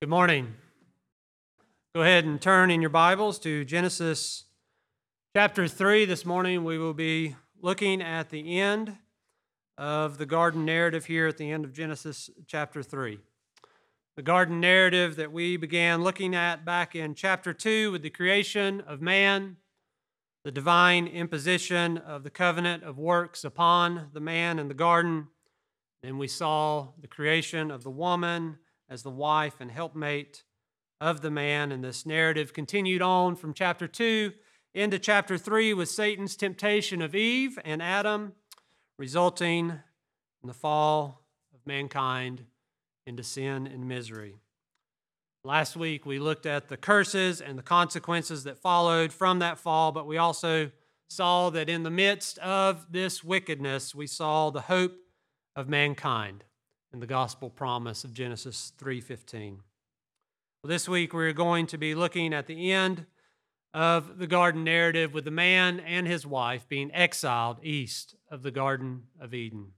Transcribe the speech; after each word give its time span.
Good 0.00 0.10
morning. 0.10 0.54
Go 1.92 2.02
ahead 2.02 2.24
and 2.24 2.40
turn 2.40 2.70
in 2.70 2.80
your 2.80 2.88
Bibles 2.88 3.36
to 3.40 3.64
Genesis 3.64 4.44
chapter 5.34 5.66
3. 5.66 6.04
This 6.04 6.24
morning 6.24 6.62
we 6.62 6.78
will 6.78 6.94
be 6.94 7.34
looking 7.60 8.00
at 8.00 8.30
the 8.30 8.60
end 8.60 8.96
of 9.76 10.18
the 10.18 10.24
garden 10.24 10.64
narrative 10.64 11.06
here 11.06 11.26
at 11.26 11.36
the 11.36 11.50
end 11.50 11.64
of 11.64 11.72
Genesis 11.72 12.30
chapter 12.46 12.80
3. 12.80 13.18
The 14.14 14.22
garden 14.22 14.60
narrative 14.60 15.16
that 15.16 15.32
we 15.32 15.56
began 15.56 16.04
looking 16.04 16.32
at 16.32 16.64
back 16.64 16.94
in 16.94 17.16
chapter 17.16 17.52
2 17.52 17.90
with 17.90 18.02
the 18.02 18.10
creation 18.10 18.80
of 18.82 19.02
man, 19.02 19.56
the 20.44 20.52
divine 20.52 21.08
imposition 21.08 21.98
of 21.98 22.22
the 22.22 22.30
covenant 22.30 22.84
of 22.84 22.98
works 22.98 23.42
upon 23.42 24.10
the 24.12 24.20
man 24.20 24.60
in 24.60 24.68
the 24.68 24.74
garden. 24.74 25.26
Then 26.04 26.18
we 26.18 26.28
saw 26.28 26.90
the 27.00 27.08
creation 27.08 27.72
of 27.72 27.82
the 27.82 27.90
woman 27.90 28.58
as 28.88 29.02
the 29.02 29.10
wife 29.10 29.60
and 29.60 29.70
helpmate 29.70 30.44
of 31.00 31.20
the 31.20 31.30
man. 31.30 31.72
And 31.72 31.82
this 31.82 32.06
narrative 32.06 32.52
continued 32.52 33.02
on 33.02 33.36
from 33.36 33.54
chapter 33.54 33.86
2 33.86 34.32
into 34.74 34.98
chapter 34.98 35.38
3 35.38 35.74
with 35.74 35.88
Satan's 35.88 36.36
temptation 36.36 37.02
of 37.02 37.14
Eve 37.14 37.58
and 37.64 37.82
Adam, 37.82 38.32
resulting 38.98 39.70
in 40.42 40.46
the 40.46 40.54
fall 40.54 41.24
of 41.54 41.60
mankind 41.66 42.44
into 43.06 43.22
sin 43.22 43.66
and 43.66 43.88
misery. 43.88 44.36
Last 45.44 45.76
week, 45.76 46.04
we 46.04 46.18
looked 46.18 46.46
at 46.46 46.68
the 46.68 46.76
curses 46.76 47.40
and 47.40 47.58
the 47.58 47.62
consequences 47.62 48.44
that 48.44 48.58
followed 48.58 49.12
from 49.12 49.38
that 49.38 49.58
fall, 49.58 49.92
but 49.92 50.06
we 50.06 50.18
also 50.18 50.70
saw 51.08 51.48
that 51.50 51.68
in 51.68 51.84
the 51.84 51.90
midst 51.90 52.38
of 52.38 52.92
this 52.92 53.24
wickedness, 53.24 53.94
we 53.94 54.06
saw 54.06 54.50
the 54.50 54.62
hope 54.62 54.94
of 55.56 55.68
mankind 55.68 56.44
in 56.92 57.00
the 57.00 57.06
gospel 57.06 57.50
promise 57.50 58.04
of 58.04 58.14
Genesis 58.14 58.72
3:15. 58.78 59.62
Well, 60.62 60.68
this 60.68 60.88
week 60.88 61.12
we're 61.12 61.32
going 61.32 61.66
to 61.68 61.78
be 61.78 61.94
looking 61.94 62.32
at 62.32 62.46
the 62.46 62.72
end 62.72 63.06
of 63.74 64.18
the 64.18 64.26
garden 64.26 64.64
narrative 64.64 65.12
with 65.12 65.24
the 65.24 65.30
man 65.30 65.78
and 65.80 66.06
his 66.06 66.26
wife 66.26 66.68
being 66.68 66.92
exiled 66.92 67.58
east 67.62 68.16
of 68.30 68.42
the 68.42 68.50
Garden 68.50 69.04
of 69.20 69.34
Eden. 69.34 69.72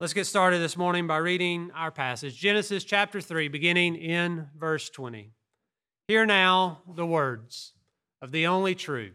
Let's 0.00 0.14
get 0.14 0.26
started 0.26 0.58
this 0.58 0.76
morning 0.76 1.06
by 1.06 1.18
reading 1.18 1.70
our 1.74 1.90
passage, 1.90 2.38
Genesis 2.38 2.84
chapter 2.84 3.20
3, 3.20 3.48
beginning 3.48 3.96
in 3.96 4.48
verse 4.56 4.88
20. 4.88 5.32
Hear 6.06 6.24
now 6.24 6.82
the 6.86 7.06
words 7.06 7.74
of 8.22 8.30
the 8.30 8.46
only 8.46 8.74
true 8.74 9.10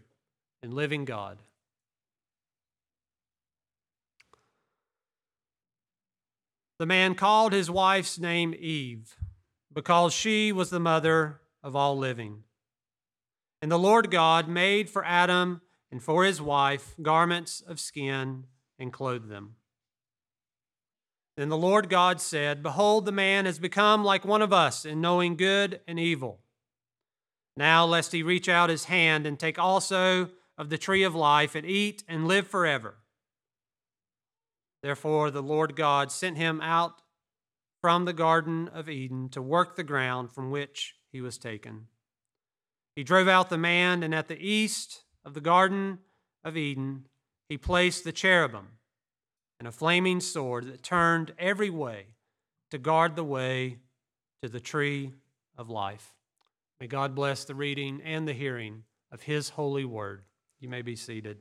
and 0.62 0.74
living 0.74 1.06
God. 1.06 1.40
The 6.84 6.88
man 6.88 7.16
called 7.16 7.54
his 7.54 7.72
wife's 7.72 8.20
name 8.20 8.54
Eve 8.60 9.16
because 9.72 10.12
she 10.12 10.52
was 10.52 10.70
the 10.70 10.82
mother 10.82 11.40
of 11.64 11.78
all 11.78 11.98
living. 11.98 12.44
And 13.62 13.72
the 13.72 13.80
Lord 13.80 14.12
God 14.12 14.50
made 14.50 14.90
for 14.90 15.06
Adam 15.06 15.62
and 15.90 16.04
for 16.04 16.26
his 16.26 16.42
wife 16.42 16.94
garments 17.02 17.62
of 17.62 17.80
skin 17.80 18.48
and 18.78 18.92
clothed 18.92 19.30
them. 19.30 19.56
Then 21.38 21.48
the 21.48 21.58
Lord 21.58 21.90
God 21.90 22.20
said, 22.20 22.62
Behold, 22.62 23.06
the 23.06 23.14
man 23.14 23.46
has 23.46 23.60
become 23.60 24.04
like 24.04 24.26
one 24.26 24.42
of 24.42 24.52
us 24.52 24.84
in 24.84 25.00
knowing 25.00 25.38
good 25.38 25.80
and 25.88 25.98
evil. 25.98 26.42
Now, 27.56 27.86
lest 27.86 28.12
he 28.12 28.24
reach 28.24 28.50
out 28.50 28.70
his 28.70 28.84
hand 28.84 29.26
and 29.26 29.40
take 29.40 29.58
also 29.58 30.32
of 30.58 30.70
the 30.70 30.78
tree 30.78 31.04
of 31.04 31.16
life 31.16 31.56
and 31.56 31.66
eat 31.66 32.04
and 32.10 32.28
live 32.28 32.46
forever. 32.46 32.98
Therefore, 34.84 35.32
the 35.32 35.42
Lord 35.42 35.76
God 35.78 36.12
sent 36.12 36.38
him 36.38 36.60
out 36.62 37.02
from 37.82 38.04
the 38.06 38.14
Garden 38.14 38.68
of 38.68 38.90
Eden 38.90 39.30
to 39.30 39.42
work 39.42 39.76
the 39.76 39.84
ground 39.84 40.32
from 40.32 40.52
which 40.52 40.96
he 41.12 41.22
was 41.22 41.38
taken. 41.38 41.88
He 42.96 43.04
drove 43.04 43.30
out 43.30 43.50
the 43.50 43.58
man, 43.58 44.04
and 44.04 44.14
at 44.14 44.28
the 44.28 44.40
east 44.40 45.04
of 45.26 45.34
the 45.34 45.42
Garden 45.42 46.00
of 46.44 46.58
Eden, 46.58 47.08
he 47.48 47.58
placed 47.58 48.04
the 48.04 48.12
cherubim 48.12 48.78
and 49.58 49.68
a 49.68 49.72
flaming 49.72 50.20
sword 50.20 50.66
that 50.66 50.84
turned 50.84 51.34
every 51.40 51.70
way 51.70 52.08
to 52.70 52.78
guard 52.78 53.16
the 53.16 53.24
way 53.24 53.78
to 54.42 54.50
the 54.50 54.60
tree 54.60 55.14
of 55.58 55.70
life. 55.70 56.14
May 56.82 56.88
God 56.88 57.16
bless 57.16 57.46
the 57.46 57.56
reading 57.56 58.02
and 58.04 58.28
the 58.28 58.34
hearing 58.34 58.84
of 59.12 59.22
his 59.22 59.50
holy 59.50 59.86
word. 59.86 60.24
You 60.60 60.68
may 60.68 60.82
be 60.82 60.98
seated. 60.98 61.38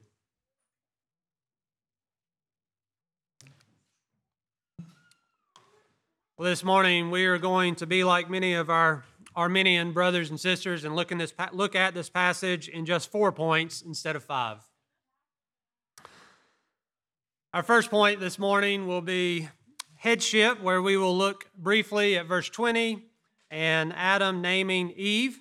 Well, 6.39 6.49
this 6.49 6.65
morning 6.65 7.11
we 7.11 7.27
are 7.27 7.37
going 7.37 7.75
to 7.75 7.87
be 7.87 8.05
like 8.05 8.31
many 8.31 8.55
of 8.55 8.71
our 8.71 9.05
Arminian 9.37 9.93
brothers 9.93 10.31
and 10.31 10.41
sisters 10.41 10.83
and 10.83 10.97
look, 10.97 11.13
in 11.13 11.19
this, 11.19 11.35
look 11.53 11.77
at 11.77 11.93
this 11.93 12.09
passage 12.09 12.69
in 12.69 12.87
just 12.87 13.11
four 13.11 13.33
points 13.33 13.83
instead 13.83 14.17
of 14.17 14.25
five. 14.25 14.57
Our 17.53 17.63
first 17.63 17.91
point 17.91 18.19
this 18.19 18.39
morning 18.39 18.87
will 18.87 19.03
be 19.03 19.51
headship, 19.97 20.63
where 20.63 20.81
we 20.81 20.97
will 20.97 21.15
look 21.15 21.51
briefly 21.55 22.17
at 22.17 22.25
verse 22.25 22.49
20 22.49 23.05
and 23.51 23.93
Adam 23.95 24.41
naming 24.41 24.91
Eve. 24.97 25.39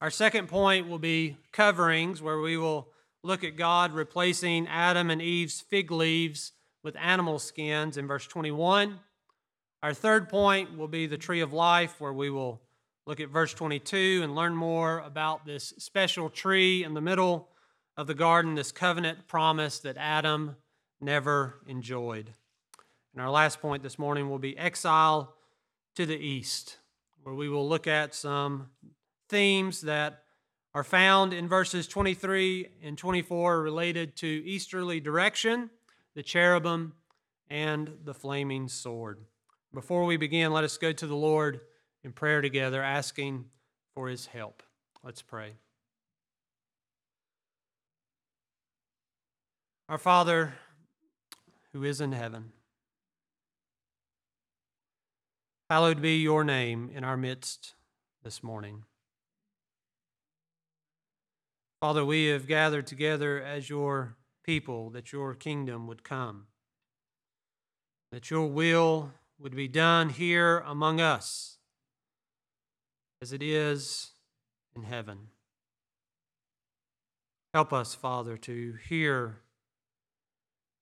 Our 0.00 0.10
second 0.10 0.46
point 0.46 0.88
will 0.88 1.00
be 1.00 1.36
coverings, 1.50 2.22
where 2.22 2.38
we 2.38 2.56
will 2.56 2.90
look 3.24 3.42
at 3.42 3.56
God 3.56 3.92
replacing 3.92 4.68
Adam 4.68 5.10
and 5.10 5.20
Eve's 5.20 5.60
fig 5.60 5.90
leaves 5.90 6.52
with 6.84 6.94
animal 6.94 7.40
skins 7.40 7.96
in 7.96 8.06
verse 8.06 8.28
21. 8.28 9.00
Our 9.82 9.94
third 9.94 10.28
point 10.28 10.78
will 10.78 10.86
be 10.86 11.06
the 11.08 11.18
tree 11.18 11.40
of 11.40 11.52
life, 11.52 12.00
where 12.00 12.12
we 12.12 12.30
will 12.30 12.62
look 13.04 13.18
at 13.18 13.30
verse 13.30 13.52
22 13.52 14.20
and 14.22 14.32
learn 14.32 14.54
more 14.54 15.00
about 15.00 15.44
this 15.44 15.74
special 15.76 16.30
tree 16.30 16.84
in 16.84 16.94
the 16.94 17.00
middle 17.00 17.48
of 17.96 18.06
the 18.06 18.14
garden, 18.14 18.54
this 18.54 18.70
covenant 18.70 19.26
promise 19.26 19.80
that 19.80 19.96
Adam 19.96 20.54
never 21.00 21.56
enjoyed. 21.66 22.32
And 23.12 23.20
our 23.20 23.30
last 23.30 23.60
point 23.60 23.82
this 23.82 23.98
morning 23.98 24.30
will 24.30 24.38
be 24.38 24.56
exile 24.56 25.34
to 25.96 26.06
the 26.06 26.16
east, 26.16 26.78
where 27.24 27.34
we 27.34 27.48
will 27.48 27.68
look 27.68 27.88
at 27.88 28.14
some 28.14 28.68
themes 29.28 29.80
that 29.80 30.22
are 30.74 30.84
found 30.84 31.32
in 31.32 31.48
verses 31.48 31.88
23 31.88 32.68
and 32.84 32.96
24 32.96 33.60
related 33.60 34.14
to 34.18 34.28
easterly 34.28 35.00
direction, 35.00 35.70
the 36.14 36.22
cherubim, 36.22 36.92
and 37.50 37.98
the 38.04 38.14
flaming 38.14 38.68
sword. 38.68 39.18
Before 39.74 40.04
we 40.04 40.18
begin, 40.18 40.52
let 40.52 40.64
us 40.64 40.76
go 40.76 40.92
to 40.92 41.06
the 41.06 41.16
Lord 41.16 41.60
in 42.04 42.12
prayer 42.12 42.42
together, 42.42 42.82
asking 42.82 43.46
for 43.94 44.08
his 44.08 44.26
help. 44.26 44.62
Let's 45.02 45.22
pray. 45.22 45.54
Our 49.88 49.96
Father, 49.96 50.54
who 51.72 51.84
is 51.84 52.02
in 52.02 52.12
heaven, 52.12 52.52
hallowed 55.70 56.02
be 56.02 56.18
your 56.18 56.44
name 56.44 56.90
in 56.94 57.02
our 57.02 57.16
midst 57.16 57.74
this 58.22 58.42
morning. 58.42 58.84
Father, 61.80 62.04
we 62.04 62.26
have 62.26 62.46
gathered 62.46 62.86
together 62.86 63.42
as 63.42 63.70
your 63.70 64.16
people 64.44 64.90
that 64.90 65.12
your 65.12 65.34
kingdom 65.34 65.86
would 65.86 66.04
come, 66.04 66.46
that 68.12 68.30
your 68.30 68.46
will 68.46 69.12
would 69.42 69.56
be 69.56 69.68
done 69.68 70.08
here 70.08 70.58
among 70.60 71.00
us 71.00 71.58
as 73.20 73.32
it 73.32 73.42
is 73.42 74.12
in 74.76 74.84
heaven. 74.84 75.18
Help 77.52 77.72
us, 77.72 77.94
Father, 77.94 78.36
to 78.36 78.74
hear 78.88 79.40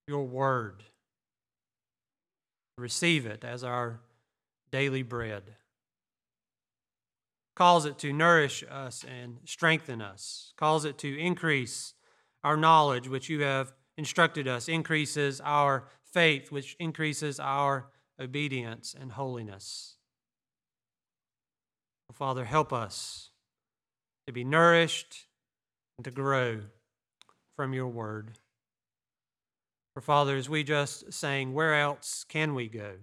your 0.07 0.25
word, 0.25 0.85
receive 2.77 3.27
it 3.27 3.45
as 3.45 3.65
our 3.65 4.01
daily 4.71 5.03
bread. 5.03 5.55
Calls 7.57 7.87
it 7.87 7.99
to 7.99 8.13
nourish 8.13 8.63
us 8.71 9.05
and 9.05 9.39
strengthen 9.45 10.01
us, 10.01 10.53
calls 10.57 10.85
it 10.85 10.99
to 10.99 11.19
increase 11.19 11.95
our 12.45 12.57
knowledge, 12.57 13.09
which 13.09 13.29
you 13.29 13.41
have 13.43 13.73
instructed 13.97 14.47
us, 14.47 14.69
increases 14.69 15.41
our 15.45 15.89
faith, 16.05 16.53
which 16.53 16.77
increases 16.79 17.41
our 17.41 17.89
obedience, 18.21 18.95
and 18.99 19.13
holiness. 19.13 19.97
Oh, 22.11 22.15
Father, 22.15 22.45
help 22.45 22.73
us 22.73 23.31
to 24.27 24.33
be 24.33 24.45
nourished 24.45 25.27
and 25.97 26.05
to 26.05 26.11
grow 26.11 26.61
from 27.57 27.73
your 27.73 27.89
word. 27.89 28.33
For 29.95 30.01
Father, 30.01 30.37
as 30.37 30.49
we 30.49 30.63
just 30.63 31.13
sang, 31.13 31.53
where 31.53 31.75
else 31.75 32.25
can 32.29 32.55
we 32.55 32.69
go? 32.69 32.97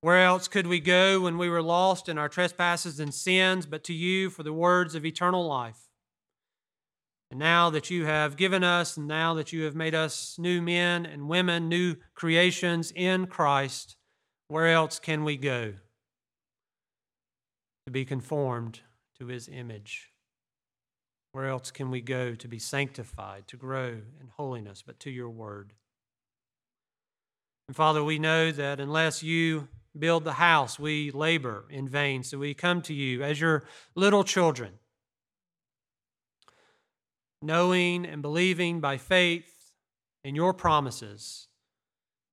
Where 0.00 0.22
else 0.22 0.46
could 0.46 0.66
we 0.66 0.80
go 0.80 1.20
when 1.22 1.38
we 1.38 1.48
were 1.48 1.62
lost 1.62 2.08
in 2.08 2.18
our 2.18 2.28
trespasses 2.28 3.00
and 3.00 3.12
sins, 3.12 3.66
but 3.66 3.82
to 3.84 3.94
you 3.94 4.30
for 4.30 4.42
the 4.42 4.52
words 4.52 4.94
of 4.94 5.04
eternal 5.04 5.46
life? 5.46 5.85
And 7.30 7.40
now 7.40 7.70
that 7.70 7.90
you 7.90 8.04
have 8.06 8.36
given 8.36 8.62
us, 8.62 8.96
and 8.96 9.08
now 9.08 9.34
that 9.34 9.52
you 9.52 9.64
have 9.64 9.74
made 9.74 9.94
us 9.94 10.36
new 10.38 10.62
men 10.62 11.04
and 11.04 11.28
women, 11.28 11.68
new 11.68 11.96
creations 12.14 12.92
in 12.94 13.26
Christ, 13.26 13.96
where 14.48 14.68
else 14.68 14.98
can 14.98 15.24
we 15.24 15.36
go 15.36 15.74
to 17.86 17.92
be 17.92 18.04
conformed 18.04 18.80
to 19.18 19.26
his 19.26 19.48
image. 19.48 20.12
Where 21.32 21.46
else 21.46 21.70
can 21.70 21.90
we 21.90 22.00
go 22.00 22.34
to 22.34 22.48
be 22.48 22.58
sanctified, 22.58 23.46
to 23.48 23.56
grow 23.56 23.88
in 23.88 24.28
holiness, 24.36 24.82
but 24.86 24.98
to 25.00 25.10
your 25.10 25.28
word? 25.28 25.72
And 27.68 27.76
Father, 27.76 28.02
we 28.02 28.18
know 28.18 28.52
that 28.52 28.80
unless 28.80 29.22
you 29.22 29.68
build 29.98 30.24
the 30.24 30.34
house, 30.34 30.78
we 30.78 31.10
labor 31.10 31.64
in 31.70 31.88
vain. 31.88 32.22
So 32.22 32.38
we 32.38 32.54
come 32.54 32.82
to 32.82 32.94
you 32.94 33.22
as 33.22 33.40
your 33.40 33.64
little 33.94 34.24
children, 34.24 34.74
knowing 37.46 38.04
and 38.04 38.20
believing 38.20 38.80
by 38.80 38.96
faith 38.96 39.72
in 40.24 40.34
your 40.34 40.52
promises 40.52 41.48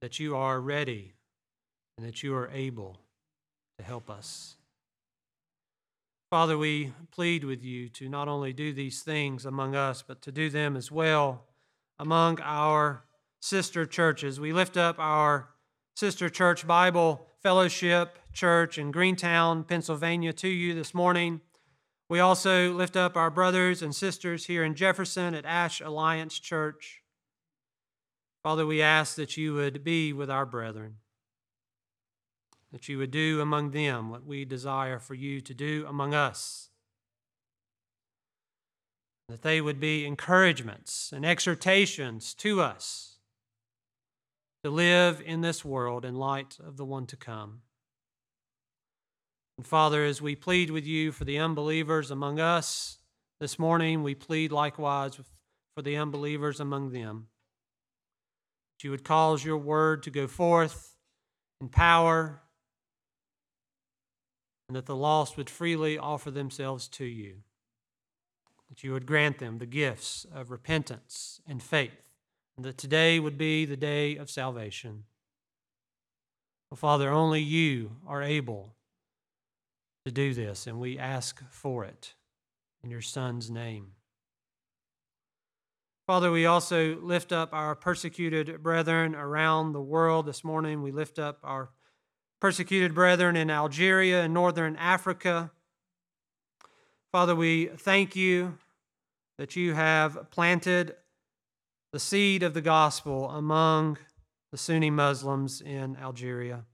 that 0.01 0.19
you 0.19 0.35
are 0.35 0.59
ready 0.59 1.13
and 1.97 2.05
that 2.05 2.23
you 2.23 2.35
are 2.35 2.49
able 2.49 2.99
to 3.77 3.83
help 3.83 4.09
us. 4.09 4.57
Father, 6.29 6.57
we 6.57 6.91
plead 7.11 7.43
with 7.43 7.63
you 7.63 7.87
to 7.89 8.09
not 8.09 8.27
only 8.27 8.53
do 8.53 8.73
these 8.73 9.01
things 9.03 9.45
among 9.45 9.75
us, 9.75 10.03
but 10.05 10.21
to 10.23 10.31
do 10.31 10.49
them 10.49 10.75
as 10.75 10.91
well 10.91 11.43
among 11.99 12.39
our 12.41 13.03
sister 13.39 13.85
churches. 13.85 14.39
We 14.39 14.51
lift 14.51 14.75
up 14.75 14.95
our 14.97 15.49
sister 15.95 16.29
church 16.29 16.65
Bible 16.65 17.27
Fellowship 17.43 18.17
Church 18.33 18.79
in 18.79 18.89
Greentown, 18.89 19.63
Pennsylvania, 19.63 20.33
to 20.33 20.47
you 20.47 20.73
this 20.73 20.93
morning. 20.93 21.41
We 22.09 22.19
also 22.19 22.73
lift 22.73 22.95
up 22.95 23.15
our 23.17 23.29
brothers 23.29 23.81
and 23.81 23.95
sisters 23.95 24.45
here 24.45 24.63
in 24.63 24.75
Jefferson 24.75 25.33
at 25.33 25.45
Ash 25.45 25.81
Alliance 25.81 26.37
Church. 26.39 27.01
Father, 28.43 28.65
we 28.65 28.81
ask 28.81 29.15
that 29.15 29.37
you 29.37 29.53
would 29.53 29.83
be 29.83 30.13
with 30.13 30.29
our 30.29 30.45
brethren 30.45 30.97
that 32.73 32.89
you 32.89 32.97
would 32.97 33.11
do 33.11 33.39
among 33.39 33.69
them 33.69 34.09
what 34.09 34.25
we 34.25 34.43
desire 34.43 34.97
for 34.97 35.13
you 35.13 35.39
to 35.39 35.53
do 35.53 35.85
among 35.87 36.15
us. 36.15 36.69
That 39.29 39.43
they 39.43 39.61
would 39.61 39.79
be 39.79 40.05
encouragements 40.05 41.13
and 41.15 41.23
exhortations 41.23 42.33
to 42.35 42.61
us 42.61 43.19
to 44.63 44.71
live 44.71 45.21
in 45.23 45.41
this 45.41 45.63
world 45.63 46.03
in 46.03 46.15
light 46.15 46.57
of 46.65 46.77
the 46.77 46.85
one 46.85 47.05
to 47.05 47.15
come. 47.15 47.61
And 49.57 49.65
Father, 49.65 50.03
as 50.03 50.21
we 50.21 50.35
plead 50.35 50.71
with 50.71 50.85
you 50.85 51.11
for 51.11 51.25
the 51.25 51.37
unbelievers 51.37 52.09
among 52.09 52.39
us 52.39 52.97
this 53.39 53.59
morning, 53.59 54.01
we 54.01 54.15
plead 54.15 54.51
likewise 54.51 55.19
for 55.75 55.81
the 55.81 55.95
unbelievers 55.95 56.59
among 56.59 56.91
them. 56.91 57.27
That 58.73 58.83
you 58.83 58.91
would 58.91 59.03
cause 59.03 59.45
your 59.45 59.57
word 59.57 60.01
to 60.03 60.09
go 60.09 60.27
forth 60.27 60.95
in 61.61 61.69
power 61.69 62.41
and 64.67 64.75
that 64.75 64.87
the 64.87 64.95
lost 64.95 65.37
would 65.37 65.49
freely 65.49 65.99
offer 65.99 66.31
themselves 66.31 66.87
to 66.87 67.05
you. 67.05 67.43
That 68.69 68.83
you 68.83 68.91
would 68.93 69.05
grant 69.05 69.37
them 69.37 69.59
the 69.59 69.67
gifts 69.67 70.25
of 70.33 70.49
repentance 70.49 71.41
and 71.47 71.61
faith, 71.61 72.01
and 72.57 72.65
that 72.65 72.79
today 72.79 73.19
would 73.19 73.37
be 73.37 73.65
the 73.65 73.77
day 73.77 74.15
of 74.15 74.31
salvation. 74.31 75.03
Oh, 76.71 76.75
Father, 76.75 77.11
only 77.11 77.41
you 77.41 77.97
are 78.07 78.23
able 78.23 78.73
to 80.05 80.11
do 80.11 80.33
this, 80.33 80.67
and 80.67 80.79
we 80.79 80.99
ask 80.99 81.41
for 81.49 81.85
it 81.85 82.13
in 82.83 82.89
your 82.89 83.01
Son's 83.01 83.49
name. 83.49 83.93
Father, 86.05 86.31
we 86.31 86.45
also 86.45 86.97
lift 87.01 87.31
up 87.31 87.53
our 87.53 87.75
persecuted 87.75 88.61
brethren 88.61 89.15
around 89.15 89.71
the 89.71 89.81
world 89.81 90.25
this 90.25 90.43
morning. 90.43 90.81
We 90.81 90.91
lift 90.91 91.17
up 91.17 91.39
our 91.43 91.69
persecuted 92.41 92.93
brethren 92.93 93.37
in 93.37 93.49
Algeria 93.49 94.23
and 94.23 94.33
northern 94.33 94.75
Africa. 94.75 95.51
Father, 97.13 97.33
we 97.33 97.67
thank 97.67 98.17
you 98.17 98.57
that 99.37 99.55
you 99.55 99.75
have 99.75 100.29
planted 100.29 100.95
the 101.93 101.99
seed 101.99 102.43
of 102.43 102.53
the 102.53 102.61
gospel 102.61 103.29
among 103.29 103.97
the 104.51 104.57
Sunni 104.57 104.89
Muslims 104.89 105.61
in 105.61 105.95
Algeria. 105.95 106.65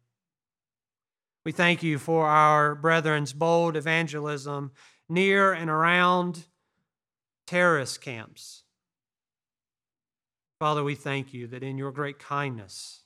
We 1.49 1.53
thank 1.53 1.81
you 1.81 1.97
for 1.97 2.27
our 2.27 2.75
brethren's 2.75 3.33
bold 3.33 3.75
evangelism 3.75 4.71
near 5.09 5.51
and 5.51 5.67
around 5.67 6.45
terrorist 7.47 8.01
camps. 8.01 8.61
Father, 10.59 10.83
we 10.83 10.93
thank 10.93 11.33
you 11.33 11.47
that 11.47 11.63
in 11.63 11.79
your 11.79 11.91
great 11.91 12.19
kindness, 12.19 13.01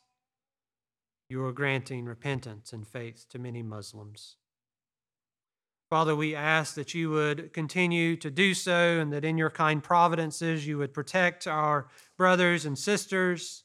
you 1.30 1.42
are 1.46 1.54
granting 1.54 2.04
repentance 2.04 2.74
and 2.74 2.86
faith 2.86 3.28
to 3.30 3.40
many 3.40 3.64
Muslims. 3.64 4.36
Father, 5.90 6.14
we 6.14 6.36
ask 6.36 6.76
that 6.76 6.94
you 6.94 7.12
would 7.12 7.54
continue 7.54 8.18
to 8.18 8.30
do 8.30 8.54
so 8.54 9.00
and 9.00 9.14
that 9.14 9.24
in 9.24 9.38
your 9.38 9.52
kind 9.52 9.82
providences 9.82 10.68
you 10.68 10.78
would 10.80 10.94
protect 10.94 11.48
our 11.48 11.88
brothers 12.18 12.66
and 12.66 12.78
sisters, 12.78 13.64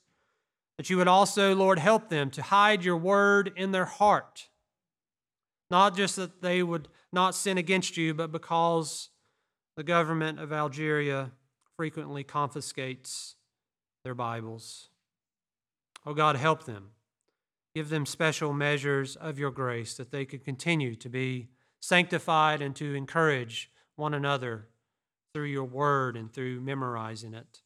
that 0.76 0.88
you 0.88 0.98
would 0.98 1.08
also, 1.08 1.52
Lord, 1.52 1.80
help 1.80 2.10
them 2.10 2.30
to 2.30 2.42
hide 2.42 2.84
your 2.84 2.96
word 2.96 3.52
in 3.56 3.72
their 3.72 3.84
heart. 3.86 4.46
Not 5.70 5.96
just 5.96 6.16
that 6.16 6.42
they 6.42 6.62
would 6.62 6.88
not 7.12 7.34
sin 7.34 7.58
against 7.58 7.96
you, 7.96 8.14
but 8.14 8.32
because 8.32 9.10
the 9.76 9.82
government 9.82 10.40
of 10.40 10.52
Algeria 10.52 11.32
frequently 11.76 12.24
confiscates 12.24 13.36
their 14.04 14.14
Bibles. 14.14 14.88
Oh 16.06 16.14
God, 16.14 16.36
help 16.36 16.64
them 16.64 16.90
Give 17.78 17.90
them 17.90 18.06
special 18.06 18.52
measures 18.52 19.14
of 19.14 19.38
your 19.38 19.52
grace 19.52 19.94
that 19.94 20.10
they 20.10 20.24
could 20.24 20.44
continue 20.44 20.96
to 20.96 21.08
be 21.08 21.48
sanctified 21.78 22.60
and 22.60 22.74
to 22.74 22.94
encourage 22.94 23.70
one 23.94 24.14
another 24.14 24.66
through 25.32 25.44
your 25.46 25.62
word 25.62 26.16
and 26.16 26.32
through 26.32 26.60
memorizing 26.60 27.34
it. 27.34 27.60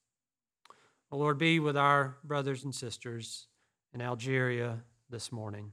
Lord, 1.10 1.38
be 1.38 1.58
with 1.58 1.78
our 1.78 2.18
brothers 2.24 2.62
and 2.62 2.74
sisters 2.74 3.46
in 3.94 4.02
Algeria 4.02 4.82
this 5.08 5.32
morning. 5.32 5.72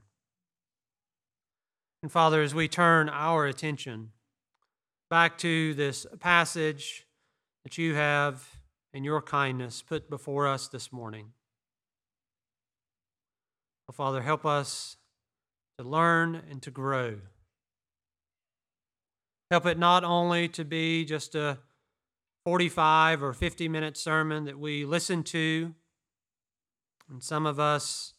And 2.02 2.10
Father, 2.10 2.42
as 2.42 2.54
we 2.54 2.68
turn 2.68 3.08
our 3.08 3.46
attention 3.46 4.10
back 5.10 5.36
to 5.38 5.74
this 5.74 6.06
passage 6.18 7.06
that 7.64 7.76
you 7.76 7.94
have 7.94 8.48
in 8.92 9.04
your 9.04 9.20
kindness 9.20 9.82
put 9.82 10.08
before 10.08 10.46
us 10.46 10.68
this 10.68 10.92
morning, 10.92 11.32
Oh, 13.90 13.92
Father, 13.92 14.22
help 14.22 14.46
us 14.46 14.96
to 15.76 15.84
learn 15.84 16.40
and 16.48 16.62
to 16.62 16.70
grow. 16.70 17.16
Help 19.50 19.66
it 19.66 19.80
not 19.80 20.04
only 20.04 20.46
to 20.46 20.64
be 20.64 21.04
just 21.04 21.34
a 21.34 21.58
45 22.44 23.20
or 23.20 23.32
50 23.32 23.68
minute 23.68 23.96
sermon 23.96 24.44
that 24.44 24.60
we 24.60 24.84
listen 24.84 25.24
to, 25.24 25.74
and 27.10 27.20
some 27.20 27.46
of 27.46 27.58
us 27.58 28.14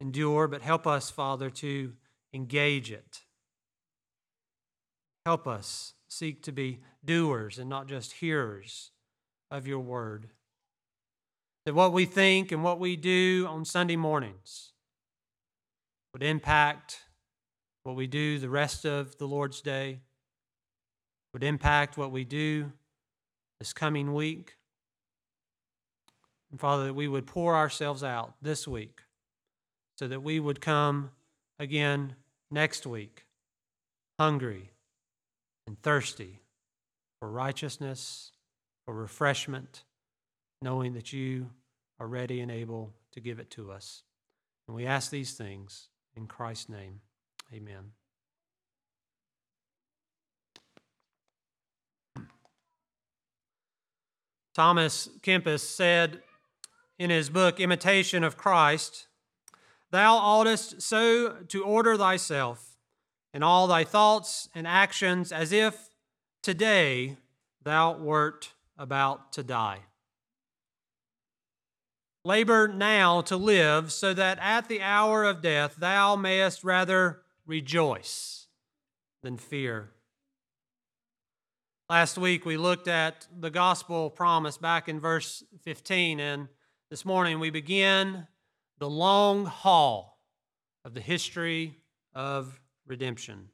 endure, 0.00 0.48
but 0.48 0.60
help 0.60 0.88
us, 0.88 1.08
Father, 1.08 1.50
to 1.50 1.92
engage 2.32 2.90
it. 2.90 3.20
Help 5.26 5.46
us 5.46 5.94
seek 6.08 6.42
to 6.42 6.52
be 6.52 6.80
doers 7.04 7.58
and 7.58 7.68
not 7.68 7.86
just 7.86 8.14
hearers 8.14 8.90
of 9.50 9.66
your 9.66 9.80
word. 9.80 10.28
That 11.66 11.74
what 11.74 11.92
we 11.92 12.04
think 12.04 12.52
and 12.52 12.64
what 12.64 12.80
we 12.80 12.96
do 12.96 13.46
on 13.48 13.64
Sunday 13.64 13.96
mornings 13.96 14.72
would 16.12 16.22
impact 16.22 17.00
what 17.82 17.96
we 17.96 18.06
do 18.06 18.38
the 18.38 18.50
rest 18.50 18.84
of 18.84 19.16
the 19.18 19.26
Lord's 19.26 19.60
Day, 19.60 20.00
would 21.32 21.44
impact 21.44 21.96
what 21.96 22.10
we 22.10 22.24
do 22.24 22.72
this 23.58 23.72
coming 23.72 24.14
week. 24.14 24.56
And 26.50 26.60
Father, 26.60 26.86
that 26.86 26.94
we 26.94 27.08
would 27.08 27.26
pour 27.26 27.54
ourselves 27.54 28.02
out 28.02 28.34
this 28.42 28.66
week 28.66 29.02
so 29.96 30.08
that 30.08 30.22
we 30.22 30.40
would 30.40 30.60
come 30.60 31.10
again 31.60 32.14
next 32.50 32.86
week 32.86 33.26
hungry 34.18 34.70
and 35.66 35.80
thirsty 35.82 36.40
for 37.20 37.30
righteousness, 37.30 38.32
for 38.86 38.94
refreshment, 38.94 39.84
knowing 40.62 40.94
that 40.94 41.12
you 41.12 41.50
are 42.00 42.06
ready 42.06 42.40
and 42.40 42.50
able 42.50 42.94
to 43.12 43.20
give 43.20 43.38
it 43.38 43.50
to 43.50 43.70
us. 43.70 44.02
And 44.66 44.74
we 44.74 44.86
ask 44.86 45.10
these 45.10 45.34
things 45.34 45.88
in 46.16 46.26
Christ's 46.26 46.70
name, 46.70 47.00
amen. 47.52 47.92
Thomas 54.54 55.08
Kempis 55.22 55.60
said 55.60 56.22
in 56.98 57.10
his 57.10 57.28
book, 57.28 57.60
Imitation 57.60 58.24
of 58.24 58.36
Christ, 58.36 59.08
Thou 59.90 60.16
oughtest 60.16 60.82
so 60.82 61.30
to 61.48 61.64
order 61.64 61.96
thyself 61.96 62.76
in 63.34 63.42
all 63.42 63.66
thy 63.66 63.84
thoughts 63.84 64.48
and 64.54 64.66
actions 64.66 65.32
as 65.32 65.52
if 65.52 65.90
today 66.42 67.16
thou 67.62 67.96
wert 67.96 68.52
about 68.78 69.32
to 69.32 69.42
die. 69.42 69.80
Labor 72.24 72.68
now 72.68 73.22
to 73.22 73.36
live, 73.36 73.90
so 73.92 74.12
that 74.12 74.38
at 74.40 74.68
the 74.68 74.82
hour 74.82 75.24
of 75.24 75.40
death 75.40 75.76
thou 75.76 76.16
mayest 76.16 76.62
rather 76.62 77.22
rejoice 77.46 78.46
than 79.22 79.38
fear. 79.38 79.90
Last 81.88 82.18
week 82.18 82.44
we 82.44 82.56
looked 82.56 82.88
at 82.88 83.26
the 83.36 83.50
gospel 83.50 84.10
promise 84.10 84.58
back 84.58 84.88
in 84.88 85.00
verse 85.00 85.42
15, 85.62 86.20
and 86.20 86.48
this 86.90 87.04
morning 87.04 87.40
we 87.40 87.50
begin 87.50 88.26
the 88.80 88.90
long 88.90 89.44
haul 89.44 90.18
of 90.84 90.94
the 90.94 91.00
history 91.00 91.76
of 92.14 92.60
redemption. 92.86 93.50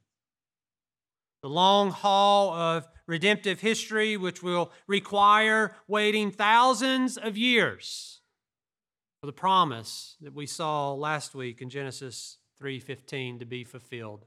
The 1.43 1.49
long 1.49 1.91
haul 1.91 2.53
of 2.53 2.87
redemptive 3.05 3.59
history, 3.59 4.17
which 4.17 4.41
will 4.41 4.71
require 4.87 5.75
waiting 5.87 6.31
thousands 6.31 7.17
of 7.17 7.37
years 7.37 8.21
for 9.19 9.27
the 9.27 9.33
promise 9.33 10.15
that 10.21 10.33
we 10.33 10.45
saw 10.45 10.93
last 10.93 11.35
week 11.35 11.61
in 11.61 11.69
Genesis 11.69 12.37
3:15 12.59 13.39
to 13.39 13.45
be 13.45 13.63
fulfilled. 13.63 14.25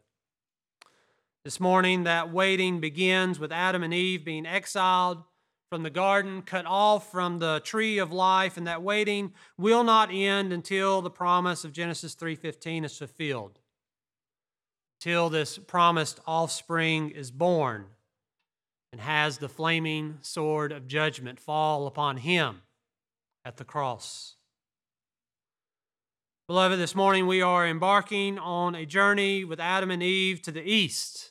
This 1.44 1.58
morning, 1.58 2.04
that 2.04 2.30
waiting 2.30 2.80
begins 2.80 3.38
with 3.38 3.50
Adam 3.50 3.82
and 3.82 3.94
Eve 3.94 4.24
being 4.24 4.44
exiled 4.44 5.24
from 5.70 5.84
the 5.84 5.90
garden, 5.90 6.42
cut 6.42 6.66
off 6.66 7.12
from 7.12 7.38
the 7.38 7.60
tree 7.64 7.98
of 7.98 8.10
life, 8.10 8.56
and 8.56 8.66
that 8.66 8.82
waiting 8.82 9.32
will 9.56 9.84
not 9.84 10.10
end 10.12 10.52
until 10.52 11.00
the 11.00 11.10
promise 11.10 11.64
of 11.64 11.72
Genesis 11.72 12.16
3:15 12.16 12.84
is 12.84 12.98
fulfilled. 12.98 13.60
Till 14.98 15.30
this 15.30 15.58
promised 15.58 16.18
offspring 16.26 17.10
is 17.10 17.30
born 17.30 17.94
and 18.90 19.00
has 19.00 19.38
the 19.38 19.48
flaming 19.48 20.18
sword 20.20 20.72
of 20.72 20.88
judgment 20.88 21.38
fall 21.38 21.86
upon 21.86 22.16
him 22.16 22.62
at 23.44 23.56
the 23.56 23.64
cross. 23.64 24.34
Beloved, 26.48 26.80
this 26.80 26.96
morning 26.96 27.28
we 27.28 27.40
are 27.40 27.64
embarking 27.64 28.40
on 28.40 28.74
a 28.74 28.84
journey 28.84 29.44
with 29.44 29.60
Adam 29.60 29.92
and 29.92 30.02
Eve 30.02 30.42
to 30.42 30.50
the 30.50 30.68
east 30.68 31.30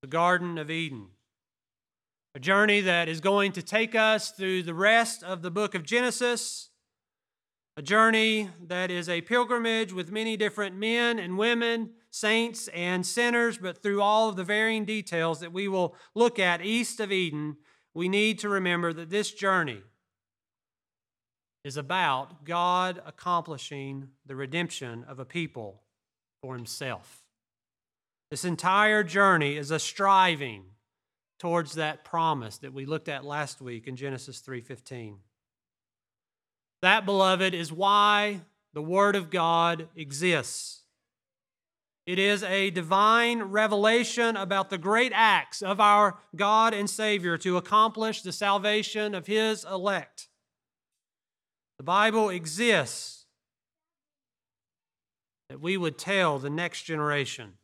the 0.00 0.08
Garden 0.08 0.58
of 0.58 0.70
Eden. 0.70 1.10
A 2.34 2.40
journey 2.40 2.80
that 2.80 3.10
is 3.10 3.20
going 3.20 3.52
to 3.52 3.62
take 3.62 3.94
us 3.94 4.30
through 4.30 4.62
the 4.62 4.72
rest 4.72 5.22
of 5.22 5.42
the 5.42 5.50
book 5.50 5.74
of 5.74 5.82
Genesis. 5.82 6.70
A 7.76 7.82
journey 7.82 8.48
that 8.66 8.90
is 8.90 9.06
a 9.08 9.20
pilgrimage 9.20 9.92
with 9.92 10.10
many 10.10 10.38
different 10.38 10.74
men 10.74 11.18
and 11.18 11.36
women, 11.36 11.90
saints 12.10 12.68
and 12.68 13.04
sinners, 13.04 13.58
but 13.58 13.82
through 13.82 14.00
all 14.00 14.30
of 14.30 14.36
the 14.36 14.44
varying 14.44 14.86
details 14.86 15.40
that 15.40 15.52
we 15.52 15.68
will 15.68 15.94
look 16.14 16.38
at 16.38 16.64
east 16.64 17.00
of 17.00 17.12
Eden, 17.12 17.56
we 17.94 18.08
need 18.08 18.38
to 18.38 18.48
remember 18.48 18.94
that 18.94 19.10
this 19.10 19.30
journey 19.30 19.82
is 21.64 21.76
about 21.76 22.44
God 22.44 23.00
accomplishing 23.04 24.08
the 24.24 24.36
redemption 24.36 25.04
of 25.06 25.18
a 25.18 25.26
people 25.26 25.82
for 26.40 26.56
himself. 26.56 27.24
This 28.30 28.44
entire 28.46 29.04
journey 29.04 29.58
is 29.58 29.70
a 29.70 29.78
striving 29.78 30.64
towards 31.42 31.72
that 31.72 32.04
promise 32.04 32.58
that 32.58 32.72
we 32.72 32.86
looked 32.86 33.08
at 33.08 33.24
last 33.24 33.60
week 33.60 33.88
in 33.88 33.96
Genesis 33.96 34.38
3:15. 34.38 35.18
That, 36.82 37.04
beloved, 37.04 37.52
is 37.52 37.72
why 37.72 38.42
the 38.74 38.80
word 38.80 39.16
of 39.16 39.28
God 39.28 39.88
exists. 39.96 40.84
It 42.06 42.20
is 42.20 42.44
a 42.44 42.70
divine 42.70 43.42
revelation 43.42 44.36
about 44.36 44.70
the 44.70 44.78
great 44.78 45.10
acts 45.12 45.62
of 45.62 45.80
our 45.80 46.20
God 46.36 46.74
and 46.74 46.88
Savior 46.88 47.36
to 47.38 47.56
accomplish 47.56 48.22
the 48.22 48.30
salvation 48.30 49.12
of 49.12 49.26
his 49.26 49.64
elect. 49.64 50.28
The 51.76 51.82
Bible 51.82 52.28
exists 52.28 53.26
that 55.48 55.60
we 55.60 55.76
would 55.76 55.98
tell 55.98 56.38
the 56.38 56.50
next 56.50 56.84
generation 56.84 57.58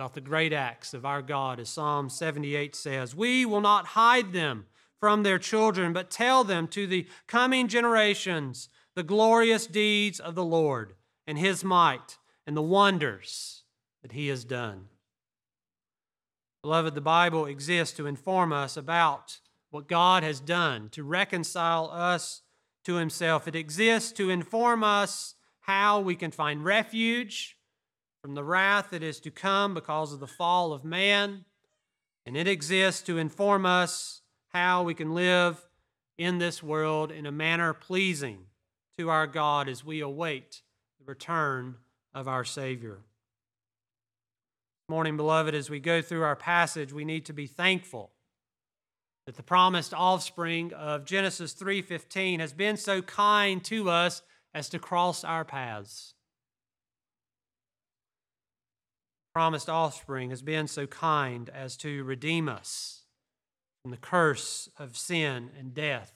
about 0.00 0.14
the 0.14 0.20
great 0.22 0.54
acts 0.54 0.94
of 0.94 1.04
our 1.04 1.20
God, 1.20 1.60
as 1.60 1.68
Psalm 1.68 2.08
78 2.08 2.74
says. 2.74 3.14
We 3.14 3.44
will 3.44 3.60
not 3.60 3.88
hide 3.88 4.32
them 4.32 4.64
from 4.98 5.24
their 5.24 5.38
children, 5.38 5.92
but 5.92 6.10
tell 6.10 6.42
them 6.42 6.68
to 6.68 6.86
the 6.86 7.06
coming 7.26 7.68
generations 7.68 8.70
the 8.96 9.02
glorious 9.02 9.66
deeds 9.66 10.18
of 10.18 10.34
the 10.34 10.44
Lord 10.44 10.94
and 11.26 11.36
his 11.36 11.62
might 11.62 12.16
and 12.46 12.56
the 12.56 12.62
wonders 12.62 13.64
that 14.00 14.12
he 14.12 14.28
has 14.28 14.42
done. 14.42 14.86
Beloved, 16.62 16.94
the 16.94 17.02
Bible 17.02 17.44
exists 17.44 17.94
to 17.98 18.06
inform 18.06 18.54
us 18.54 18.78
about 18.78 19.38
what 19.68 19.86
God 19.86 20.22
has 20.22 20.40
done 20.40 20.88
to 20.92 21.04
reconcile 21.04 21.90
us 21.92 22.40
to 22.86 22.94
himself. 22.94 23.46
It 23.46 23.54
exists 23.54 24.12
to 24.12 24.30
inform 24.30 24.82
us 24.82 25.34
how 25.60 26.00
we 26.00 26.16
can 26.16 26.30
find 26.30 26.64
refuge 26.64 27.58
from 28.20 28.34
the 28.34 28.44
wrath 28.44 28.90
that 28.90 29.02
is 29.02 29.20
to 29.20 29.30
come 29.30 29.74
because 29.74 30.12
of 30.12 30.20
the 30.20 30.26
fall 30.26 30.72
of 30.72 30.84
man, 30.84 31.44
and 32.26 32.36
it 32.36 32.46
exists 32.46 33.02
to 33.02 33.18
inform 33.18 33.64
us 33.64 34.20
how 34.48 34.82
we 34.82 34.94
can 34.94 35.14
live 35.14 35.66
in 36.18 36.38
this 36.38 36.62
world 36.62 37.10
in 37.10 37.24
a 37.24 37.32
manner 37.32 37.72
pleasing 37.72 38.40
to 38.98 39.08
our 39.08 39.26
God 39.26 39.68
as 39.68 39.84
we 39.84 40.00
await 40.00 40.60
the 40.98 41.06
return 41.06 41.76
of 42.12 42.28
our 42.28 42.44
Savior. 42.44 42.98
Morning, 44.88 45.16
beloved, 45.16 45.54
as 45.54 45.70
we 45.70 45.80
go 45.80 46.02
through 46.02 46.22
our 46.22 46.36
passage, 46.36 46.92
we 46.92 47.04
need 47.04 47.24
to 47.26 47.32
be 47.32 47.46
thankful 47.46 48.10
that 49.24 49.36
the 49.36 49.42
promised 49.42 49.94
offspring 49.94 50.72
of 50.74 51.04
Genesis 51.04 51.54
3:15 51.54 52.40
has 52.40 52.52
been 52.52 52.76
so 52.76 53.00
kind 53.00 53.64
to 53.64 53.88
us 53.88 54.22
as 54.52 54.68
to 54.68 54.78
cross 54.78 55.22
our 55.24 55.44
paths. 55.44 56.14
Promised 59.32 59.68
offspring 59.68 60.30
has 60.30 60.42
been 60.42 60.66
so 60.66 60.86
kind 60.86 61.48
as 61.50 61.76
to 61.78 62.04
redeem 62.04 62.48
us 62.48 63.02
from 63.82 63.90
the 63.90 63.96
curse 63.96 64.68
of 64.78 64.96
sin 64.96 65.50
and 65.58 65.72
death, 65.72 66.14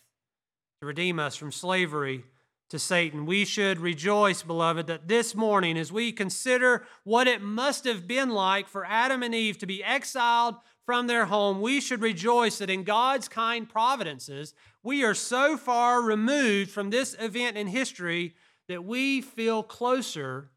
to 0.81 0.87
redeem 0.87 1.19
us 1.19 1.37
from 1.37 1.53
slavery 1.53 2.25
to 2.71 2.79
Satan. 2.79 3.25
We 3.25 3.45
should 3.45 3.79
rejoice, 3.79 4.43
beloved, 4.43 4.87
that 4.89 5.07
this 5.07 5.35
morning, 5.35 5.79
as 5.79 5.93
we 5.93 6.13
consider 6.13 6.85
what 7.05 7.29
it 7.29 7.41
must 7.41 7.85
have 7.85 8.07
been 8.07 8.31
like 8.31 8.69
for 8.69 8.85
Adam 8.85 9.23
and 9.23 9.35
Eve 9.35 9.59
to 9.59 9.67
be 9.67 9.85
exiled 9.85 10.57
from 10.85 11.07
their 11.07 11.27
home, 11.27 11.61
we 11.61 11.81
should 11.81 12.03
rejoice 12.03 12.59
that 12.59 12.69
in 12.69 12.83
God's 12.83 13.29
kind 13.29 13.69
providences, 13.69 14.55
we 14.83 15.05
are 15.05 15.15
so 15.15 15.57
far 15.57 16.03
removed 16.03 16.71
from 16.71 16.91
this 16.91 17.17
event 17.19 17.57
in 17.57 17.69
history 17.69 18.35
that 18.69 18.85
we 18.85 19.21
feel 19.21 19.63
closer 19.63 20.51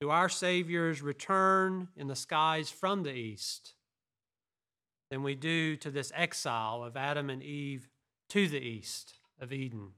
to 0.00 0.10
our 0.10 0.28
Savior's 0.28 1.02
return 1.02 1.88
in 1.96 2.08
the 2.08 2.16
skies 2.16 2.70
from 2.70 3.02
the 3.02 3.12
east 3.12 3.74
than 5.10 5.22
we 5.22 5.34
do 5.34 5.76
to 5.76 5.90
this 5.90 6.12
exile 6.14 6.82
of 6.82 6.96
Adam 6.96 7.30
and 7.30 7.42
Eve 7.42 7.88
to 8.30 8.48
the 8.48 8.60
east 8.60 9.14
of 9.40 9.52
Eden. 9.52 9.90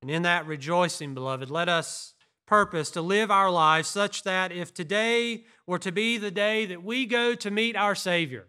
And 0.00 0.10
in 0.10 0.22
that 0.22 0.46
rejoicing, 0.46 1.14
beloved, 1.14 1.50
let 1.50 1.68
us 1.68 2.14
purpose 2.46 2.90
to 2.90 3.00
live 3.00 3.30
our 3.30 3.50
lives 3.50 3.88
such 3.88 4.24
that 4.24 4.52
if 4.52 4.74
today 4.74 5.44
were 5.66 5.78
to 5.78 5.92
be 5.92 6.18
the 6.18 6.30
day 6.30 6.66
that 6.66 6.82
we 6.82 7.06
go 7.06 7.34
to 7.36 7.50
meet 7.50 7.76
our 7.76 7.94
Savior, 7.94 8.48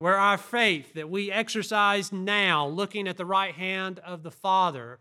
where 0.00 0.18
our 0.18 0.36
faith 0.36 0.94
that 0.94 1.08
we 1.08 1.30
exercise 1.30 2.12
now, 2.12 2.66
looking 2.66 3.06
at 3.06 3.16
the 3.16 3.24
right 3.24 3.54
hand 3.54 4.00
of 4.00 4.22
the 4.22 4.30
Father, 4.30 4.98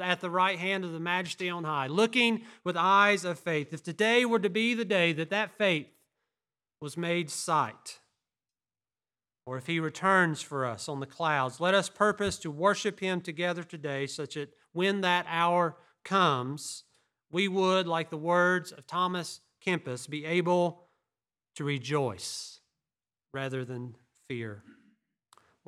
at 0.00 0.20
the 0.20 0.30
right 0.30 0.58
hand 0.58 0.84
of 0.84 0.92
the 0.92 1.00
Majesty 1.00 1.48
on 1.48 1.64
high, 1.64 1.86
looking 1.86 2.42
with 2.64 2.76
eyes 2.76 3.24
of 3.24 3.38
faith, 3.38 3.72
if 3.72 3.82
today 3.82 4.24
were 4.24 4.38
to 4.38 4.50
be 4.50 4.74
the 4.74 4.84
day 4.84 5.12
that 5.12 5.30
that 5.30 5.56
faith 5.56 5.88
was 6.80 6.96
made 6.96 7.30
sight, 7.30 7.98
or 9.46 9.56
if 9.56 9.66
He 9.66 9.80
returns 9.80 10.40
for 10.42 10.64
us 10.64 10.88
on 10.88 11.00
the 11.00 11.06
clouds, 11.06 11.60
let 11.60 11.74
us 11.74 11.88
purpose 11.88 12.38
to 12.38 12.50
worship 12.50 13.00
Him 13.00 13.20
together 13.20 13.62
today, 13.62 14.06
such 14.06 14.34
that 14.34 14.52
when 14.72 15.00
that 15.00 15.26
hour 15.28 15.76
comes, 16.04 16.84
we 17.30 17.48
would, 17.48 17.86
like 17.86 18.10
the 18.10 18.16
words 18.16 18.72
of 18.72 18.86
Thomas 18.86 19.40
Kempis, 19.64 20.08
be 20.08 20.24
able 20.24 20.84
to 21.56 21.64
rejoice 21.64 22.60
rather 23.34 23.64
than 23.64 23.96
fear. 24.28 24.62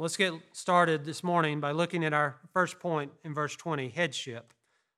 Let's 0.00 0.16
get 0.16 0.32
started 0.52 1.04
this 1.04 1.22
morning 1.22 1.60
by 1.60 1.72
looking 1.72 2.06
at 2.06 2.14
our 2.14 2.36
first 2.54 2.80
point 2.80 3.12
in 3.22 3.34
verse 3.34 3.54
20 3.54 3.90
headship. 3.90 4.54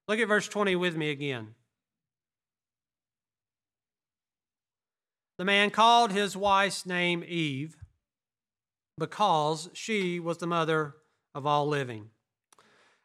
Look 0.07 0.21
at 0.21 0.29
verse 0.29 0.47
20 0.47 0.77
with 0.77 0.97
me 0.97 1.11
again. 1.11 1.57
The 5.39 5.45
man 5.45 5.71
called 5.71 6.13
his 6.13 6.37
wife's 6.37 6.87
name 6.87 7.25
Eve 7.27 7.75
because 8.97 9.71
she 9.73 10.21
was 10.21 10.39
the 10.39 10.47
mother 10.47 10.95
of 11.35 11.47
all 11.47 11.67
living. 11.67 12.11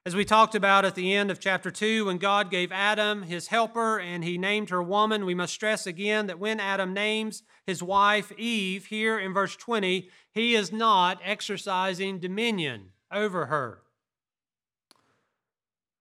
As 0.07 0.15
we 0.15 0.23
talked 0.23 0.55
about 0.55 0.85
at 0.85 0.95
the 0.95 1.13
end 1.13 1.29
of 1.29 1.37
chapter 1.37 1.69
2, 1.69 2.05
when 2.05 2.17
God 2.17 2.49
gave 2.49 2.71
Adam 2.71 3.23
his 3.23 3.47
helper 3.47 3.99
and 3.99 4.23
he 4.23 4.37
named 4.37 4.69
her 4.69 4.81
woman, 4.81 5.25
we 5.25 5.35
must 5.35 5.53
stress 5.53 5.85
again 5.85 6.27
that 6.27 6.39
when 6.39 6.61
Adam 6.61 6.93
names 6.93 7.43
his 7.65 7.83
wife 7.83 8.31
Eve, 8.37 8.85
here 8.85 9.19
in 9.19 9.33
verse 9.33 9.57
20, 9.57 10.07
he 10.33 10.55
is 10.55 10.71
not 10.71 11.19
exercising 11.25 12.19
dominion 12.19 12.91
over 13.11 13.47
her. 13.47 13.81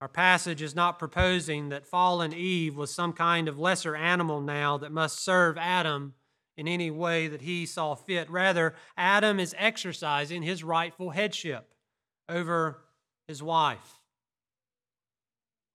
Our 0.00 0.06
passage 0.06 0.62
is 0.62 0.76
not 0.76 1.00
proposing 1.00 1.70
that 1.70 1.84
fallen 1.84 2.32
Eve 2.32 2.76
was 2.76 2.94
some 2.94 3.12
kind 3.12 3.48
of 3.48 3.58
lesser 3.58 3.96
animal 3.96 4.40
now 4.40 4.78
that 4.78 4.92
must 4.92 5.18
serve 5.18 5.58
Adam 5.58 6.14
in 6.56 6.68
any 6.68 6.92
way 6.92 7.26
that 7.26 7.42
he 7.42 7.66
saw 7.66 7.96
fit. 7.96 8.30
Rather, 8.30 8.76
Adam 8.96 9.40
is 9.40 9.52
exercising 9.58 10.42
his 10.42 10.62
rightful 10.62 11.10
headship 11.10 11.74
over 12.28 12.84
his 13.26 13.42
wife. 13.42 13.95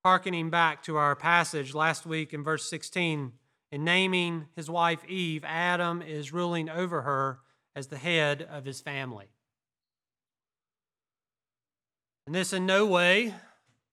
Harkening 0.03 0.49
back 0.49 0.81
to 0.83 0.97
our 0.97 1.15
passage 1.15 1.75
last 1.75 2.07
week 2.07 2.33
in 2.33 2.43
verse 2.43 2.67
16, 2.67 3.33
in 3.71 3.83
naming 3.83 4.47
his 4.55 4.67
wife 4.67 5.05
Eve, 5.07 5.43
Adam 5.45 6.01
is 6.01 6.33
ruling 6.33 6.69
over 6.69 7.03
her 7.03 7.39
as 7.75 7.87
the 7.87 7.99
head 7.99 8.41
of 8.41 8.65
his 8.65 8.81
family. 8.81 9.27
And 12.25 12.33
this 12.33 12.51
in 12.51 12.65
no 12.65 12.87
way 12.87 13.35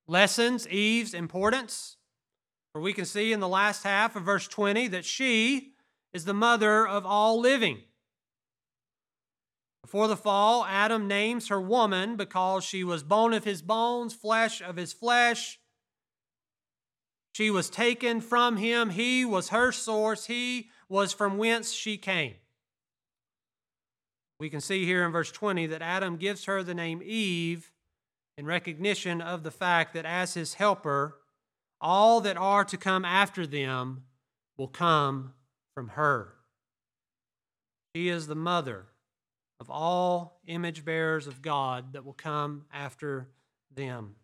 lessens 0.07 0.67
Eve's 0.69 1.12
importance, 1.12 1.99
for 2.73 2.81
we 2.81 2.95
can 2.95 3.05
see 3.05 3.31
in 3.31 3.41
the 3.41 3.49
last 3.49 3.83
half 3.83 4.17
of 4.17 4.23
verse 4.23 4.49
20 4.49 4.88
that 4.88 5.05
she 5.05 5.75
is 6.15 6.25
the 6.25 6.33
mother 6.33 6.88
of 6.88 7.05
all 7.05 7.38
living. 7.38 7.83
Before 9.83 10.09
the 10.09 10.17
fall, 10.17 10.65
Adam 10.65 11.07
names 11.07 11.49
her 11.49 11.61
woman 11.61 12.17
because 12.17 12.65
she 12.65 12.83
was 12.83 13.03
bone 13.03 13.35
of 13.35 13.45
his 13.45 13.61
bones, 13.61 14.15
flesh 14.15 14.62
of 14.62 14.77
his 14.77 14.95
flesh. 14.95 15.59
She 17.38 17.52
was 17.52 17.71
taken 17.71 18.21
from 18.21 18.57
him. 18.57 18.90
He 18.90 19.25
was 19.25 19.50
her 19.50 19.71
source. 19.71 20.26
He 20.26 20.71
was 20.88 21.12
from 21.12 21.38
whence 21.38 21.71
she 21.71 21.97
came. 21.97 22.35
We 24.40 24.50
can 24.50 24.61
see 24.61 24.85
here 24.85 25.04
in 25.04 25.12
verse 25.12 25.30
20 25.30 25.68
that 25.68 25.80
Adam 25.80 26.16
gives 26.16 26.47
her 26.47 26.64
the 26.64 26.75
name 26.75 27.00
Eve 27.00 27.71
in 28.37 28.45
recognition 28.45 29.21
of 29.21 29.45
the 29.45 29.52
fact 29.52 29.95
that 29.95 30.04
as 30.04 30.35
his 30.35 30.54
helper, 30.54 31.18
all 31.80 32.21
that 32.23 32.37
are 32.37 32.64
to 32.64 32.76
come 32.76 33.04
after 33.04 33.47
them 33.47 34.02
will 34.57 34.66
come 34.66 35.33
from 35.76 35.90
her. 35.90 36.35
She 37.95 38.09
is 38.09 38.26
the 38.26 38.35
mother 38.35 38.87
of 39.61 39.71
all 39.71 40.40
image 40.49 40.85
bearers 40.85 41.28
of 41.28 41.40
God 41.40 41.92
that 41.92 42.04
will 42.04 42.14
come 42.14 42.64
after 42.73 43.28
them. 43.73 44.16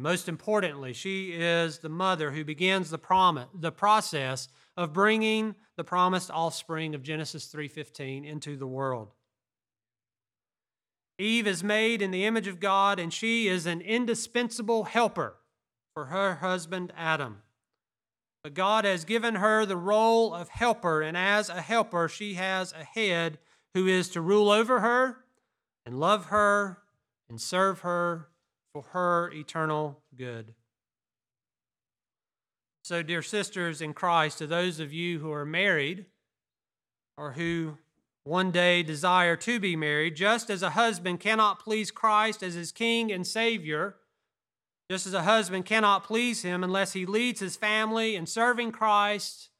And 0.00 0.04
most 0.04 0.30
importantly, 0.30 0.94
she 0.94 1.32
is 1.32 1.80
the 1.80 1.90
mother 1.90 2.30
who 2.30 2.42
begins 2.42 2.88
the, 2.88 2.96
promise, 2.96 3.48
the 3.52 3.70
process 3.70 4.48
of 4.74 4.94
bringing 4.94 5.56
the 5.76 5.84
promised 5.84 6.30
offspring 6.30 6.94
of 6.94 7.02
Genesis 7.02 7.52
3:15 7.52 8.24
into 8.24 8.56
the 8.56 8.66
world. 8.66 9.12
Eve 11.18 11.46
is 11.46 11.62
made 11.62 12.00
in 12.00 12.12
the 12.12 12.24
image 12.24 12.46
of 12.46 12.60
God, 12.60 12.98
and 12.98 13.12
she 13.12 13.46
is 13.46 13.66
an 13.66 13.82
indispensable 13.82 14.84
helper 14.84 15.36
for 15.92 16.06
her 16.06 16.36
husband 16.36 16.94
Adam. 16.96 17.42
But 18.42 18.54
God 18.54 18.86
has 18.86 19.04
given 19.04 19.34
her 19.34 19.66
the 19.66 19.76
role 19.76 20.32
of 20.32 20.48
helper, 20.48 21.02
and 21.02 21.14
as 21.14 21.50
a 21.50 21.60
helper, 21.60 22.08
she 22.08 22.34
has 22.36 22.72
a 22.72 22.84
head 22.84 23.38
who 23.74 23.86
is 23.86 24.08
to 24.12 24.22
rule 24.22 24.48
over 24.50 24.80
her 24.80 25.26
and 25.84 26.00
love 26.00 26.28
her 26.28 26.78
and 27.28 27.38
serve 27.38 27.80
her 27.80 28.29
for 28.72 28.82
her 28.92 29.30
eternal 29.32 30.00
good. 30.16 30.54
So, 32.82 33.02
dear 33.02 33.22
sisters 33.22 33.80
in 33.80 33.94
Christ, 33.94 34.38
to 34.38 34.46
those 34.46 34.80
of 34.80 34.92
you 34.92 35.18
who 35.18 35.32
are 35.32 35.44
married 35.44 36.06
or 37.16 37.32
who 37.32 37.78
one 38.24 38.50
day 38.50 38.82
desire 38.82 39.36
to 39.36 39.60
be 39.60 39.76
married, 39.76 40.16
just 40.16 40.50
as 40.50 40.62
a 40.62 40.70
husband 40.70 41.20
cannot 41.20 41.62
please 41.62 41.90
Christ 41.90 42.42
as 42.42 42.54
his 42.54 42.72
king 42.72 43.12
and 43.12 43.26
savior, 43.26 43.96
just 44.90 45.06
as 45.06 45.14
a 45.14 45.22
husband 45.22 45.66
cannot 45.66 46.04
please 46.04 46.42
him 46.42 46.64
unless 46.64 46.92
he 46.92 47.06
leads 47.06 47.40
his 47.40 47.56
family 47.56 48.16
in 48.16 48.26
serving 48.26 48.72
Christ, 48.72 49.50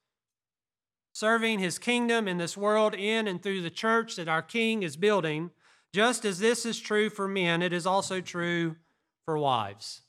serving 1.12 1.58
his 1.58 1.78
kingdom 1.78 2.26
in 2.26 2.38
this 2.38 2.56
world 2.56 2.94
in 2.94 3.28
and 3.28 3.42
through 3.42 3.62
the 3.62 3.70
church 3.70 4.16
that 4.16 4.28
our 4.28 4.42
king 4.42 4.82
is 4.82 4.96
building, 4.96 5.50
just 5.92 6.24
as 6.24 6.38
this 6.38 6.64
is 6.64 6.78
true 6.80 7.10
for 7.10 7.28
men, 7.28 7.62
it 7.62 7.72
is 7.72 7.86
also 7.86 8.20
true 8.20 8.76
for 9.30 9.38
wives. 9.38 10.00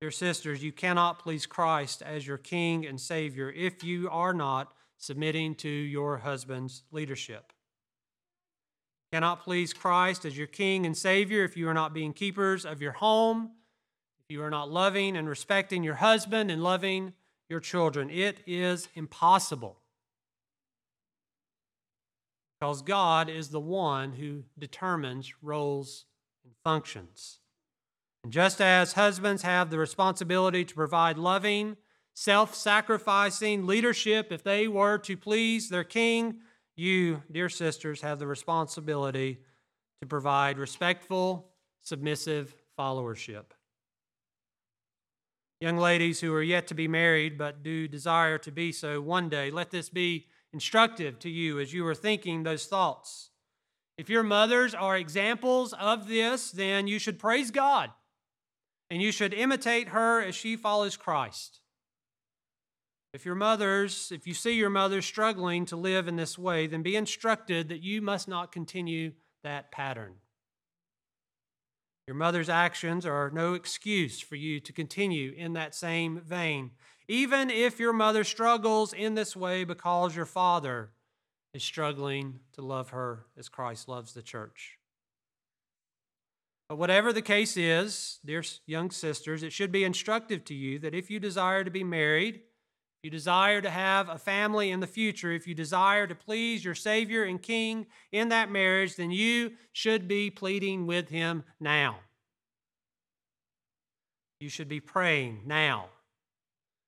Dear 0.00 0.10
sisters, 0.10 0.60
you 0.60 0.72
cannot 0.72 1.20
please 1.20 1.46
Christ 1.46 2.02
as 2.02 2.26
your 2.26 2.36
king 2.36 2.84
and 2.84 3.00
savior 3.00 3.48
if 3.48 3.84
you 3.84 4.08
are 4.10 4.34
not 4.34 4.72
submitting 4.98 5.54
to 5.54 5.68
your 5.68 6.18
husband's 6.18 6.82
leadership. 6.90 7.52
You 9.04 9.18
cannot 9.18 9.44
please 9.44 9.72
Christ 9.72 10.24
as 10.24 10.36
your 10.36 10.48
King 10.48 10.84
and 10.84 10.96
Savior 10.96 11.44
if 11.44 11.56
you 11.56 11.68
are 11.68 11.74
not 11.74 11.94
being 11.94 12.12
keepers 12.12 12.66
of 12.66 12.82
your 12.82 12.90
home, 12.90 13.52
if 14.18 14.34
you 14.34 14.42
are 14.42 14.50
not 14.50 14.68
loving 14.68 15.16
and 15.16 15.28
respecting 15.28 15.84
your 15.84 15.94
husband 15.94 16.50
and 16.50 16.60
loving 16.60 17.12
your 17.48 17.60
children. 17.60 18.10
It 18.10 18.38
is 18.48 18.88
impossible. 18.96 19.78
Because 22.58 22.82
God 22.82 23.28
is 23.28 23.50
the 23.50 23.60
one 23.60 24.14
who 24.14 24.42
determines 24.58 25.34
roles 25.40 26.06
and 26.44 26.52
functions. 26.62 27.38
And 28.24 28.32
just 28.32 28.62
as 28.62 28.94
husbands 28.94 29.42
have 29.42 29.68
the 29.68 29.78
responsibility 29.78 30.64
to 30.64 30.74
provide 30.74 31.18
loving, 31.18 31.76
self 32.14 32.54
sacrificing 32.54 33.66
leadership, 33.66 34.32
if 34.32 34.42
they 34.42 34.66
were 34.66 34.96
to 34.98 35.16
please 35.16 35.68
their 35.68 35.84
king, 35.84 36.38
you, 36.74 37.22
dear 37.30 37.50
sisters, 37.50 38.00
have 38.00 38.18
the 38.18 38.26
responsibility 38.26 39.40
to 40.00 40.06
provide 40.06 40.58
respectful, 40.58 41.50
submissive 41.82 42.54
followership. 42.78 43.44
Young 45.60 45.76
ladies 45.76 46.20
who 46.20 46.32
are 46.32 46.42
yet 46.42 46.66
to 46.68 46.74
be 46.74 46.88
married 46.88 47.36
but 47.36 47.62
do 47.62 47.86
desire 47.86 48.38
to 48.38 48.50
be 48.50 48.72
so 48.72 49.02
one 49.02 49.28
day, 49.28 49.50
let 49.50 49.70
this 49.70 49.90
be 49.90 50.26
instructive 50.52 51.18
to 51.18 51.28
you 51.28 51.60
as 51.60 51.74
you 51.74 51.86
are 51.86 51.94
thinking 51.94 52.42
those 52.42 52.64
thoughts. 52.66 53.30
If 53.98 54.08
your 54.08 54.22
mothers 54.22 54.74
are 54.74 54.96
examples 54.96 55.74
of 55.74 56.08
this, 56.08 56.50
then 56.50 56.86
you 56.86 56.98
should 56.98 57.18
praise 57.18 57.50
God 57.50 57.90
and 58.90 59.00
you 59.02 59.12
should 59.12 59.34
imitate 59.34 59.88
her 59.88 60.20
as 60.20 60.34
she 60.34 60.56
follows 60.56 60.96
Christ. 60.96 61.60
If 63.12 63.24
your 63.24 63.36
mothers, 63.36 64.10
if 64.12 64.26
you 64.26 64.34
see 64.34 64.54
your 64.54 64.70
mother 64.70 65.00
struggling 65.00 65.66
to 65.66 65.76
live 65.76 66.08
in 66.08 66.16
this 66.16 66.36
way, 66.36 66.66
then 66.66 66.82
be 66.82 66.96
instructed 66.96 67.68
that 67.68 67.82
you 67.82 68.02
must 68.02 68.26
not 68.26 68.50
continue 68.50 69.12
that 69.44 69.70
pattern. 69.70 70.14
Your 72.06 72.16
mother's 72.16 72.48
actions 72.48 73.06
are 73.06 73.30
no 73.30 73.54
excuse 73.54 74.20
for 74.20 74.36
you 74.36 74.60
to 74.60 74.72
continue 74.72 75.32
in 75.36 75.54
that 75.54 75.74
same 75.74 76.20
vein, 76.20 76.72
even 77.08 77.50
if 77.50 77.78
your 77.78 77.92
mother 77.92 78.24
struggles 78.24 78.92
in 78.92 79.14
this 79.14 79.34
way 79.36 79.64
because 79.64 80.14
your 80.14 80.26
father 80.26 80.90
is 81.54 81.62
struggling 81.62 82.40
to 82.54 82.62
love 82.62 82.90
her 82.90 83.26
as 83.38 83.48
Christ 83.48 83.88
loves 83.88 84.12
the 84.12 84.22
church. 84.22 84.76
But 86.68 86.78
whatever 86.78 87.12
the 87.12 87.22
case 87.22 87.56
is, 87.56 88.20
dear 88.24 88.42
young 88.66 88.90
sisters, 88.90 89.42
it 89.42 89.52
should 89.52 89.70
be 89.70 89.84
instructive 89.84 90.44
to 90.46 90.54
you 90.54 90.78
that 90.80 90.94
if 90.94 91.10
you 91.10 91.20
desire 91.20 91.62
to 91.62 91.70
be 91.70 91.84
married, 91.84 92.40
you 93.02 93.10
desire 93.10 93.60
to 93.60 93.68
have 93.68 94.08
a 94.08 94.16
family 94.16 94.70
in 94.70 94.80
the 94.80 94.86
future, 94.86 95.30
if 95.30 95.46
you 95.46 95.54
desire 95.54 96.06
to 96.06 96.14
please 96.14 96.64
your 96.64 96.74
Savior 96.74 97.24
and 97.24 97.42
King 97.42 97.86
in 98.12 98.30
that 98.30 98.50
marriage, 98.50 98.96
then 98.96 99.10
you 99.10 99.52
should 99.72 100.08
be 100.08 100.30
pleading 100.30 100.86
with 100.86 101.10
Him 101.10 101.44
now. 101.60 101.98
You 104.40 104.48
should 104.48 104.68
be 104.68 104.80
praying 104.80 105.42
now. 105.44 105.90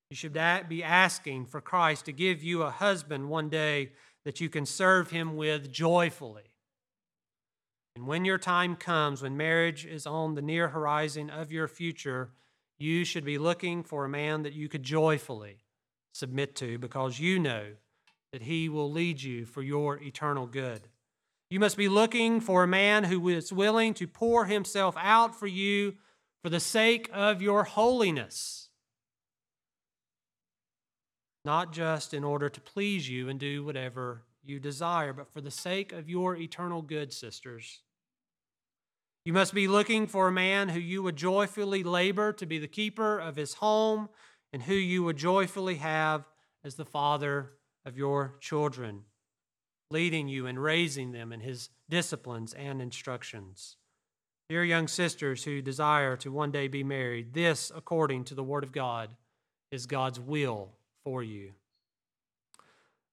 You 0.09 0.15
should 0.15 0.33
be 0.67 0.83
asking 0.83 1.45
for 1.45 1.61
Christ 1.61 2.05
to 2.05 2.13
give 2.13 2.41
you 2.41 2.63
a 2.63 2.71
husband 2.71 3.29
one 3.29 3.49
day 3.49 3.91
that 4.25 4.41
you 4.41 4.49
can 4.49 4.65
serve 4.65 5.11
Him 5.11 5.35
with 5.35 5.71
joyfully. 5.71 6.43
And 7.97 8.05
when 8.05 8.25
your 8.25 8.37
time 8.37 8.75
comes, 8.75 9.23
when 9.23 9.37
marriage 9.37 9.83
is 9.83 10.05
on 10.05 10.35
the 10.35 10.41
near 10.43 10.67
horizon 10.67 11.31
of 11.31 11.51
your 11.51 11.67
future, 11.67 12.29
you 12.77 13.03
should 13.03 13.25
be 13.25 13.39
looking 13.39 13.81
for 13.81 14.05
a 14.05 14.09
man 14.09 14.43
that 14.43 14.53
you 14.53 14.69
could 14.69 14.83
joyfully 14.83 15.63
submit 16.13 16.55
to 16.57 16.77
because 16.77 17.19
you 17.19 17.39
know 17.39 17.65
that 18.31 18.43
he 18.43 18.69
will 18.69 18.91
lead 18.91 19.23
you 19.23 19.47
for 19.47 19.63
your 19.63 19.97
eternal 19.97 20.45
good. 20.45 20.89
You 21.49 21.59
must 21.59 21.75
be 21.75 21.89
looking 21.89 22.39
for 22.39 22.61
a 22.61 22.67
man 22.67 23.05
who 23.05 23.29
is 23.29 23.51
willing 23.51 23.95
to 23.95 24.05
pour 24.05 24.45
himself 24.45 24.95
out 24.99 25.35
for 25.35 25.47
you 25.47 25.95
for 26.43 26.51
the 26.51 26.59
sake 26.59 27.09
of 27.11 27.41
your 27.41 27.63
holiness, 27.63 28.69
not 31.43 31.73
just 31.73 32.13
in 32.13 32.23
order 32.23 32.47
to 32.47 32.61
please 32.61 33.09
you 33.09 33.27
and 33.27 33.39
do 33.39 33.65
whatever 33.65 34.21
you 34.43 34.59
desire, 34.59 35.13
but 35.13 35.33
for 35.33 35.41
the 35.41 35.49
sake 35.49 35.91
of 35.91 36.07
your 36.07 36.35
eternal 36.35 36.83
good, 36.83 37.11
sisters. 37.11 37.81
You 39.27 39.33
must 39.33 39.53
be 39.53 39.67
looking 39.67 40.07
for 40.07 40.29
a 40.29 40.31
man 40.31 40.69
who 40.69 40.79
you 40.79 41.03
would 41.03 41.17
joyfully 41.17 41.83
labor 41.83 42.31
to 42.31 42.45
be 42.45 42.59
the 42.59 42.65
keeper 42.69 43.19
of 43.19 43.35
his 43.35 43.55
home 43.55 44.07
and 44.53 44.61
who 44.63 44.73
you 44.73 45.03
would 45.03 45.17
joyfully 45.17 45.75
have 45.75 46.23
as 46.63 46.75
the 46.75 46.85
father 46.85 47.51
of 47.85 47.97
your 47.97 48.35
children, 48.39 49.01
leading 49.91 50.29
you 50.29 50.47
and 50.47 50.63
raising 50.63 51.11
them 51.11 51.33
in 51.33 51.41
his 51.41 51.67
disciplines 51.89 52.53
and 52.53 52.81
instructions. 52.81 53.75
Dear 54.47 54.63
young 54.63 54.87
sisters 54.87 55.43
who 55.43 55.61
desire 55.61 56.15
to 56.15 56.31
one 56.31 56.51
day 56.51 56.69
be 56.69 56.85
married, 56.85 57.33
this, 57.33 57.69
according 57.75 58.23
to 58.23 58.33
the 58.33 58.45
Word 58.45 58.63
of 58.63 58.71
God, 58.71 59.09
is 59.71 59.87
God's 59.87 60.21
will 60.21 60.69
for 61.03 61.21
you. 61.21 61.51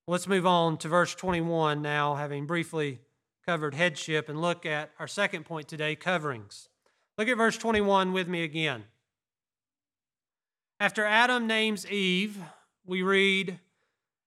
Let's 0.07 0.29
move 0.29 0.47
on 0.47 0.77
to 0.79 0.87
verse 0.87 1.13
21 1.17 1.83
now, 1.83 2.15
having 2.15 2.47
briefly 2.47 3.01
covered 3.47 3.75
headship, 3.75 4.29
and 4.29 4.41
look 4.41 4.65
at 4.65 4.91
our 4.99 5.07
second 5.07 5.45
point 5.45 5.69
today 5.69 5.95
coverings. 5.95 6.69
Look 7.19 7.29
at 7.29 7.37
verse 7.37 7.59
21 7.59 8.13
with 8.13 8.29
me 8.29 8.43
again. 8.43 8.85
After 10.81 11.05
Adam 11.05 11.47
names 11.47 11.87
Eve, 11.87 12.39
we 12.85 13.03
read, 13.03 13.61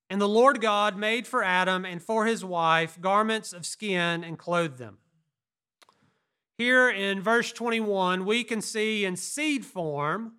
And 0.09 0.21
the 0.21 0.29
Lord 0.29 0.61
God 0.61 0.97
made 0.97 1.27
for 1.27 1.43
Adam 1.43 1.83
and 1.83 2.01
for 2.01 2.25
his 2.25 2.45
wife 2.45 2.99
garments 3.01 3.53
of 3.53 3.65
skin 3.65 4.23
and 4.23 4.37
clothed 4.37 4.77
them. 4.77 4.99
Here 6.57 6.89
in 6.89 7.21
verse 7.21 7.51
21, 7.51 8.25
we 8.25 8.43
can 8.43 8.61
see 8.61 9.05
in 9.05 9.15
seed 9.15 9.65
form 9.65 10.33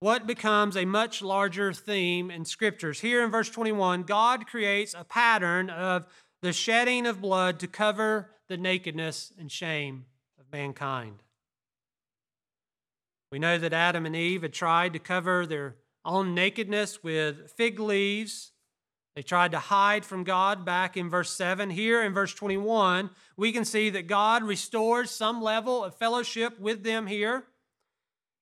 what 0.00 0.26
becomes 0.26 0.76
a 0.76 0.84
much 0.84 1.22
larger 1.22 1.72
theme 1.72 2.30
in 2.30 2.44
scriptures. 2.44 3.00
Here 3.00 3.22
in 3.24 3.30
verse 3.30 3.50
21, 3.50 4.04
God 4.04 4.46
creates 4.46 4.94
a 4.94 5.04
pattern 5.04 5.70
of 5.70 6.06
the 6.40 6.52
shedding 6.52 7.06
of 7.06 7.20
blood 7.20 7.58
to 7.60 7.66
cover 7.66 8.30
the 8.48 8.56
nakedness 8.56 9.32
and 9.38 9.50
shame 9.50 10.06
of 10.38 10.50
mankind. 10.52 11.22
We 13.32 13.38
know 13.38 13.58
that 13.58 13.72
Adam 13.72 14.06
and 14.06 14.16
Eve 14.16 14.42
had 14.42 14.52
tried 14.52 14.92
to 14.94 14.98
cover 14.98 15.44
their 15.44 15.76
own 16.04 16.34
nakedness 16.34 17.02
with 17.02 17.52
fig 17.52 17.78
leaves. 17.78 18.52
They 19.14 19.22
tried 19.22 19.50
to 19.50 19.58
hide 19.58 20.04
from 20.04 20.24
God 20.24 20.64
back 20.64 20.96
in 20.96 21.10
verse 21.10 21.30
7. 21.30 21.70
Here 21.70 22.02
in 22.02 22.14
verse 22.14 22.32
21, 22.32 23.10
we 23.36 23.52
can 23.52 23.64
see 23.64 23.90
that 23.90 24.06
God 24.06 24.44
restores 24.44 25.10
some 25.10 25.42
level 25.42 25.84
of 25.84 25.96
fellowship 25.96 26.58
with 26.58 26.84
them 26.84 27.08
here. 27.08 27.44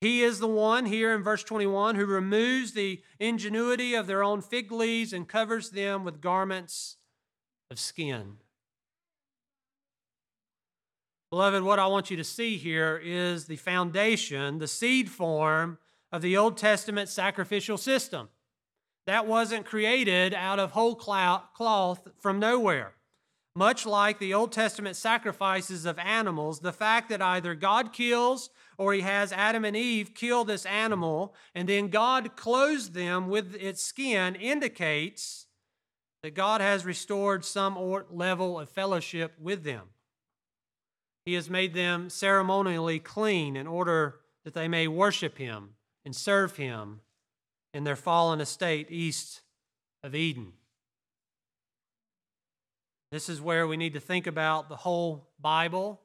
He 0.02 0.22
is 0.22 0.38
the 0.38 0.46
one 0.46 0.84
here 0.84 1.14
in 1.14 1.22
verse 1.22 1.42
21 1.42 1.96
who 1.96 2.04
removes 2.04 2.72
the 2.72 3.02
ingenuity 3.18 3.94
of 3.94 4.06
their 4.06 4.22
own 4.22 4.42
fig 4.42 4.70
leaves 4.70 5.14
and 5.14 5.26
covers 5.26 5.70
them 5.70 6.04
with 6.04 6.20
garments 6.20 6.98
of 7.70 7.78
skin. 7.78 8.36
Beloved, 11.30 11.62
what 11.62 11.78
I 11.78 11.86
want 11.88 12.10
you 12.10 12.16
to 12.16 12.24
see 12.24 12.56
here 12.56 13.00
is 13.02 13.46
the 13.46 13.56
foundation, 13.56 14.58
the 14.58 14.68
seed 14.68 15.10
form 15.10 15.78
of 16.12 16.22
the 16.22 16.36
Old 16.36 16.56
Testament 16.56 17.08
sacrificial 17.08 17.76
system. 17.76 18.28
That 19.06 19.26
wasn't 19.26 19.66
created 19.66 20.34
out 20.34 20.58
of 20.58 20.70
whole 20.72 20.94
cloth 20.94 22.08
from 22.18 22.38
nowhere. 22.38 22.94
Much 23.56 23.86
like 23.86 24.18
the 24.18 24.34
Old 24.34 24.52
Testament 24.52 24.96
sacrifices 24.96 25.86
of 25.86 25.98
animals, 25.98 26.60
the 26.60 26.72
fact 26.72 27.08
that 27.08 27.22
either 27.22 27.54
God 27.54 27.92
kills 27.92 28.50
or 28.78 28.92
he 28.92 29.00
has 29.00 29.32
Adam 29.32 29.64
and 29.64 29.76
Eve 29.76 30.14
kill 30.14 30.44
this 30.44 30.66
animal 30.66 31.34
and 31.54 31.68
then 31.68 31.88
God 31.88 32.36
clothes 32.36 32.90
them 32.90 33.28
with 33.28 33.54
its 33.54 33.82
skin 33.82 34.34
indicates 34.34 35.45
that 36.26 36.34
God 36.34 36.60
has 36.60 36.84
restored 36.84 37.44
some 37.44 37.78
level 38.10 38.58
of 38.58 38.68
fellowship 38.68 39.34
with 39.40 39.62
them. 39.62 39.82
He 41.24 41.34
has 41.34 41.48
made 41.48 41.72
them 41.72 42.10
ceremonially 42.10 42.98
clean 42.98 43.54
in 43.54 43.68
order 43.68 44.16
that 44.44 44.52
they 44.52 44.66
may 44.66 44.88
worship 44.88 45.38
him 45.38 45.76
and 46.04 46.16
serve 46.16 46.56
him 46.56 46.98
in 47.72 47.84
their 47.84 47.94
fallen 47.94 48.40
estate 48.40 48.88
east 48.90 49.42
of 50.02 50.16
Eden. 50.16 50.54
This 53.12 53.28
is 53.28 53.40
where 53.40 53.68
we 53.68 53.76
need 53.76 53.94
to 53.94 54.00
think 54.00 54.26
about 54.26 54.68
the 54.68 54.74
whole 54.74 55.28
Bible 55.38 56.00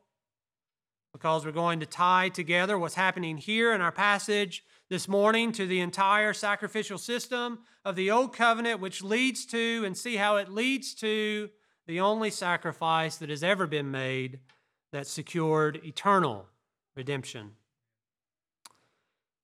because 1.13 1.45
we're 1.45 1.51
going 1.51 1.79
to 1.79 1.87
tie 1.87 2.29
together 2.29 2.77
what's 2.77 2.93
happening 2.93 3.37
here 3.37 3.73
in 3.73 3.81
our 3.81 3.91
passage 3.91 4.63
this 4.91 5.07
morning 5.07 5.53
to 5.53 5.65
the 5.65 5.79
entire 5.79 6.33
sacrificial 6.33 6.97
system 6.97 7.59
of 7.85 7.95
the 7.95 8.11
Old 8.11 8.35
Covenant, 8.35 8.81
which 8.81 9.01
leads 9.01 9.45
to, 9.45 9.83
and 9.85 9.97
see 9.97 10.17
how 10.17 10.35
it 10.35 10.49
leads 10.49 10.93
to, 10.95 11.49
the 11.87 12.01
only 12.01 12.29
sacrifice 12.29 13.15
that 13.15 13.29
has 13.29 13.41
ever 13.41 13.65
been 13.65 13.89
made 13.89 14.39
that 14.91 15.07
secured 15.07 15.79
eternal 15.85 16.45
redemption. 16.93 17.51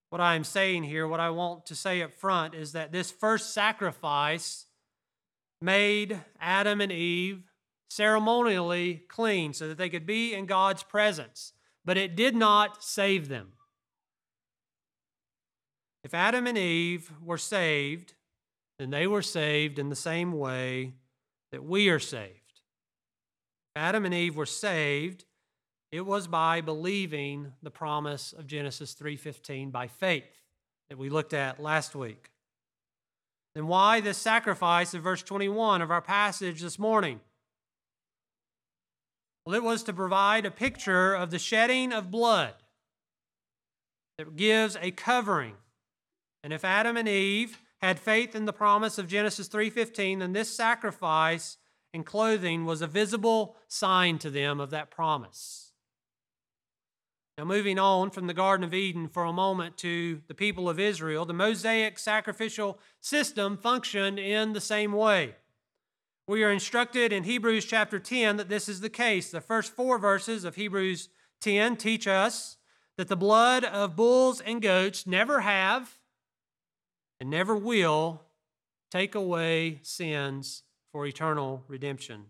What 0.10 0.20
I 0.20 0.36
am 0.36 0.44
saying 0.44 0.84
here, 0.84 1.08
what 1.08 1.22
I 1.22 1.30
want 1.30 1.66
to 1.68 1.76
say 1.76 2.02
up 2.02 2.14
front, 2.14 2.54
is 2.54 2.74
that 2.74 2.92
this 2.92 3.10
first 3.10 3.54
sacrifice 3.54 4.66
made 5.62 6.20
Adam 6.42 6.82
and 6.82 6.92
Eve 6.92 7.44
ceremonially 7.90 9.06
clean 9.08 9.54
so 9.54 9.70
that 9.70 9.78
they 9.78 9.88
could 9.88 10.06
be 10.06 10.34
in 10.34 10.46
God's 10.46 10.84
presence, 10.84 11.54
but 11.86 11.96
it 11.96 12.18
did 12.18 12.36
not 12.36 12.84
save 12.84 13.30
them. 13.30 13.54
If 16.08 16.14
Adam 16.14 16.48
and 16.48 16.58
Eve 16.58 17.12
were 17.22 17.38
saved, 17.38 18.14
then 18.80 18.92
they 18.92 19.08
were 19.08 19.22
saved 19.22 19.78
in 19.78 19.90
the 19.90 19.96
same 19.96 20.32
way 20.32 20.94
that 21.52 21.66
we 21.66 21.90
are 21.90 22.00
saved. 22.00 22.62
If 23.76 23.82
Adam 23.82 24.06
and 24.06 24.14
Eve 24.14 24.38
were 24.38 24.46
saved, 24.46 25.26
it 25.92 26.06
was 26.06 26.26
by 26.26 26.62
believing 26.62 27.52
the 27.62 27.72
promise 27.72 28.32
of 28.32 28.48
Genesis 28.48 28.94
3:15 28.94 29.70
by 29.70 29.90
faith 29.90 30.46
that 30.88 30.98
we 30.98 31.10
looked 31.10 31.34
at 31.34 31.60
last 31.60 31.94
week. 31.94 32.32
Then 33.54 33.68
why 33.68 34.00
this 34.00 34.18
sacrifice 34.18 34.94
in 34.94 35.02
verse 35.02 35.24
21 35.24 35.82
of 35.82 35.92
our 35.92 36.02
passage 36.02 36.62
this 36.62 36.80
morning? 36.80 37.20
Well, 39.46 39.56
it 39.56 39.64
was 39.64 39.84
to 39.84 39.92
provide 39.92 40.46
a 40.46 40.52
picture 40.52 41.14
of 41.14 41.32
the 41.32 41.40
shedding 41.40 41.92
of 41.92 42.10
blood 42.10 42.54
that 44.18 44.38
gives 44.38 44.78
a 44.78 44.92
covering. 44.92 45.58
And 46.48 46.54
if 46.54 46.64
Adam 46.64 46.96
and 46.96 47.10
Eve 47.10 47.60
had 47.82 48.00
faith 48.00 48.34
in 48.34 48.46
the 48.46 48.54
promise 48.54 48.98
of 48.98 49.10
Genesis 49.10 49.50
3:15, 49.50 50.20
then 50.20 50.32
this 50.32 50.50
sacrifice 50.50 51.58
and 51.94 52.06
clothing 52.06 52.64
was 52.64 52.82
a 52.82 52.88
visible 52.88 53.58
sign 53.68 54.18
to 54.20 54.30
them 54.30 54.62
of 54.62 54.70
that 54.70 54.90
promise. 54.90 55.74
Now, 57.38 57.44
moving 57.44 57.78
on 57.78 58.12
from 58.12 58.28
the 58.28 58.34
Garden 58.34 58.64
of 58.64 58.74
Eden 58.74 59.10
for 59.10 59.26
a 59.26 59.34
moment 59.34 59.76
to 59.80 60.22
the 60.30 60.34
people 60.34 60.70
of 60.70 60.80
Israel, 60.80 61.26
the 61.26 61.34
Mosaic 61.34 62.00
sacrificial 62.00 62.80
system 63.02 63.58
functioned 63.58 64.18
in 64.18 64.54
the 64.54 64.62
same 64.62 64.94
way. 64.94 65.36
We 66.28 66.46
are 66.46 66.52
instructed 66.54 67.12
in 67.12 67.26
Hebrews 67.26 67.66
chapter 67.66 68.00
10 68.00 68.38
that 68.38 68.48
this 68.48 68.70
is 68.70 68.80
the 68.80 68.90
case. 68.90 69.32
The 69.32 69.42
first 69.42 69.76
four 69.76 69.98
verses 69.98 70.46
of 70.46 70.56
Hebrews 70.56 71.10
10 71.42 71.76
teach 71.76 72.08
us 72.08 72.56
that 72.96 73.10
the 73.10 73.18
blood 73.18 73.66
of 73.66 73.98
bulls 73.98 74.40
and 74.40 74.62
goats 74.62 75.06
never 75.06 75.42
have 75.42 75.97
and 77.20 77.30
never 77.30 77.56
will 77.56 78.22
take 78.92 79.16
away 79.16 79.80
sins 79.82 80.64
for 80.92 81.06
eternal 81.06 81.64
redemption. 81.68 82.26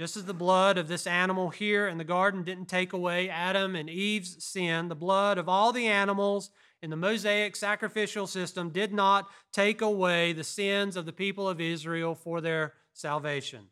Just 0.00 0.16
as 0.16 0.26
the 0.26 0.34
blood 0.34 0.78
of 0.78 0.86
this 0.86 1.08
animal 1.08 1.50
here 1.50 1.88
in 1.88 1.98
the 1.98 2.04
garden 2.04 2.44
didn't 2.44 2.66
take 2.66 2.92
away 2.92 3.28
Adam 3.28 3.74
and 3.74 3.90
Eve's 3.90 4.44
sin, 4.44 4.88
the 4.88 4.94
blood 4.94 5.38
of 5.38 5.48
all 5.48 5.72
the 5.72 5.88
animals 5.88 6.50
in 6.80 6.90
the 6.90 6.96
Mosaic 6.96 7.56
sacrificial 7.56 8.28
system 8.28 8.70
did 8.70 8.92
not 8.92 9.28
take 9.52 9.82
away 9.82 10.32
the 10.32 10.44
sins 10.44 10.96
of 10.96 11.04
the 11.04 11.12
people 11.12 11.48
of 11.48 11.60
Israel 11.60 12.14
for 12.14 12.40
their 12.40 12.74
salvation. 12.92 13.66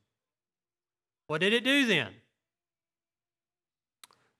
What 1.28 1.40
did 1.40 1.52
it 1.52 1.62
do 1.62 1.86
then? 1.86 2.12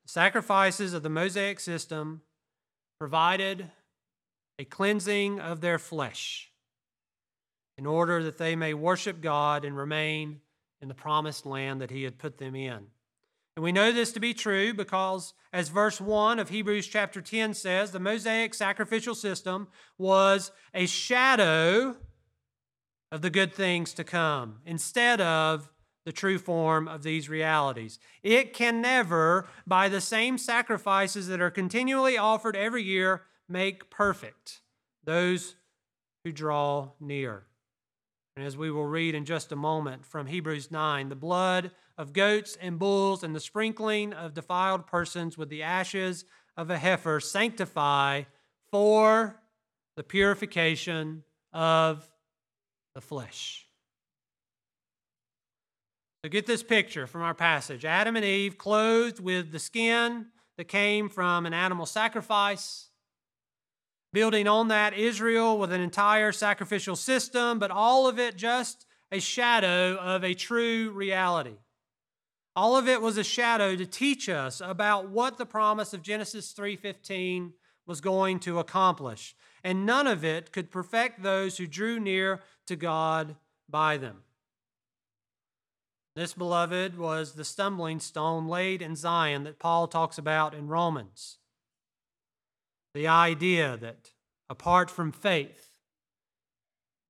The 0.04 0.12
sacrifices 0.12 0.92
of 0.92 1.04
the 1.04 1.08
Mosaic 1.08 1.60
system 1.60 2.22
provided 2.98 3.70
a 4.58 4.64
cleansing 4.64 5.40
of 5.40 5.60
their 5.60 5.78
flesh 5.78 6.50
in 7.78 7.86
order 7.86 8.22
that 8.22 8.38
they 8.38 8.56
may 8.56 8.74
worship 8.74 9.20
God 9.20 9.64
and 9.64 9.76
remain 9.76 10.40
in 10.80 10.88
the 10.88 10.94
promised 10.94 11.44
land 11.46 11.80
that 11.80 11.90
he 11.90 12.04
had 12.04 12.18
put 12.18 12.38
them 12.38 12.54
in. 12.54 12.86
And 13.56 13.62
we 13.62 13.72
know 13.72 13.90
this 13.90 14.12
to 14.12 14.20
be 14.20 14.34
true 14.34 14.74
because, 14.74 15.32
as 15.52 15.70
verse 15.70 16.00
1 16.00 16.38
of 16.38 16.50
Hebrews 16.50 16.86
chapter 16.86 17.22
10 17.22 17.54
says, 17.54 17.90
the 17.90 17.98
Mosaic 17.98 18.52
sacrificial 18.52 19.14
system 19.14 19.68
was 19.96 20.52
a 20.74 20.86
shadow 20.86 21.96
of 23.10 23.22
the 23.22 23.30
good 23.30 23.54
things 23.54 23.94
to 23.94 24.04
come 24.04 24.60
instead 24.66 25.22
of 25.22 25.70
the 26.04 26.12
true 26.12 26.38
form 26.38 26.86
of 26.86 27.02
these 27.02 27.28
realities. 27.28 27.98
It 28.22 28.52
can 28.52 28.82
never, 28.82 29.48
by 29.66 29.88
the 29.88 30.00
same 30.00 30.38
sacrifices 30.38 31.26
that 31.28 31.40
are 31.40 31.50
continually 31.50 32.18
offered 32.18 32.56
every 32.56 32.82
year, 32.82 33.22
make 33.48 33.90
perfect 33.90 34.60
those 35.04 35.56
who 36.24 36.32
draw 36.32 36.90
near. 37.00 37.44
And 38.36 38.44
as 38.44 38.56
we 38.56 38.70
will 38.70 38.86
read 38.86 39.14
in 39.14 39.24
just 39.24 39.52
a 39.52 39.56
moment 39.56 40.04
from 40.04 40.26
Hebrews 40.26 40.70
9, 40.70 41.08
the 41.08 41.16
blood 41.16 41.70
of 41.96 42.12
goats 42.12 42.56
and 42.60 42.78
bulls 42.78 43.22
and 43.22 43.34
the 43.34 43.40
sprinkling 43.40 44.12
of 44.12 44.34
defiled 44.34 44.86
persons 44.86 45.38
with 45.38 45.48
the 45.48 45.62
ashes 45.62 46.24
of 46.56 46.70
a 46.70 46.76
heifer 46.76 47.20
sanctify 47.20 48.24
for 48.70 49.40
the 49.96 50.02
purification 50.02 51.22
of 51.52 52.10
the 52.94 53.00
flesh. 53.00 53.66
So 56.22 56.28
get 56.28 56.46
this 56.46 56.62
picture 56.62 57.06
from 57.06 57.22
our 57.22 57.34
passage 57.34 57.84
Adam 57.84 58.16
and 58.16 58.24
Eve 58.24 58.58
clothed 58.58 59.20
with 59.20 59.52
the 59.52 59.58
skin 59.58 60.26
that 60.58 60.64
came 60.64 61.08
from 61.08 61.46
an 61.46 61.54
animal 61.54 61.86
sacrifice 61.86 62.85
building 64.16 64.48
on 64.48 64.68
that 64.68 64.94
Israel 64.94 65.58
with 65.58 65.70
an 65.70 65.80
entire 65.82 66.32
sacrificial 66.32 66.96
system, 66.96 67.58
but 67.58 67.70
all 67.70 68.08
of 68.08 68.18
it 68.18 68.34
just 68.34 68.86
a 69.12 69.20
shadow 69.20 69.94
of 69.96 70.24
a 70.24 70.32
true 70.32 70.90
reality. 70.92 71.58
All 72.56 72.78
of 72.78 72.88
it 72.88 73.02
was 73.02 73.18
a 73.18 73.22
shadow 73.22 73.76
to 73.76 73.84
teach 73.84 74.30
us 74.30 74.62
about 74.64 75.10
what 75.10 75.36
the 75.36 75.44
promise 75.44 75.92
of 75.92 76.00
Genesis 76.00 76.54
3:15 76.54 77.52
was 77.84 78.00
going 78.00 78.40
to 78.40 78.58
accomplish. 78.58 79.36
And 79.62 79.84
none 79.84 80.06
of 80.06 80.24
it 80.24 80.50
could 80.50 80.70
perfect 80.70 81.22
those 81.22 81.58
who 81.58 81.66
drew 81.66 82.00
near 82.00 82.40
to 82.68 82.74
God 82.74 83.36
by 83.68 83.98
them. 83.98 84.22
This, 86.14 86.32
beloved, 86.32 86.96
was 86.96 87.34
the 87.34 87.44
stumbling 87.44 88.00
stone 88.00 88.48
laid 88.48 88.80
in 88.80 88.96
Zion 88.96 89.44
that 89.44 89.58
Paul 89.58 89.86
talks 89.86 90.16
about 90.16 90.54
in 90.54 90.68
Romans. 90.68 91.36
The 92.96 93.08
idea 93.08 93.76
that 93.82 94.12
apart 94.48 94.90
from 94.90 95.12
faith, 95.12 95.68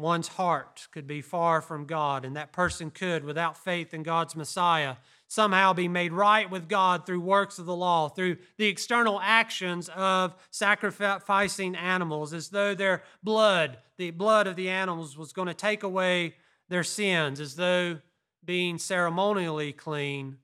one's 0.01 0.27
heart 0.27 0.89
could 0.91 1.07
be 1.07 1.21
far 1.21 1.61
from 1.61 1.87
God, 1.87 2.25
and 2.25 2.35
that 2.35 2.53
person 2.53 2.91
could, 2.91 3.23
without 3.23 3.57
faith 3.57 3.95
in 3.95 4.03
God's 4.03 4.35
Messiah, 4.35 4.97
somehow 5.29 5.73
be 5.75 5.87
made 5.87 6.13
right 6.13 6.51
with 6.51 6.69
God 6.69 7.07
through 7.07 7.21
works 7.21 7.61
of 7.61 7.67
the 7.67 7.77
law, 7.77 8.09
through 8.09 8.39
the 8.59 8.67
external 8.67 9.21
actions 9.23 9.89
of 9.95 10.35
sacrificing 10.51 11.77
animals, 11.77 12.35
as 12.35 12.49
though 12.49 12.75
their 12.75 13.05
blood, 13.23 13.79
the 13.97 14.11
blood 14.11 14.49
of 14.49 14.57
the 14.57 14.69
animals, 14.69 15.17
was 15.17 15.33
going 15.33 15.47
to 15.47 15.55
take 15.55 15.85
away 15.85 16.35
their 16.69 16.83
sins, 16.83 17.39
as 17.39 17.55
though 17.55 17.99
being 18.45 18.77
ceremonially 18.79 19.73
clean 19.73 20.39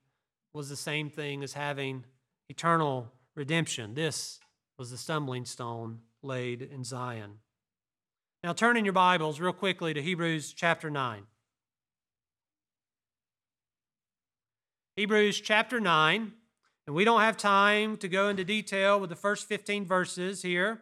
was 0.54 0.68
the 0.68 0.76
same 0.76 1.10
thing 1.10 1.42
as 1.42 1.54
having 1.54 2.04
eternal 2.48 3.10
redemption. 3.34 3.94
This 3.94 4.38
was 4.82 4.90
the 4.90 4.98
stumbling 4.98 5.44
stone 5.44 6.00
laid 6.24 6.60
in 6.60 6.82
Zion. 6.82 7.34
Now, 8.42 8.52
turn 8.52 8.76
in 8.76 8.84
your 8.84 8.92
Bibles 8.92 9.38
real 9.38 9.52
quickly 9.52 9.94
to 9.94 10.02
Hebrews 10.02 10.52
chapter 10.52 10.90
9. 10.90 11.22
Hebrews 14.96 15.40
chapter 15.40 15.78
9, 15.78 16.32
and 16.88 16.96
we 16.96 17.04
don't 17.04 17.20
have 17.20 17.36
time 17.36 17.96
to 17.98 18.08
go 18.08 18.28
into 18.28 18.42
detail 18.42 18.98
with 18.98 19.08
the 19.08 19.14
first 19.14 19.46
15 19.46 19.86
verses 19.86 20.42
here, 20.42 20.80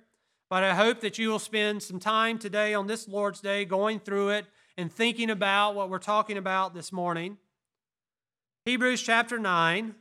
but 0.49 0.65
I 0.65 0.75
hope 0.75 1.03
that 1.03 1.19
you 1.19 1.29
will 1.29 1.39
spend 1.39 1.83
some 1.83 2.01
time 2.01 2.39
today 2.39 2.73
on 2.73 2.87
this 2.87 3.07
Lord's 3.07 3.43
Day 3.43 3.67
going 3.67 4.01
through 4.01 4.31
it 4.31 4.47
and 4.79 4.91
thinking 4.91 5.29
about 5.29 5.75
what 5.75 5.91
we're 5.91 5.99
talking 5.99 6.39
about 6.39 6.73
this 6.73 6.91
morning. 6.91 7.37
Hebrews 8.65 9.03
chapter 9.03 9.39
9, 9.39 9.95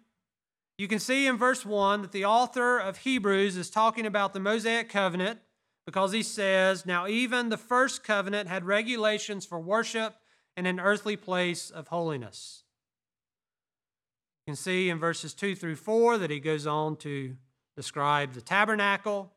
you 0.80 0.88
can 0.88 1.00
see 1.00 1.28
in 1.28 1.38
verse 1.38 1.66
1 1.66 2.02
that 2.02 2.12
the 2.12 2.26
author 2.26 2.80
of 2.80 3.00
Hebrews 3.00 3.58
is 3.58 3.70
talking 3.70 4.06
about 4.06 4.34
the 4.34 4.40
Mosaic 4.40 4.90
covenant 4.90 5.40
because 5.86 6.12
he 6.12 6.24
says, 6.24 6.86
Now 6.86 7.08
even 7.08 7.50
the 7.50 7.58
first 7.58 8.04
covenant 8.04 8.50
had 8.50 8.66
regulations 8.66 9.46
for 9.46 9.60
worship 9.60 10.16
in 10.58 10.66
an 10.66 10.80
earthly 10.80 11.16
place 11.16 11.70
of 11.70 11.90
holiness. 11.90 12.64
You 14.46 14.54
can 14.54 14.56
see 14.56 14.90
in 14.90 15.00
verses 15.00 15.34
2 15.34 15.56
through 15.56 15.76
4 15.76 16.18
that 16.18 16.32
he 16.32 16.40
goes 16.40 16.66
on 16.66 16.96
to 16.98 17.36
describe 17.76 18.34
the 18.34 18.42
tabernacle 18.42 19.34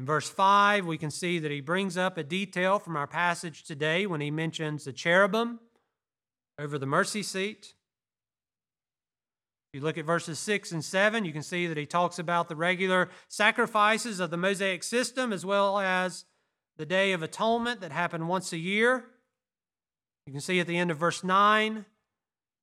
in 0.00 0.06
verse 0.06 0.30
5, 0.30 0.86
we 0.86 0.96
can 0.96 1.10
see 1.10 1.38
that 1.40 1.50
he 1.50 1.60
brings 1.60 1.98
up 1.98 2.16
a 2.16 2.22
detail 2.22 2.78
from 2.78 2.96
our 2.96 3.06
passage 3.06 3.64
today 3.64 4.06
when 4.06 4.22
he 4.22 4.30
mentions 4.30 4.84
the 4.84 4.94
cherubim 4.94 5.60
over 6.58 6.78
the 6.78 6.86
mercy 6.86 7.22
seat. 7.22 7.74
If 9.72 9.78
you 9.78 9.84
look 9.84 9.98
at 9.98 10.04
verses 10.04 10.40
6 10.40 10.72
and 10.72 10.84
7, 10.84 11.24
you 11.24 11.32
can 11.32 11.44
see 11.44 11.68
that 11.68 11.76
he 11.76 11.86
talks 11.86 12.18
about 12.18 12.48
the 12.48 12.56
regular 12.56 13.08
sacrifices 13.28 14.18
of 14.18 14.30
the 14.30 14.36
Mosaic 14.36 14.82
system 14.82 15.32
as 15.32 15.46
well 15.46 15.78
as 15.78 16.24
the 16.76 16.84
Day 16.84 17.12
of 17.12 17.22
Atonement 17.22 17.80
that 17.80 17.92
happened 17.92 18.26
once 18.26 18.52
a 18.52 18.58
year. 18.58 19.04
You 20.26 20.32
can 20.32 20.40
see 20.40 20.58
at 20.58 20.66
the 20.66 20.76
end 20.76 20.90
of 20.90 20.98
verse 20.98 21.22
9 21.22 21.84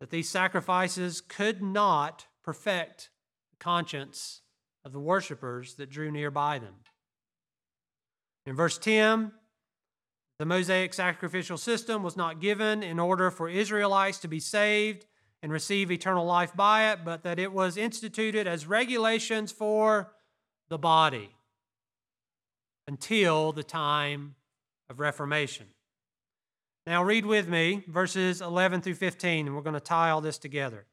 that 0.01 0.09
these 0.09 0.27
sacrifices 0.27 1.21
could 1.21 1.63
not 1.63 2.27
perfect 2.43 3.09
the 3.51 3.57
conscience 3.57 4.41
of 4.83 4.91
the 4.91 4.99
worshippers 4.99 5.75
that 5.75 5.89
drew 5.89 6.11
near 6.11 6.29
by 6.29 6.59
them. 6.59 6.75
In 8.45 8.53
verse 8.53 8.77
10, 8.77 9.31
the 10.39 10.45
Mosaic 10.45 10.93
sacrificial 10.93 11.57
system 11.57 12.03
was 12.03 12.17
not 12.17 12.41
given 12.41 12.83
in 12.83 12.99
order 12.99 13.31
for 13.31 13.47
Israelites 13.47 14.17
to 14.19 14.27
be 14.27 14.41
saved 14.41 15.05
and 15.41 15.51
receive 15.51 15.91
eternal 15.91 16.25
life 16.25 16.55
by 16.55 16.91
it, 16.91 16.99
but 17.05 17.23
that 17.23 17.39
it 17.39 17.51
was 17.51 17.77
instituted 17.77 18.47
as 18.47 18.65
regulations 18.65 19.51
for 19.51 20.13
the 20.69 20.77
body 20.77 21.35
until 22.87 23.51
the 23.51 23.63
time 23.63 24.35
of 24.89 24.99
Reformation. 24.99 25.67
Now, 26.85 27.03
read 27.03 27.25
with 27.25 27.49
me 27.49 27.83
verses 27.87 28.41
11 28.41 28.81
through 28.81 28.95
15, 28.95 29.47
and 29.47 29.55
we're 29.55 29.61
going 29.61 29.73
to 29.73 29.79
tie 29.79 30.09
all 30.09 30.21
this 30.21 30.37
together. 30.37 30.85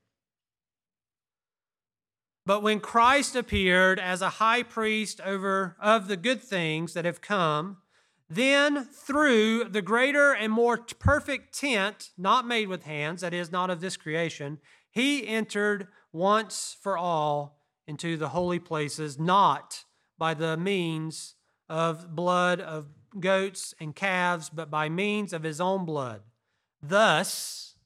But 2.46 2.62
when 2.62 2.80
Christ 2.80 3.36
appeared 3.36 3.98
as 3.98 4.20
a 4.20 4.28
high 4.28 4.64
priest 4.64 5.20
over 5.20 5.76
of 5.80 6.08
the 6.08 6.16
good 6.16 6.42
things 6.42 6.92
that 6.92 7.04
have 7.04 7.20
come, 7.20 7.78
then 8.28 8.84
through 8.84 9.64
the 9.64 9.82
greater 9.82 10.32
and 10.32 10.52
more 10.52 10.78
perfect 10.78 11.58
tent, 11.58 12.10
not 12.16 12.46
made 12.46 12.68
with 12.68 12.84
hands, 12.84 13.20
that 13.20 13.34
is, 13.34 13.52
not 13.52 13.70
of 13.70 13.80
this 13.80 13.96
creation, 13.96 14.58
he 14.90 15.26
entered 15.26 15.88
once 16.12 16.76
for 16.80 16.96
all 16.96 17.60
into 17.86 18.16
the 18.16 18.30
holy 18.30 18.58
places, 18.58 19.18
not 19.18 19.84
by 20.16 20.32
the 20.32 20.56
means 20.56 21.34
of 21.68 22.14
blood 22.14 22.60
of 22.60 22.86
goats 23.20 23.74
and 23.80 23.94
calves, 23.94 24.48
but 24.48 24.70
by 24.70 24.88
means 24.88 25.32
of 25.32 25.42
his 25.42 25.60
own 25.60 25.84
blood, 25.84 26.22
thus 26.82 27.76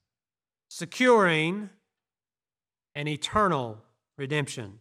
securing 0.69 1.71
an 2.95 3.09
eternal 3.09 3.83
redemption. 4.17 4.79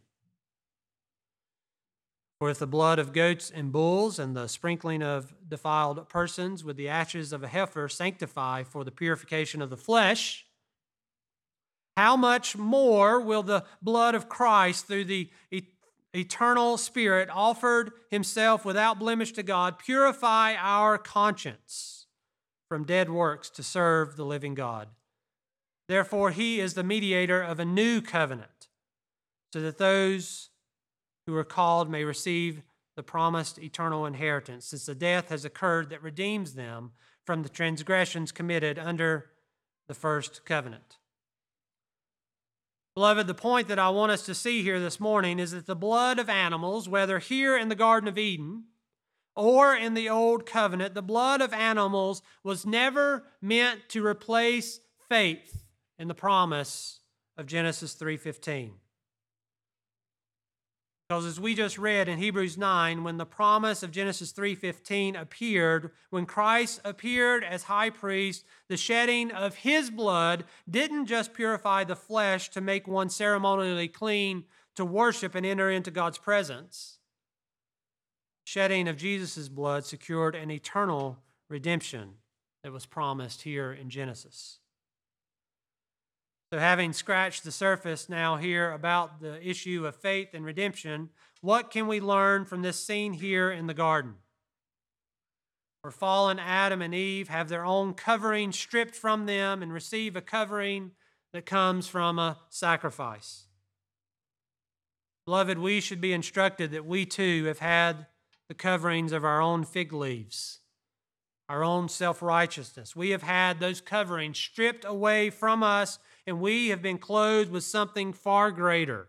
For 2.40 2.52
if 2.52 2.60
the 2.60 2.68
blood 2.68 3.00
of 3.00 3.14
goats 3.14 3.50
and 3.50 3.72
bulls 3.72 4.20
and 4.20 4.36
the 4.36 4.48
sprinkling 4.48 5.02
of 5.02 5.34
defiled 5.48 6.08
persons 6.08 6.64
with 6.64 6.78
the 6.78 6.88
ashes 6.88 7.34
of 7.34 7.44
a 7.44 7.48
heifer 7.48 7.90
sanctify 7.90 8.64
for 8.64 8.84
the 8.84 8.92
purification 8.92 9.62
of 9.62 9.72
the 9.72 9.78
flesh, 9.78 10.46
how 11.96 12.16
much 12.16 12.56
more 12.56 13.20
will 13.20 13.42
the 13.42 13.66
blood 13.82 14.14
of 14.14 14.30
Christ 14.30 14.86
through 14.86 15.06
the 15.06 15.32
eternal 16.14 16.78
Spirit 16.78 17.28
offered 17.32 17.92
himself 18.12 18.64
without 18.64 19.00
blemish 19.00 19.32
to 19.32 19.42
God 19.42 19.80
purify 19.80 20.54
our 20.56 21.00
conscience 21.00 22.06
from 22.70 22.84
dead 22.84 23.10
works 23.10 23.50
to 23.50 23.64
serve 23.64 24.16
the 24.16 24.26
living 24.26 24.54
God? 24.54 24.90
Therefore, 25.88 26.30
he 26.30 26.60
is 26.60 26.76
the 26.76 26.84
mediator 26.84 27.42
of 27.42 27.60
a 27.60 27.66
new 27.66 28.00
covenant 28.02 28.68
so 29.54 29.62
that 29.62 29.80
those 29.80 30.50
who 31.28 31.36
are 31.36 31.44
called 31.44 31.92
may 31.92 32.04
receive 32.04 32.64
the 32.96 33.04
promised 33.04 33.60
eternal 33.60 34.08
inheritance, 34.08 34.66
since 34.66 34.88
the 34.88 34.96
death 34.96 35.30
has 35.30 35.46
occurred 35.46 35.90
that 35.90 36.02
redeems 36.02 36.56
them 36.56 36.94
from 37.26 37.44
the 37.44 37.50
transgressions 37.50 38.32
committed 38.32 38.80
under 38.80 39.30
the 39.88 39.94
first 39.94 40.44
covenant. 40.46 40.98
Beloved, 42.96 43.28
the 43.28 43.36
point 43.36 43.68
that 43.68 43.78
I 43.78 43.90
want 43.90 44.12
us 44.12 44.26
to 44.26 44.34
see 44.34 44.64
here 44.64 44.80
this 44.80 45.00
morning 45.00 45.38
is 45.38 45.52
that 45.52 45.68
the 45.68 45.76
blood 45.76 46.18
of 46.18 46.30
animals, 46.30 46.90
whether 46.90 47.20
here 47.20 47.56
in 47.56 47.70
the 47.70 47.76
Garden 47.76 48.08
of 48.08 48.18
Eden 48.18 48.64
or 49.36 49.76
in 49.76 49.94
the 49.94 50.10
Old 50.10 50.48
Covenant, 50.48 50.96
the 50.96 51.04
blood 51.04 51.42
of 51.42 51.54
animals 51.54 52.24
was 52.44 52.66
never 52.66 53.26
meant 53.40 53.90
to 53.90 54.04
replace 54.04 54.80
faith 55.08 55.66
in 56.00 56.08
the 56.08 56.16
promise 56.16 57.02
of 57.38 57.46
Genesis 57.46 57.94
3:15. 57.94 58.80
Because 61.08 61.26
as 61.26 61.40
we 61.40 61.56
just 61.56 61.78
read 61.78 62.10
in 62.10 62.18
Hebrews 62.18 62.58
9, 62.58 63.04
when 63.04 63.16
the 63.16 63.26
promise 63.26 63.82
of 63.82 63.92
Genesis 63.92 64.34
3:15 64.34 65.16
appeared, 65.16 65.92
when 66.10 66.26
Christ 66.26 66.82
appeared 66.84 67.46
as 67.46 67.64
high 67.64 67.90
priest, 67.90 68.44
the 68.68 68.76
shedding 68.76 69.32
of 69.32 69.56
his 69.56 69.90
blood 69.90 70.44
didn't 70.70 71.06
just 71.06 71.34
purify 71.34 71.86
the 71.86 71.96
flesh 71.96 72.50
to 72.50 72.60
make 72.60 72.88
one 72.88 73.10
ceremonially 73.10 73.88
clean 73.88 74.46
to 74.76 74.84
worship 74.84 75.34
and 75.34 75.46
enter 75.46 75.72
into 75.72 75.92
God's 75.92 76.18
presence. 76.18 77.00
Shedding 78.44 78.90
of 78.90 78.98
Jesus' 78.98 79.48
blood 79.48 79.86
secured 79.86 80.36
an 80.36 80.52
eternal 80.52 81.24
redemption 81.50 82.18
that 82.64 82.74
was 82.74 82.86
promised 82.86 83.44
here 83.44 83.72
in 83.72 83.90
Genesis. 83.90 84.60
So, 86.52 86.60
having 86.60 86.94
scratched 86.94 87.44
the 87.44 87.52
surface 87.52 88.08
now 88.08 88.38
here 88.38 88.72
about 88.72 89.20
the 89.20 89.46
issue 89.46 89.86
of 89.86 89.98
faith 89.98 90.30
and 90.34 90.46
redemption, 90.46 91.10
what 91.42 91.72
can 91.72 91.88
we 91.88 92.00
learn 92.00 92.46
from 92.46 92.62
this 92.62 92.82
scene 92.82 93.14
here 93.14 93.52
in 93.52 93.68
the 93.68 93.74
garden? 93.74 94.16
Where 95.82 95.92
fallen 95.92 96.40
Adam 96.40 96.82
and 96.82 96.96
Eve 96.96 97.28
have 97.28 97.50
their 97.50 97.66
own 97.66 97.94
covering 97.94 98.54
stripped 98.54 98.96
from 98.96 99.26
them 99.26 99.62
and 99.62 99.74
receive 99.74 100.16
a 100.16 100.22
covering 100.22 100.92
that 101.34 101.46
comes 101.46 101.88
from 101.88 102.18
a 102.18 102.38
sacrifice. 102.50 103.48
Beloved, 105.26 105.60
we 105.60 105.82
should 105.82 106.00
be 106.00 106.14
instructed 106.14 106.72
that 106.72 106.86
we 106.86 107.06
too 107.06 107.44
have 107.46 107.60
had 107.60 108.06
the 108.48 108.54
coverings 108.54 109.12
of 109.12 109.26
our 109.26 109.42
own 109.42 109.66
fig 109.66 109.92
leaves, 109.92 110.60
our 111.50 111.64
own 111.64 111.90
self 111.90 112.22
righteousness. 112.22 112.96
We 112.96 113.10
have 113.10 113.24
had 113.24 113.60
those 113.60 113.82
coverings 113.82 114.38
stripped 114.38 114.86
away 114.86 115.30
from 115.30 115.64
us, 115.64 116.00
and 116.28 116.42
we 116.42 116.68
have 116.68 116.82
been 116.82 116.98
clothed 116.98 117.50
with 117.50 117.64
something 117.64 118.12
far 118.12 118.52
greater 118.52 119.08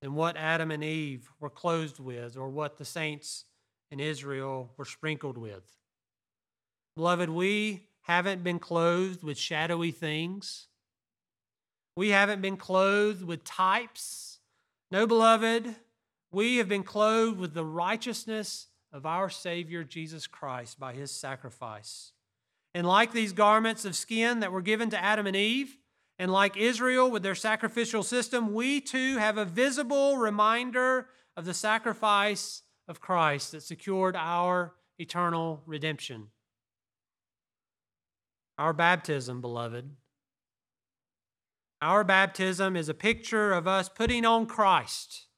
than 0.00 0.14
what 0.14 0.36
Adam 0.38 0.70
and 0.70 0.82
Eve 0.82 1.30
were 1.38 1.50
clothed 1.50 2.00
with 2.00 2.38
or 2.38 2.48
what 2.48 2.78
the 2.78 2.86
saints 2.86 3.44
in 3.90 4.00
Israel 4.00 4.72
were 4.78 4.86
sprinkled 4.86 5.36
with. 5.36 5.76
Beloved, 6.96 7.28
we 7.28 7.86
haven't 8.02 8.42
been 8.42 8.58
clothed 8.58 9.22
with 9.22 9.36
shadowy 9.36 9.90
things. 9.90 10.68
We 11.96 12.08
haven't 12.08 12.40
been 12.40 12.56
clothed 12.56 13.22
with 13.22 13.44
types. 13.44 14.38
No, 14.90 15.06
beloved, 15.06 15.76
we 16.32 16.56
have 16.56 16.68
been 16.68 16.82
clothed 16.82 17.38
with 17.38 17.52
the 17.52 17.64
righteousness 17.64 18.68
of 18.90 19.04
our 19.04 19.28
Savior 19.28 19.84
Jesus 19.84 20.26
Christ 20.26 20.80
by 20.80 20.94
his 20.94 21.10
sacrifice. 21.10 22.12
And 22.74 22.86
like 22.86 23.12
these 23.12 23.32
garments 23.32 23.84
of 23.84 23.94
skin 23.94 24.40
that 24.40 24.52
were 24.52 24.62
given 24.62 24.90
to 24.90 25.02
Adam 25.02 25.26
and 25.26 25.36
Eve, 25.36 25.76
and 26.20 26.30
like 26.30 26.54
Israel 26.54 27.10
with 27.10 27.22
their 27.22 27.34
sacrificial 27.34 28.02
system, 28.02 28.52
we 28.52 28.78
too 28.78 29.16
have 29.16 29.38
a 29.38 29.46
visible 29.46 30.18
reminder 30.18 31.08
of 31.34 31.46
the 31.46 31.54
sacrifice 31.54 32.60
of 32.86 33.00
Christ 33.00 33.52
that 33.52 33.62
secured 33.62 34.14
our 34.16 34.74
eternal 34.98 35.62
redemption. 35.64 36.26
Our 38.58 38.74
baptism, 38.74 39.40
beloved, 39.40 39.96
our 41.80 42.04
baptism 42.04 42.76
is 42.76 42.90
a 42.90 42.94
picture 42.94 43.54
of 43.54 43.66
us 43.66 43.88
putting 43.88 44.26
on 44.26 44.44
Christ, 44.44 45.28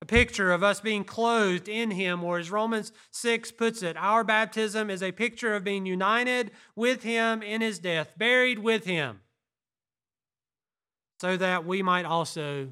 a 0.00 0.06
picture 0.06 0.52
of 0.52 0.62
us 0.62 0.80
being 0.80 1.02
clothed 1.02 1.68
in 1.68 1.90
Him, 1.90 2.22
or 2.22 2.38
as 2.38 2.52
Romans 2.52 2.92
6 3.10 3.50
puts 3.50 3.82
it, 3.82 3.96
our 3.96 4.22
baptism 4.22 4.88
is 4.88 5.02
a 5.02 5.10
picture 5.10 5.56
of 5.56 5.64
being 5.64 5.84
united 5.84 6.52
with 6.76 7.02
Him 7.02 7.42
in 7.42 7.60
His 7.60 7.80
death, 7.80 8.12
buried 8.16 8.60
with 8.60 8.84
Him, 8.84 9.22
so 11.20 11.36
that 11.36 11.66
we 11.66 11.82
might 11.82 12.06
also 12.06 12.70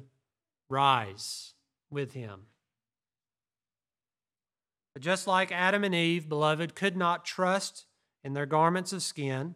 rise 0.69 1.53
with 1.91 2.13
Him. 2.13 2.47
But 4.95 5.03
just 5.03 5.27
like 5.27 5.51
Adam 5.51 5.83
and 5.83 5.93
Eve, 5.93 6.27
beloved, 6.27 6.73
could 6.73 6.97
not 6.97 7.25
trust 7.25 7.85
in 8.23 8.33
their 8.33 8.47
garments 8.47 8.91
of 8.91 9.03
skin, 9.03 9.53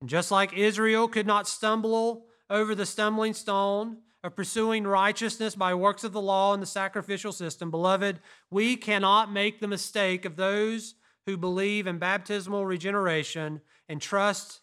and 0.00 0.08
just 0.08 0.30
like 0.30 0.56
Israel 0.56 1.06
could 1.06 1.26
not 1.26 1.46
stumble 1.46 2.24
over 2.48 2.74
the 2.74 2.86
stumbling 2.86 3.34
stone 3.34 3.98
of 4.24 4.34
pursuing 4.34 4.84
righteousness 4.84 5.54
by 5.54 5.74
works 5.74 6.02
of 6.02 6.12
the 6.12 6.20
law 6.20 6.54
and 6.54 6.62
the 6.62 6.66
sacrificial 6.66 7.30
system, 7.30 7.70
beloved, 7.70 8.20
we 8.50 8.74
cannot 8.74 9.30
make 9.30 9.60
the 9.60 9.68
mistake 9.68 10.24
of 10.24 10.36
those 10.36 10.94
who 11.26 11.36
believe 11.36 11.86
in 11.86 11.98
baptismal 11.98 12.64
regeneration 12.64 13.60
and 13.86 14.00
trust 14.00 14.60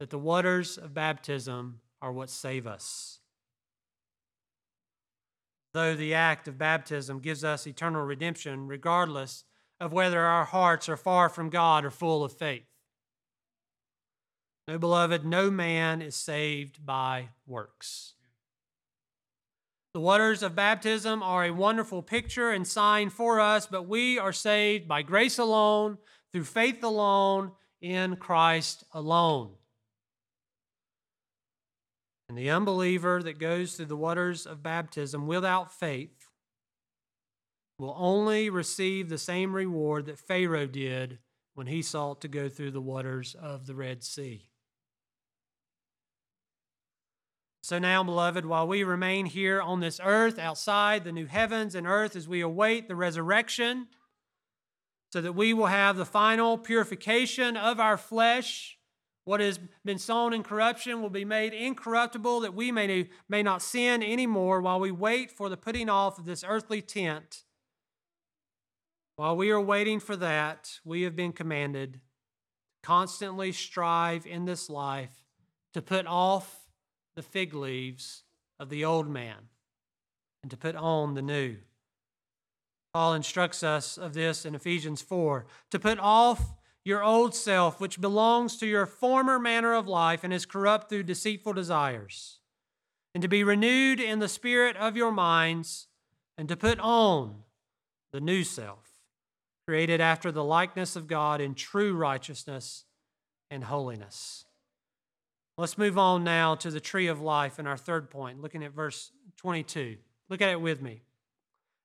that 0.00 0.10
the 0.10 0.18
waters 0.18 0.76
of 0.76 0.92
baptism 0.94 1.80
are 2.00 2.12
what 2.12 2.30
save 2.30 2.66
us. 2.66 3.20
Though 5.74 5.94
the 5.94 6.14
act 6.14 6.48
of 6.48 6.58
baptism 6.58 7.20
gives 7.20 7.44
us 7.44 7.66
eternal 7.66 8.02
redemption, 8.02 8.66
regardless 8.66 9.44
of 9.80 9.92
whether 9.92 10.20
our 10.20 10.44
hearts 10.44 10.88
are 10.88 10.96
far 10.96 11.28
from 11.28 11.50
God 11.50 11.84
or 11.84 11.90
full 11.90 12.24
of 12.24 12.32
faith. 12.32 12.64
No, 14.66 14.78
beloved, 14.78 15.24
no 15.24 15.50
man 15.50 16.02
is 16.02 16.14
saved 16.14 16.84
by 16.84 17.28
works. 17.46 18.14
The 19.94 20.00
waters 20.00 20.42
of 20.42 20.54
baptism 20.54 21.22
are 21.22 21.44
a 21.44 21.50
wonderful 21.50 22.02
picture 22.02 22.50
and 22.50 22.66
sign 22.66 23.08
for 23.08 23.40
us, 23.40 23.66
but 23.66 23.88
we 23.88 24.18
are 24.18 24.32
saved 24.32 24.86
by 24.86 25.02
grace 25.02 25.38
alone, 25.38 25.98
through 26.32 26.44
faith 26.44 26.84
alone, 26.84 27.52
in 27.80 28.16
Christ 28.16 28.84
alone. 28.92 29.52
And 32.28 32.36
the 32.36 32.50
unbeliever 32.50 33.22
that 33.22 33.38
goes 33.38 33.74
through 33.74 33.86
the 33.86 33.96
waters 33.96 34.46
of 34.46 34.62
baptism 34.62 35.26
without 35.26 35.72
faith 35.72 36.28
will 37.78 37.94
only 37.96 38.50
receive 38.50 39.08
the 39.08 39.18
same 39.18 39.54
reward 39.54 40.06
that 40.06 40.18
Pharaoh 40.18 40.66
did 40.66 41.18
when 41.54 41.68
he 41.68 41.80
sought 41.80 42.20
to 42.20 42.28
go 42.28 42.48
through 42.48 42.72
the 42.72 42.80
waters 42.80 43.34
of 43.40 43.66
the 43.66 43.74
Red 43.74 44.02
Sea. 44.02 44.48
So 47.62 47.78
now, 47.78 48.02
beloved, 48.02 48.46
while 48.46 48.66
we 48.66 48.82
remain 48.82 49.26
here 49.26 49.60
on 49.60 49.80
this 49.80 50.00
earth, 50.02 50.38
outside 50.38 51.04
the 51.04 51.12
new 51.12 51.26
heavens 51.26 51.74
and 51.74 51.86
earth, 51.86 52.16
as 52.16 52.26
we 52.26 52.40
await 52.40 52.88
the 52.88 52.96
resurrection, 52.96 53.88
so 55.12 55.20
that 55.20 55.34
we 55.34 55.52
will 55.52 55.66
have 55.66 55.96
the 55.96 56.06
final 56.06 56.56
purification 56.56 57.56
of 57.56 57.78
our 57.78 57.96
flesh, 57.96 58.77
what 59.28 59.40
has 59.40 59.60
been 59.84 59.98
sown 59.98 60.32
in 60.32 60.42
corruption 60.42 61.02
will 61.02 61.10
be 61.10 61.22
made 61.22 61.52
incorruptible, 61.52 62.40
that 62.40 62.54
we 62.54 62.72
may, 62.72 63.10
may 63.28 63.42
not 63.42 63.60
sin 63.60 64.02
anymore 64.02 64.62
while 64.62 64.80
we 64.80 64.90
wait 64.90 65.30
for 65.30 65.50
the 65.50 65.56
putting 65.56 65.90
off 65.90 66.18
of 66.18 66.24
this 66.24 66.42
earthly 66.48 66.80
tent. 66.80 67.44
While 69.16 69.36
we 69.36 69.50
are 69.50 69.60
waiting 69.60 70.00
for 70.00 70.16
that, 70.16 70.80
we 70.82 71.02
have 71.02 71.14
been 71.14 71.34
commanded 71.34 72.00
constantly 72.82 73.52
strive 73.52 74.26
in 74.26 74.46
this 74.46 74.70
life 74.70 75.26
to 75.74 75.82
put 75.82 76.06
off 76.06 76.66
the 77.14 77.22
fig 77.22 77.52
leaves 77.52 78.22
of 78.58 78.70
the 78.70 78.82
old 78.82 79.10
man 79.10 79.50
and 80.42 80.50
to 80.50 80.56
put 80.56 80.74
on 80.74 81.12
the 81.12 81.20
new. 81.20 81.56
Paul 82.94 83.12
instructs 83.12 83.62
us 83.62 83.98
of 83.98 84.14
this 84.14 84.46
in 84.46 84.54
Ephesians 84.54 85.02
4 85.02 85.44
to 85.70 85.78
put 85.78 85.98
off 85.98 86.54
your 86.84 87.02
old 87.02 87.34
self, 87.34 87.80
which 87.80 88.00
belongs 88.00 88.56
to 88.56 88.66
your 88.66 88.86
former 88.86 89.38
manner 89.38 89.74
of 89.74 89.86
life 89.86 90.24
and 90.24 90.32
is 90.32 90.46
corrupt 90.46 90.88
through 90.88 91.02
deceitful 91.02 91.52
desires, 91.52 92.40
and 93.14 93.22
to 93.22 93.28
be 93.28 93.44
renewed 93.44 94.00
in 94.00 94.18
the 94.18 94.28
spirit 94.28 94.76
of 94.76 94.96
your 94.96 95.12
minds, 95.12 95.88
and 96.36 96.48
to 96.48 96.56
put 96.56 96.78
on 96.80 97.42
the 98.12 98.20
new 98.20 98.44
self, 98.44 98.88
created 99.66 100.00
after 100.00 100.32
the 100.32 100.44
likeness 100.44 100.96
of 100.96 101.06
God 101.06 101.40
in 101.40 101.54
true 101.54 101.94
righteousness 101.94 102.84
and 103.50 103.64
holiness. 103.64 104.44
Let's 105.58 105.76
move 105.76 105.98
on 105.98 106.22
now 106.22 106.54
to 106.54 106.70
the 106.70 106.80
tree 106.80 107.08
of 107.08 107.20
life 107.20 107.58
in 107.58 107.66
our 107.66 107.76
third 107.76 108.10
point, 108.10 108.40
looking 108.40 108.62
at 108.62 108.72
verse 108.72 109.10
22. 109.38 109.96
Look 110.28 110.40
at 110.40 110.50
it 110.50 110.60
with 110.60 110.80
me. 110.80 111.02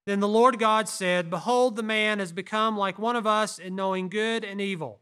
Then 0.05 0.19
the 0.19 0.27
Lord 0.27 0.59
God 0.59 0.89
said, 0.89 1.29
Behold, 1.29 1.75
the 1.75 1.83
man 1.83 2.19
has 2.19 2.31
become 2.31 2.77
like 2.77 2.99
one 2.99 3.15
of 3.15 3.25
us 3.25 3.57
in 3.57 3.75
knowing 3.75 4.09
good 4.09 4.43
and 4.43 4.59
evil. 4.59 4.99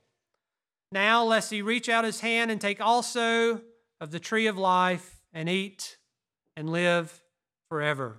Now, 0.92 1.24
lest 1.24 1.50
he 1.52 1.62
reach 1.62 1.90
out 1.90 2.04
his 2.04 2.20
hand 2.20 2.52
and 2.52 2.60
take 2.60 2.82
also 2.82 3.62
of 4.00 4.12
the 4.12 4.20
tree 4.20 4.48
of 4.48 4.58
life 4.58 5.22
and 5.34 5.50
eat 5.50 5.98
and 6.56 6.70
live 6.70 7.22
forever. 7.70 8.18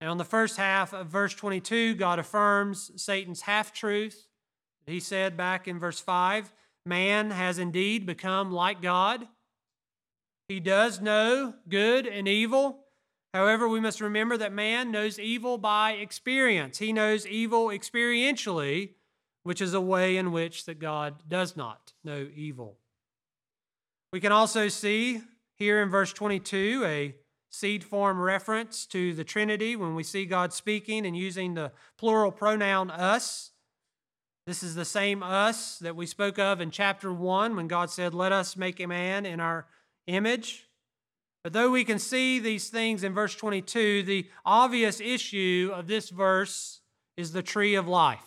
Now, 0.00 0.12
in 0.12 0.18
the 0.18 0.24
first 0.24 0.56
half 0.56 0.92
of 0.92 1.06
verse 1.06 1.32
22, 1.32 1.94
God 1.94 2.18
affirms 2.18 2.90
Satan's 2.96 3.42
half 3.42 3.72
truth. 3.72 4.26
He 4.84 4.98
said 4.98 5.36
back 5.36 5.68
in 5.68 5.78
verse 5.78 6.00
5 6.00 6.52
Man 6.84 7.30
has 7.30 7.58
indeed 7.58 8.04
become 8.04 8.50
like 8.50 8.82
God. 8.82 9.28
He 10.48 10.58
does 10.58 11.00
know 11.00 11.54
good 11.68 12.06
and 12.06 12.26
evil. 12.26 12.81
However, 13.34 13.66
we 13.66 13.80
must 13.80 14.00
remember 14.00 14.36
that 14.36 14.52
man 14.52 14.90
knows 14.90 15.18
evil 15.18 15.56
by 15.56 15.92
experience. 15.92 16.78
He 16.78 16.92
knows 16.92 17.26
evil 17.26 17.68
experientially, 17.68 18.90
which 19.42 19.62
is 19.62 19.72
a 19.72 19.80
way 19.80 20.16
in 20.16 20.32
which 20.32 20.66
that 20.66 20.78
God 20.78 21.22
does 21.28 21.56
not 21.56 21.94
know 22.04 22.28
evil. 22.34 22.76
We 24.12 24.20
can 24.20 24.32
also 24.32 24.68
see 24.68 25.22
here 25.54 25.82
in 25.82 25.88
verse 25.88 26.12
22 26.12 26.82
a 26.84 27.14
seed 27.48 27.84
form 27.84 28.20
reference 28.20 28.84
to 28.86 29.14
the 29.14 29.24
Trinity 29.24 29.76
when 29.76 29.94
we 29.94 30.02
see 30.02 30.26
God 30.26 30.52
speaking 30.52 31.06
and 31.06 31.16
using 31.16 31.54
the 31.54 31.72
plural 31.96 32.32
pronoun 32.32 32.90
us. 32.90 33.52
This 34.46 34.62
is 34.62 34.74
the 34.74 34.84
same 34.84 35.22
us 35.22 35.78
that 35.78 35.96
we 35.96 36.04
spoke 36.04 36.38
of 36.38 36.60
in 36.60 36.70
chapter 36.70 37.12
1 37.12 37.56
when 37.56 37.68
God 37.68 37.90
said, 37.90 38.12
Let 38.12 38.32
us 38.32 38.56
make 38.56 38.80
a 38.80 38.86
man 38.86 39.24
in 39.24 39.40
our 39.40 39.66
image. 40.06 40.68
But 41.42 41.52
though 41.52 41.70
we 41.70 41.84
can 41.84 41.98
see 41.98 42.38
these 42.38 42.68
things 42.68 43.02
in 43.02 43.12
verse 43.12 43.34
22, 43.34 44.04
the 44.04 44.28
obvious 44.44 45.00
issue 45.00 45.70
of 45.74 45.88
this 45.88 46.08
verse 46.10 46.80
is 47.16 47.32
the 47.32 47.42
tree 47.42 47.74
of 47.74 47.88
life. 47.88 48.20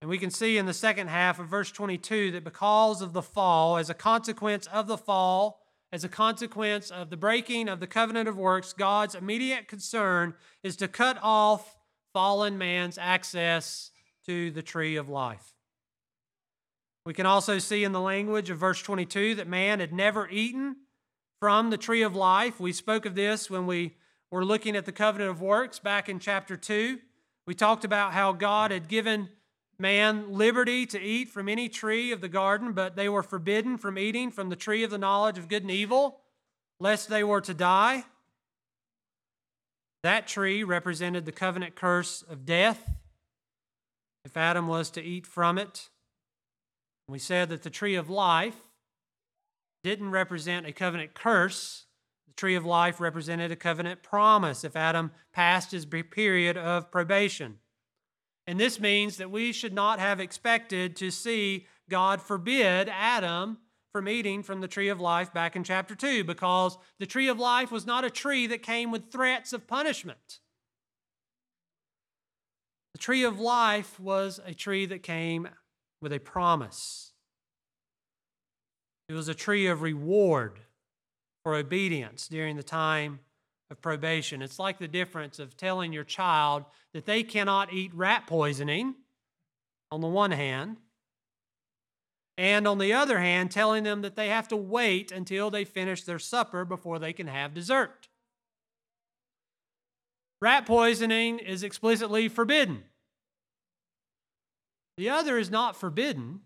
And 0.00 0.08
we 0.10 0.18
can 0.18 0.30
see 0.30 0.58
in 0.58 0.66
the 0.66 0.74
second 0.74 1.08
half 1.08 1.40
of 1.40 1.48
verse 1.48 1.72
22 1.72 2.32
that 2.32 2.44
because 2.44 3.00
of 3.00 3.14
the 3.14 3.22
fall, 3.22 3.78
as 3.78 3.88
a 3.88 3.94
consequence 3.94 4.66
of 4.66 4.86
the 4.86 4.98
fall, 4.98 5.60
as 5.90 6.04
a 6.04 6.08
consequence 6.08 6.90
of 6.90 7.08
the 7.08 7.16
breaking 7.16 7.68
of 7.68 7.80
the 7.80 7.86
covenant 7.86 8.28
of 8.28 8.36
works, 8.36 8.72
God's 8.72 9.14
immediate 9.14 9.66
concern 9.66 10.34
is 10.62 10.76
to 10.76 10.88
cut 10.88 11.18
off 11.22 11.78
fallen 12.12 12.58
man's 12.58 12.98
access 12.98 13.90
to 14.26 14.50
the 14.50 14.62
tree 14.62 14.96
of 14.96 15.08
life. 15.08 15.53
We 17.06 17.12
can 17.14 17.26
also 17.26 17.58
see 17.58 17.84
in 17.84 17.92
the 17.92 18.00
language 18.00 18.48
of 18.48 18.58
verse 18.58 18.80
22 18.80 19.34
that 19.34 19.46
man 19.46 19.80
had 19.80 19.92
never 19.92 20.28
eaten 20.28 20.76
from 21.38 21.68
the 21.68 21.76
tree 21.76 22.02
of 22.02 22.16
life. 22.16 22.58
We 22.58 22.72
spoke 22.72 23.04
of 23.04 23.14
this 23.14 23.50
when 23.50 23.66
we 23.66 23.96
were 24.30 24.44
looking 24.44 24.74
at 24.74 24.86
the 24.86 24.92
covenant 24.92 25.30
of 25.30 25.42
works 25.42 25.78
back 25.78 26.08
in 26.08 26.18
chapter 26.18 26.56
2. 26.56 26.98
We 27.46 27.54
talked 27.54 27.84
about 27.84 28.14
how 28.14 28.32
God 28.32 28.70
had 28.70 28.88
given 28.88 29.28
man 29.78 30.32
liberty 30.32 30.86
to 30.86 31.00
eat 31.00 31.28
from 31.28 31.48
any 31.48 31.68
tree 31.68 32.10
of 32.10 32.22
the 32.22 32.28
garden, 32.28 32.72
but 32.72 32.96
they 32.96 33.08
were 33.10 33.22
forbidden 33.22 33.76
from 33.76 33.98
eating 33.98 34.30
from 34.30 34.48
the 34.48 34.56
tree 34.56 34.82
of 34.82 34.90
the 34.90 34.98
knowledge 34.98 35.36
of 35.36 35.48
good 35.48 35.62
and 35.62 35.70
evil, 35.70 36.20
lest 36.80 37.10
they 37.10 37.22
were 37.22 37.42
to 37.42 37.52
die. 37.52 38.04
That 40.02 40.26
tree 40.26 40.64
represented 40.64 41.26
the 41.26 41.32
covenant 41.32 41.74
curse 41.74 42.22
of 42.22 42.46
death 42.46 42.90
if 44.24 44.36
Adam 44.38 44.68
was 44.68 44.90
to 44.90 45.02
eat 45.02 45.26
from 45.26 45.58
it. 45.58 45.90
We 47.08 47.18
said 47.18 47.48
that 47.50 47.62
the 47.62 47.70
tree 47.70 47.96
of 47.96 48.08
life 48.08 48.56
didn't 49.82 50.10
represent 50.10 50.66
a 50.66 50.72
covenant 50.72 51.14
curse. 51.14 51.86
The 52.26 52.34
tree 52.34 52.54
of 52.54 52.64
life 52.64 53.00
represented 53.00 53.52
a 53.52 53.56
covenant 53.56 54.02
promise 54.02 54.64
if 54.64 54.74
Adam 54.74 55.12
passed 55.32 55.70
his 55.70 55.84
period 55.84 56.56
of 56.56 56.90
probation. 56.90 57.58
And 58.46 58.58
this 58.58 58.80
means 58.80 59.18
that 59.18 59.30
we 59.30 59.52
should 59.52 59.74
not 59.74 59.98
have 59.98 60.20
expected 60.20 60.96
to 60.96 61.10
see 61.10 61.66
God 61.88 62.20
forbid 62.20 62.88
Adam 62.88 63.58
from 63.92 64.08
eating 64.08 64.42
from 64.42 64.60
the 64.60 64.68
tree 64.68 64.88
of 64.88 65.00
life 65.00 65.32
back 65.32 65.54
in 65.54 65.62
chapter 65.62 65.94
2 65.94 66.24
because 66.24 66.76
the 66.98 67.06
tree 67.06 67.28
of 67.28 67.38
life 67.38 67.70
was 67.70 67.86
not 67.86 68.04
a 68.04 68.10
tree 68.10 68.46
that 68.46 68.62
came 68.62 68.90
with 68.90 69.12
threats 69.12 69.52
of 69.52 69.66
punishment. 69.66 70.40
The 72.92 72.98
tree 72.98 73.24
of 73.24 73.38
life 73.38 74.00
was 74.00 74.40
a 74.44 74.54
tree 74.54 74.86
that 74.86 75.02
came 75.02 75.48
with 76.04 76.12
a 76.12 76.20
promise. 76.20 77.12
It 79.08 79.14
was 79.14 79.26
a 79.26 79.34
tree 79.34 79.66
of 79.66 79.80
reward 79.80 80.60
for 81.42 81.56
obedience 81.56 82.28
during 82.28 82.56
the 82.56 82.62
time 82.62 83.20
of 83.70 83.80
probation. 83.80 84.42
It's 84.42 84.58
like 84.58 84.78
the 84.78 84.86
difference 84.86 85.38
of 85.38 85.56
telling 85.56 85.94
your 85.94 86.04
child 86.04 86.64
that 86.92 87.06
they 87.06 87.22
cannot 87.22 87.72
eat 87.72 87.90
rat 87.94 88.26
poisoning 88.26 88.94
on 89.90 90.02
the 90.02 90.06
one 90.06 90.30
hand, 90.30 90.76
and 92.36 92.68
on 92.68 92.78
the 92.78 92.92
other 92.92 93.20
hand, 93.20 93.50
telling 93.50 93.84
them 93.84 94.02
that 94.02 94.14
they 94.14 94.28
have 94.28 94.48
to 94.48 94.56
wait 94.56 95.10
until 95.10 95.50
they 95.50 95.64
finish 95.64 96.02
their 96.02 96.18
supper 96.18 96.64
before 96.64 96.98
they 96.98 97.12
can 97.12 97.28
have 97.28 97.54
dessert. 97.54 98.08
Rat 100.42 100.66
poisoning 100.66 101.38
is 101.38 101.62
explicitly 101.62 102.28
forbidden. 102.28 102.84
The 104.96 105.10
other 105.10 105.38
is 105.38 105.50
not 105.50 105.76
forbidden. 105.76 106.40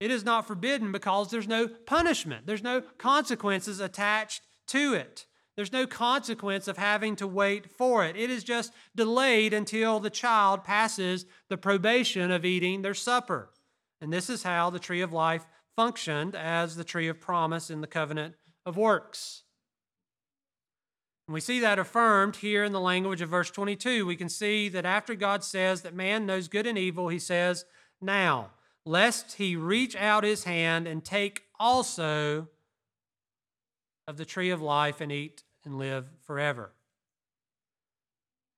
It 0.00 0.10
is 0.10 0.24
not 0.24 0.46
forbidden 0.46 0.92
because 0.92 1.30
there's 1.30 1.48
no 1.48 1.68
punishment, 1.68 2.46
there's 2.46 2.62
no 2.62 2.82
consequences 2.98 3.80
attached 3.80 4.42
to 4.68 4.94
it. 4.94 5.26
There's 5.56 5.72
no 5.72 5.86
consequence 5.86 6.68
of 6.68 6.76
having 6.76 7.16
to 7.16 7.26
wait 7.26 7.70
for 7.70 8.04
it. 8.04 8.14
It 8.14 8.28
is 8.28 8.44
just 8.44 8.74
delayed 8.94 9.54
until 9.54 10.00
the 10.00 10.10
child 10.10 10.64
passes 10.64 11.24
the 11.48 11.56
probation 11.56 12.30
of 12.30 12.44
eating 12.44 12.82
their 12.82 12.92
supper. 12.92 13.50
And 14.02 14.12
this 14.12 14.28
is 14.28 14.42
how 14.42 14.68
the 14.68 14.78
tree 14.78 15.00
of 15.00 15.14
life 15.14 15.46
functioned 15.74 16.34
as 16.34 16.76
the 16.76 16.84
tree 16.84 17.08
of 17.08 17.20
promise 17.22 17.70
in 17.70 17.80
the 17.80 17.86
covenant 17.86 18.34
of 18.66 18.76
works. 18.76 19.44
And 21.26 21.34
we 21.34 21.40
see 21.40 21.58
that 21.60 21.78
affirmed 21.78 22.36
here 22.36 22.62
in 22.62 22.72
the 22.72 22.80
language 22.80 23.20
of 23.20 23.28
verse 23.28 23.50
22. 23.50 24.06
We 24.06 24.16
can 24.16 24.28
see 24.28 24.68
that 24.68 24.86
after 24.86 25.14
God 25.14 25.42
says 25.42 25.82
that 25.82 25.94
man 25.94 26.24
knows 26.24 26.46
good 26.46 26.66
and 26.66 26.78
evil, 26.78 27.08
he 27.08 27.18
says, 27.18 27.64
Now, 28.00 28.50
lest 28.84 29.34
he 29.34 29.56
reach 29.56 29.96
out 29.96 30.22
his 30.22 30.44
hand 30.44 30.86
and 30.86 31.04
take 31.04 31.42
also 31.58 32.48
of 34.06 34.16
the 34.16 34.24
tree 34.24 34.50
of 34.50 34.62
life 34.62 35.00
and 35.00 35.10
eat 35.10 35.42
and 35.64 35.78
live 35.78 36.06
forever. 36.24 36.72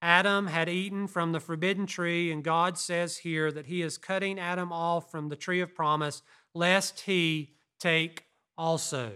Adam 0.01 0.47
had 0.47 0.69
eaten 0.69 1.09
from 1.09 1.33
the 1.33 1.41
forbidden 1.41 1.87
tree, 1.87 2.31
and 2.31 2.45
God 2.45 2.79
says 2.79 3.19
here 3.19 3.51
that 3.51 3.67
he 3.67 3.83
is 3.83 3.99
cutting 3.99 4.39
Adam 4.39 4.73
off 4.73 5.11
from 5.11 5.29
the 5.29 5.37
tree 5.37 5.61
of 5.61 5.75
promise, 5.75 6.23
lest 6.55 7.01
he 7.01 7.55
take 7.81 8.27
also. 8.57 9.13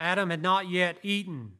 Adam 0.00 0.30
had 0.30 0.42
not 0.42 0.68
yet 0.68 0.98
eaten 1.02 1.52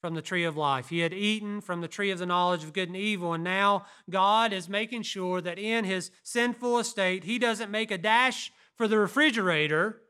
from 0.00 0.14
the 0.14 0.22
tree 0.22 0.44
of 0.44 0.56
life. 0.56 0.90
He 0.90 1.00
had 1.00 1.12
eaten 1.12 1.60
from 1.60 1.80
the 1.80 1.88
tree 1.88 2.10
of 2.10 2.18
the 2.18 2.26
knowledge 2.26 2.62
of 2.62 2.72
good 2.72 2.88
and 2.88 2.96
evil, 2.96 3.32
and 3.32 3.42
now 3.42 3.86
God 4.08 4.52
is 4.52 4.68
making 4.68 5.02
sure 5.02 5.40
that 5.40 5.58
in 5.58 5.84
his 5.84 6.10
sinful 6.22 6.78
estate, 6.78 7.24
he 7.24 7.38
doesn't 7.38 7.70
make 7.70 7.90
a 7.90 7.98
dash 7.98 8.52
for 8.76 8.86
the 8.86 8.98
refrigerator 8.98 10.02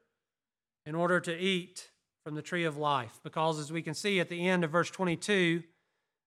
in 0.85 0.95
order 0.95 1.21
to 1.21 1.37
eat 1.37 1.91
from 2.23 2.35
the 2.35 2.43
tree 2.43 2.65
of 2.65 2.77
life. 2.77 3.19
Because 3.23 3.59
as 3.59 3.73
we 3.73 3.83
can 3.83 3.95
see 3.95 4.21
at 4.21 4.29
the 4.29 4.47
end 4.47 4.65
of 4.65 4.71
verse 4.71 4.91
22, 4.91 5.63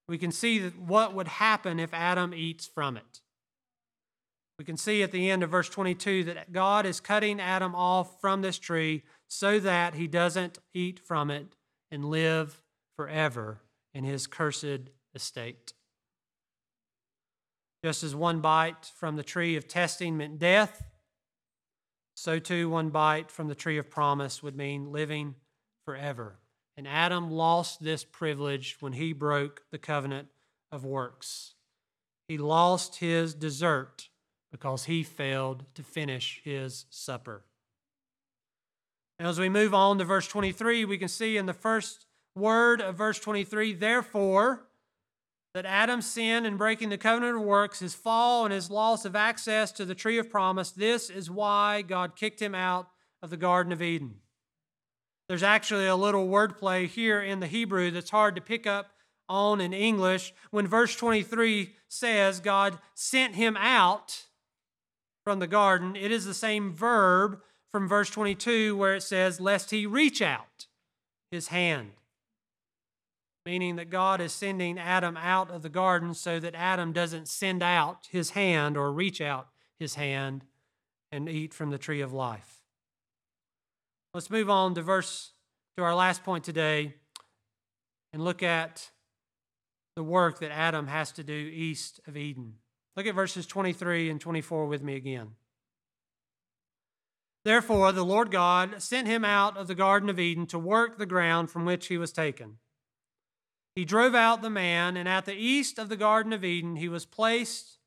we 0.08 0.18
can 0.18 0.32
see 0.32 0.68
what 0.70 1.14
would 1.14 1.28
happen 1.28 1.80
if 1.80 1.94
Adam 1.94 2.34
eats 2.34 2.66
from 2.66 2.98
it. 2.98 3.22
We 4.58 4.66
can 4.66 4.78
see 4.78 5.04
at 5.04 5.12
the 5.12 5.30
end 5.30 5.44
of 5.44 5.50
verse 5.50 5.70
22 5.70 6.24
that 6.26 6.52
God 6.52 6.86
is 6.86 7.00
cutting 7.00 7.40
Adam 7.40 7.74
off 7.76 8.20
from 8.20 8.42
this 8.42 8.60
tree 8.60 9.04
so 9.34 9.62
that 9.62 9.96
he 9.96 10.08
doesn't 10.08 10.60
eat 10.74 11.00
from 11.00 11.32
it 11.32 11.56
and 11.90 12.04
live 12.04 12.62
forever 12.98 13.62
in 13.94 14.04
his 14.04 14.28
cursed 14.28 14.90
estate. 15.16 15.72
Just 17.82 18.04
as 18.04 18.14
one 18.14 18.42
bite 18.42 18.92
from 18.94 19.16
the 19.16 19.24
tree 19.24 19.56
of 19.56 19.70
testing 19.70 20.18
meant 20.18 20.38
death, 20.38 20.84
so 22.14 22.40
too 22.40 22.70
one 22.70 22.90
bite 22.90 23.32
from 23.32 23.48
the 23.48 23.56
tree 23.56 23.78
of 23.78 23.90
promise 23.90 24.44
would 24.44 24.58
mean 24.58 24.92
living 24.92 25.36
forever. 25.86 26.38
And 26.76 26.86
Adam 26.86 27.32
lost 27.32 27.82
this 27.82 28.04
privilege 28.04 28.76
when 28.82 28.94
he 28.94 29.14
broke 29.14 29.64
the 29.72 29.78
covenant 29.78 30.28
of 30.74 30.84
works. 30.84 31.54
He 32.28 32.38
lost 32.38 32.98
his 32.98 33.34
dessert 33.34 34.10
because 34.52 34.86
he 34.86 35.04
failed 35.04 35.64
to 35.76 35.84
finish 35.84 36.42
his 36.44 36.86
supper. 36.90 37.46
As 39.22 39.40
we 39.40 39.50
move 39.50 39.76
on 39.76 40.00
to 40.00 40.04
verse 40.04 40.28
23, 40.28 40.84
we 40.84 40.98
can 40.98 41.08
see 41.08 41.38
in 41.38 41.46
the 41.46 41.54
first 41.54 42.08
word 42.34 42.82
of 42.82 42.96
verse 42.96 43.20
23, 43.20 43.74
therefore, 43.74 44.66
that 45.54 45.64
Adam's 45.64 46.10
sin 46.10 46.44
in 46.44 46.58
breaking 46.58 46.90
the 46.90 46.98
covenant 46.98 47.38
of 47.38 47.44
works, 47.44 47.82
his 47.82 47.94
fall, 47.94 48.46
and 48.46 48.54
his 48.54 48.72
loss 48.72 49.06
of 49.06 49.16
access 49.16 49.72
to 49.74 49.86
the 49.86 49.94
tree 49.94 50.18
of 50.18 50.32
promise, 50.32 50.72
this 50.72 51.12
is 51.12 51.30
why 51.30 51.84
God 51.84 52.16
kicked 52.16 52.42
him 52.42 52.56
out 52.56 52.88
of 53.22 53.30
the 53.30 53.38
Garden 53.38 53.72
of 53.72 53.80
Eden. 53.80 54.16
There's 55.30 55.44
actually 55.44 55.86
a 55.86 55.96
little 55.96 56.28
wordplay 56.28 56.88
here 56.88 57.22
in 57.22 57.42
the 57.42 57.48
Hebrew 57.48 57.92
that's 57.92 58.10
hard 58.10 58.34
to 58.38 58.42
pick 58.42 58.66
up 58.66 58.90
on 59.30 59.62
in 59.62 59.72
English. 59.72 60.34
When 60.50 60.66
verse 60.66 60.96
23 60.96 61.76
says 61.88 62.40
God 62.40 62.80
sent 62.96 63.36
him 63.36 63.56
out 63.56 64.26
from 65.24 65.38
the 65.38 65.46
garden, 65.46 65.96
it 65.96 66.12
is 66.12 66.26
the 66.26 66.34
same 66.34 66.74
verb 66.74 67.40
from 67.72 67.88
verse 67.88 68.10
22 68.10 68.76
where 68.76 68.96
it 68.96 69.04
says, 69.04 69.40
lest 69.40 69.72
he 69.72 69.86
reach 69.86 70.22
out 70.22 70.68
his 71.32 71.48
hand. 71.48 71.92
Meaning 73.46 73.78
that 73.78 73.90
God 73.90 74.22
is 74.22 74.34
sending 74.34 74.78
Adam 74.78 75.18
out 75.18 75.50
of 75.50 75.64
the 75.64 75.70
garden 75.70 76.14
so 76.14 76.40
that 76.40 76.54
Adam 76.54 76.92
doesn't 76.92 77.28
send 77.28 77.64
out 77.64 78.08
his 78.12 78.32
hand 78.32 78.78
or 78.78 78.92
reach 78.92 79.20
out 79.20 79.48
his 79.80 79.96
hand 79.96 80.46
and 81.12 81.28
eat 81.28 81.54
from 81.54 81.72
the 81.72 81.78
tree 81.78 82.02
of 82.02 82.14
life. 82.14 82.62
Let's 84.14 84.30
move 84.30 84.50
on 84.50 84.76
to 84.76 84.82
verse 84.82 85.32
to 85.78 85.84
our 85.84 85.96
last 85.96 86.24
point 86.24 86.44
today 86.44 86.96
and 88.14 88.24
look 88.24 88.44
at 88.44 88.92
the 89.96 90.04
work 90.04 90.40
that 90.40 90.52
Adam 90.52 90.88
has 90.88 91.12
to 91.14 91.24
do 91.24 91.34
east 91.34 92.00
of 92.08 92.16
Eden. 92.16 92.56
Look 92.96 93.08
at 93.08 93.16
verses 93.16 93.48
23 93.48 94.10
and 94.10 94.20
24 94.20 94.68
with 94.68 94.84
me 94.84 94.96
again. 94.96 95.32
Therefore, 97.44 97.92
the 97.92 98.06
Lord 98.06 98.30
God 98.30 98.82
sent 98.82 99.08
him 99.08 99.26
out 99.26 99.58
of 99.58 99.68
the 99.68 99.76
Garden 99.76 100.10
of 100.10 100.20
Eden 100.20 100.46
to 100.48 100.60
work 100.60 100.98
the 100.98 101.06
ground 101.06 101.50
from 101.50 101.66
which 101.66 101.88
he 101.88 101.98
was 101.98 102.12
taken. 102.12 102.58
He 103.76 103.86
drove 103.86 104.14
out 104.14 104.42
the 104.42 104.50
man, 104.50 104.98
and 104.98 105.08
at 105.08 105.26
the 105.26 105.34
east 105.34 105.80
of 105.80 105.90
the 105.90 105.98
Garden 105.98 106.34
of 106.34 106.44
Eden 106.44 106.76
he 106.76 106.90
was 106.90 107.06
placed. 107.06 107.80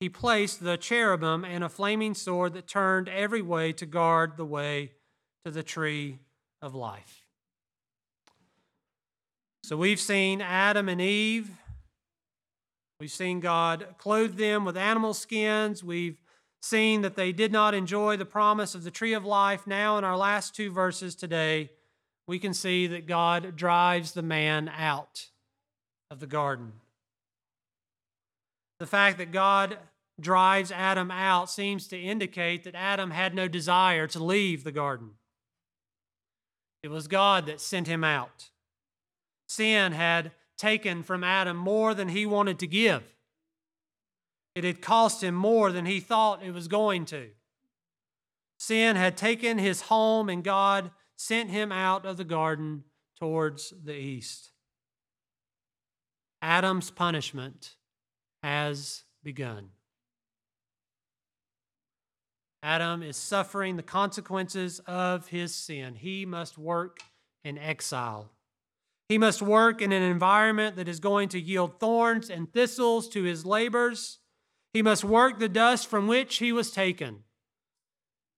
He 0.00 0.08
placed 0.08 0.64
the 0.64 0.78
cherubim 0.78 1.44
and 1.44 1.62
a 1.62 1.68
flaming 1.68 2.14
sword 2.14 2.54
that 2.54 2.66
turned 2.66 3.08
every 3.08 3.42
way 3.42 3.72
to 3.74 3.86
guard 3.86 4.36
the 4.36 4.46
way 4.46 4.92
to 5.44 5.50
the 5.50 5.62
tree 5.62 6.18
of 6.62 6.74
life. 6.74 7.26
So 9.62 9.76
we've 9.76 10.00
seen 10.00 10.40
Adam 10.40 10.88
and 10.88 11.00
Eve. 11.00 11.50
We've 12.98 13.10
seen 13.10 13.40
God 13.40 13.86
clothe 13.98 14.36
them 14.36 14.64
with 14.64 14.76
animal 14.76 15.14
skins. 15.14 15.84
We've 15.84 16.20
seen 16.60 17.00
that 17.02 17.16
they 17.16 17.32
did 17.32 17.52
not 17.52 17.74
enjoy 17.74 18.16
the 18.16 18.24
promise 18.24 18.74
of 18.74 18.84
the 18.84 18.90
tree 18.90 19.14
of 19.14 19.24
life. 19.24 19.66
Now, 19.66 19.98
in 19.98 20.04
our 20.04 20.16
last 20.16 20.54
two 20.54 20.70
verses 20.70 21.14
today, 21.14 21.70
we 22.26 22.38
can 22.38 22.54
see 22.54 22.86
that 22.86 23.06
God 23.06 23.56
drives 23.56 24.12
the 24.12 24.22
man 24.22 24.70
out 24.76 25.26
of 26.10 26.20
the 26.20 26.26
garden. 26.26 26.72
The 28.78 28.86
fact 28.86 29.18
that 29.18 29.32
God 29.32 29.78
drives 30.20 30.70
Adam 30.70 31.10
out 31.10 31.50
seems 31.50 31.88
to 31.88 31.98
indicate 31.98 32.64
that 32.64 32.74
Adam 32.74 33.10
had 33.10 33.34
no 33.34 33.48
desire 33.48 34.06
to 34.08 34.22
leave 34.22 34.64
the 34.64 34.72
garden. 34.72 35.12
It 36.82 36.90
was 36.90 37.08
God 37.08 37.46
that 37.46 37.60
sent 37.60 37.86
him 37.86 38.04
out. 38.04 38.50
Sin 39.48 39.92
had 39.92 40.32
taken 40.56 41.02
from 41.02 41.24
Adam 41.24 41.56
more 41.56 41.94
than 41.94 42.08
he 42.08 42.26
wanted 42.26 42.58
to 42.58 42.66
give. 42.66 43.02
It 44.54 44.64
had 44.64 44.82
cost 44.82 45.22
him 45.22 45.34
more 45.34 45.70
than 45.72 45.86
he 45.86 46.00
thought 46.00 46.42
it 46.42 46.52
was 46.52 46.68
going 46.68 47.04
to. 47.06 47.30
Sin 48.58 48.96
had 48.96 49.16
taken 49.16 49.58
his 49.58 49.82
home, 49.82 50.28
and 50.28 50.44
God 50.44 50.90
sent 51.16 51.50
him 51.50 51.72
out 51.72 52.04
of 52.04 52.16
the 52.16 52.24
garden 52.24 52.84
towards 53.18 53.72
the 53.84 53.94
east. 53.94 54.52
Adam's 56.42 56.90
punishment 56.90 57.76
has 58.42 59.04
begun. 59.22 59.68
Adam 62.62 63.02
is 63.02 63.16
suffering 63.16 63.76
the 63.76 63.82
consequences 63.82 64.80
of 64.80 65.28
his 65.28 65.54
sin. 65.54 65.94
He 65.94 66.26
must 66.26 66.58
work 66.58 67.00
in 67.44 67.56
exile. 67.56 68.30
He 69.08 69.18
must 69.18 69.42
work 69.42 69.82
in 69.82 69.92
an 69.92 70.02
environment 70.02 70.76
that 70.76 70.88
is 70.88 71.00
going 71.00 71.30
to 71.30 71.40
yield 71.40 71.80
thorns 71.80 72.30
and 72.30 72.52
thistles 72.52 73.08
to 73.10 73.22
his 73.22 73.44
labors. 73.44 74.19
He 74.72 74.82
must 74.82 75.04
work 75.04 75.38
the 75.38 75.48
dust 75.48 75.88
from 75.88 76.06
which 76.06 76.36
he 76.36 76.52
was 76.52 76.70
taken 76.70 77.24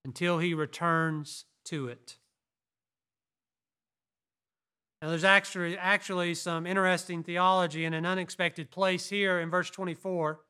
until 0.05 0.39
he 0.39 0.55
returns 0.55 1.45
to 1.67 1.89
it. 1.89 2.17
Now, 5.01 5.09
there's 5.09 5.25
actually, 5.25 5.77
actually 5.77 6.35
some 6.35 6.67
interesting 6.67 7.23
theology 7.25 7.85
in 7.85 7.93
an 7.93 8.07
unexpected 8.07 8.71
place 8.71 9.09
here 9.09 9.41
in 9.41 9.51
verse 9.51 9.69
24. 9.69 10.41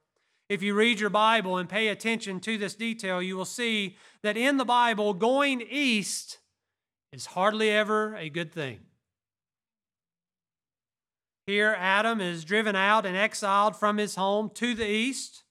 If 0.51 0.62
you 0.62 0.74
read 0.74 1.01
your 1.01 1.09
Bible 1.09 1.57
and 1.57 1.68
pay 1.68 1.89
attention 1.89 2.39
to 2.41 2.59
this 2.59 2.74
detail, 2.74 3.22
you 3.22 3.37
will 3.37 3.47
see 3.47 3.97
that 4.22 4.37
in 4.37 4.59
the 4.59 4.66
Bible, 4.66 5.14
going 5.14 5.62
east 5.62 6.39
is 7.12 7.26
hardly 7.26 7.70
ever 7.70 8.14
a 8.14 8.28
good 8.28 8.53
thing. 8.53 8.80
Here, 11.47 11.74
Adam 11.78 12.20
is 12.20 12.45
driven 12.45 12.76
out 12.76 13.07
and 13.07 13.16
exiled 13.16 13.76
from 13.76 13.97
his 13.97 14.16
home 14.16 14.51
to 14.55 14.74
the 14.74 14.87
east. 14.87 15.41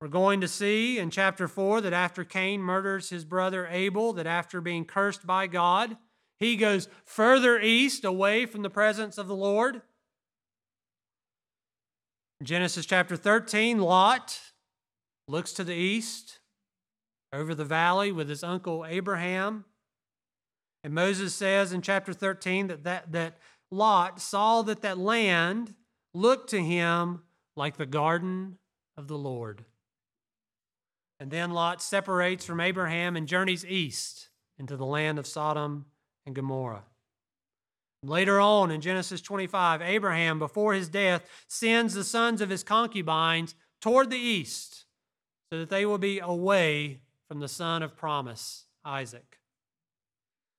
We're 0.00 0.08
going 0.08 0.42
to 0.42 0.48
see 0.48 0.98
in 0.98 1.10
chapter 1.10 1.48
4 1.48 1.80
that 1.80 1.92
after 1.92 2.22
Cain 2.22 2.60
murders 2.60 3.08
his 3.08 3.24
brother 3.24 3.66
Abel, 3.70 4.12
that 4.14 4.26
after 4.26 4.60
being 4.60 4.84
cursed 4.84 5.26
by 5.26 5.46
God, 5.46 5.96
he 6.38 6.56
goes 6.56 6.88
further 7.04 7.58
east 7.58 8.04
away 8.04 8.44
from 8.44 8.62
the 8.62 8.70
presence 8.70 9.16
of 9.16 9.26
the 9.26 9.36
Lord. 9.36 9.80
Genesis 12.42 12.84
chapter 12.84 13.16
13, 13.16 13.78
Lot 13.78 14.38
looks 15.26 15.52
to 15.54 15.64
the 15.64 15.74
east 15.74 16.40
over 17.32 17.54
the 17.54 17.64
valley 17.64 18.12
with 18.12 18.28
his 18.28 18.44
uncle 18.44 18.84
Abraham. 18.86 19.64
And 20.84 20.94
Moses 20.94 21.34
says 21.34 21.72
in 21.72 21.80
chapter 21.80 22.12
13 22.12 22.66
that, 22.66 22.84
that, 22.84 23.12
that 23.12 23.38
Lot 23.70 24.20
saw 24.20 24.60
that 24.62 24.82
that 24.82 24.98
land 24.98 25.74
looked 26.12 26.50
to 26.50 26.62
him 26.62 27.22
like 27.56 27.78
the 27.78 27.86
garden 27.86 28.58
of 28.98 29.08
the 29.08 29.18
Lord. 29.18 29.64
And 31.18 31.30
then 31.30 31.50
Lot 31.50 31.80
separates 31.80 32.44
from 32.44 32.60
Abraham 32.60 33.16
and 33.16 33.26
journeys 33.26 33.64
east 33.64 34.28
into 34.58 34.76
the 34.76 34.84
land 34.84 35.18
of 35.18 35.26
Sodom 35.26 35.86
and 36.26 36.34
Gomorrah. 36.34 36.84
Later 38.02 38.38
on 38.38 38.70
in 38.70 38.80
Genesis 38.80 39.20
25, 39.20 39.82
Abraham, 39.82 40.38
before 40.38 40.74
his 40.74 40.88
death, 40.88 41.24
sends 41.48 41.94
the 41.94 42.04
sons 42.04 42.40
of 42.40 42.50
his 42.50 42.62
concubines 42.62 43.54
toward 43.80 44.10
the 44.10 44.18
east 44.18 44.84
so 45.50 45.58
that 45.58 45.70
they 45.70 45.86
will 45.86 45.98
be 45.98 46.18
away 46.18 47.00
from 47.28 47.40
the 47.40 47.48
son 47.48 47.82
of 47.82 47.96
promise, 47.96 48.64
Isaac. 48.84 49.38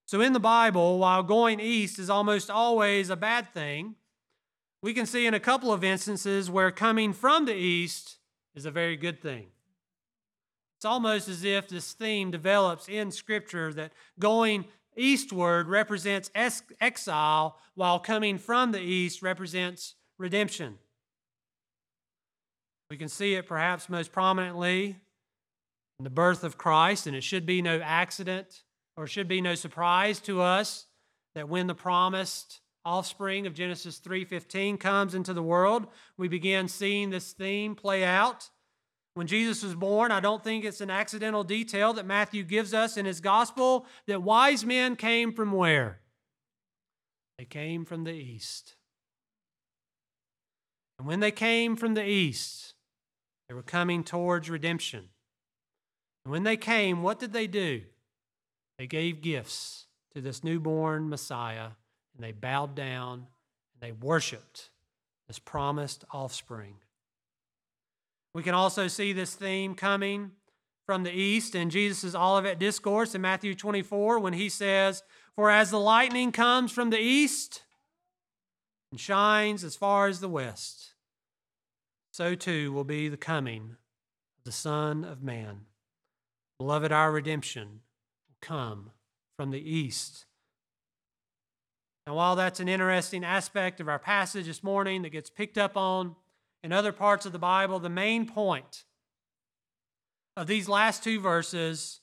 So 0.06 0.22
in 0.22 0.34
the 0.34 0.40
Bible, 0.40 1.00
while 1.00 1.24
going 1.24 1.60
east 1.60 2.00
is 2.00 2.10
almost 2.10 2.50
always 2.50 3.10
a 3.10 3.16
bad 3.16 3.54
thing, 3.54 3.96
we 4.82 4.94
can 4.94 5.06
see 5.06 5.26
in 5.26 5.34
a 5.34 5.40
couple 5.40 5.72
of 5.72 5.84
instances 5.84 6.50
where 6.50 6.72
coming 6.72 7.14
from 7.14 7.46
the 7.46 7.56
east 7.56 8.18
is 8.56 8.66
a 8.66 8.72
very 8.72 8.96
good 8.96 9.22
thing. 9.22 9.48
It's 10.78 10.86
almost 10.86 11.28
as 11.28 11.44
if 11.44 11.68
this 11.68 11.94
theme 11.94 12.30
develops 12.30 12.88
in 12.88 13.10
Scripture 13.12 13.74
that 13.74 13.94
going 14.20 14.66
eastward 14.96 15.68
represents 15.68 16.30
exile, 16.36 17.58
while 17.74 18.00
coming 18.00 18.38
from 18.38 18.72
the 18.72 18.82
east 18.82 19.22
represents 19.22 19.96
redemption. 20.18 20.78
We 22.90 22.98
can 22.98 23.10
see 23.10 23.34
it 23.36 23.48
perhaps 23.48 23.90
most 23.90 24.12
prominently 24.12 24.98
in 26.00 26.04
the 26.04 26.10
birth 26.10 26.44
of 26.44 26.58
Christ, 26.58 27.08
and 27.08 27.16
it 27.16 27.24
should 27.24 27.46
be 27.46 27.62
no 27.62 27.80
accident 27.80 28.64
or 28.96 29.08
should 29.08 29.28
be 29.28 29.42
no 29.42 29.56
surprise 29.56 30.20
to 30.22 30.42
us 30.42 30.86
that 31.36 31.50
when 31.50 31.68
the 31.68 31.76
promised 31.76 32.62
offspring 32.86 33.46
of 33.46 33.54
Genesis 33.54 34.00
3:15 34.00 34.78
comes 34.78 35.14
into 35.14 35.34
the 35.34 35.44
world, 35.44 35.88
we 36.18 36.28
begin 36.28 36.68
seeing 36.68 37.10
this 37.10 37.34
theme 37.34 37.76
play 37.76 38.04
out. 38.04 38.50
When 39.18 39.26
Jesus 39.26 39.64
was 39.64 39.74
born, 39.74 40.12
I 40.12 40.20
don't 40.20 40.44
think 40.44 40.64
it's 40.64 40.80
an 40.80 40.92
accidental 40.92 41.44
detail 41.44 41.92
that 41.94 42.06
Matthew 42.06 42.44
gives 42.44 42.72
us 42.72 42.98
in 42.98 43.08
his 43.08 43.20
gospel 43.20 43.88
that 44.06 44.22
wise 44.22 44.64
men 44.64 44.96
came 44.96 45.34
from 45.34 45.54
where? 45.54 46.02
They 47.40 47.46
came 47.46 47.84
from 47.84 48.04
the 48.04 48.14
east. 48.14 48.76
And 51.00 51.08
when 51.08 51.20
they 51.20 51.32
came 51.32 51.76
from 51.76 51.96
the 51.96 52.08
east, 52.08 52.76
they 53.50 53.56
were 53.56 53.64
coming 53.64 54.04
towards 54.04 54.52
redemption. 54.52 55.06
And 56.24 56.32
when 56.32 56.44
they 56.44 56.56
came, 56.56 57.02
what 57.02 57.18
did 57.18 57.34
they 57.34 57.48
do? 57.48 57.82
They 58.78 58.86
gave 58.86 59.24
gifts 59.24 59.88
to 60.14 60.22
this 60.22 60.44
newborn 60.44 61.10
Messiah, 61.10 61.70
and 62.14 62.24
they 62.24 62.34
bowed 62.34 62.76
down 62.76 63.26
and 63.74 63.82
they 63.82 63.94
worshiped 63.94 64.70
this 65.28 65.40
promised 65.40 66.06
offspring. 66.12 66.76
We 68.38 68.44
can 68.44 68.54
also 68.54 68.88
see 68.88 69.14
this 69.14 69.34
theme 69.34 69.74
coming 69.74 70.30
from 70.86 71.02
the 71.02 71.12
east 71.12 71.56
in 71.56 71.72
Jesus' 71.72 72.14
Olivet 72.14 72.60
Discourse 72.60 73.16
in 73.16 73.22
Matthew 73.22 73.56
24 73.56 74.20
when 74.20 74.34
he 74.34 74.48
says, 74.48 75.02
For 75.36 75.50
as 75.50 75.72
the 75.72 75.80
lightning 75.80 76.32
comes 76.32 76.72
from 76.72 76.92
the 76.92 77.00
east 77.00 77.64
and 78.92 79.02
shines 79.02 79.64
as 79.64 79.76
far 79.76 80.06
as 80.06 80.20
the 80.20 80.30
west, 80.30 80.94
so 82.12 82.36
too 82.36 82.72
will 82.72 82.84
be 82.84 83.10
the 83.10 83.18
coming 83.18 83.76
of 84.38 84.44
the 84.44 84.52
Son 84.52 85.04
of 85.04 85.24
Man. 85.24 85.62
Beloved, 86.60 86.92
our 86.92 87.12
redemption 87.12 87.80
will 88.30 88.38
come 88.40 88.92
from 89.36 89.50
the 89.50 89.68
east. 89.68 90.28
Now, 92.06 92.14
while 92.14 92.36
that's 92.36 92.60
an 92.60 92.70
interesting 92.70 93.24
aspect 93.24 93.82
of 93.82 93.90
our 93.90 93.98
passage 93.98 94.46
this 94.46 94.62
morning 94.62 95.02
that 95.02 95.10
gets 95.10 95.32
picked 95.32 95.58
up 95.58 95.76
on, 95.76 96.16
in 96.64 96.72
other 96.72 96.92
parts 96.92 97.26
of 97.26 97.32
the 97.32 97.40
Bible, 97.40 97.80
the 97.80 97.90
main 97.90 98.28
point 98.28 98.84
of 100.36 100.48
these 100.48 100.70
last 100.70 101.04
two 101.04 101.20
verses 101.20 102.02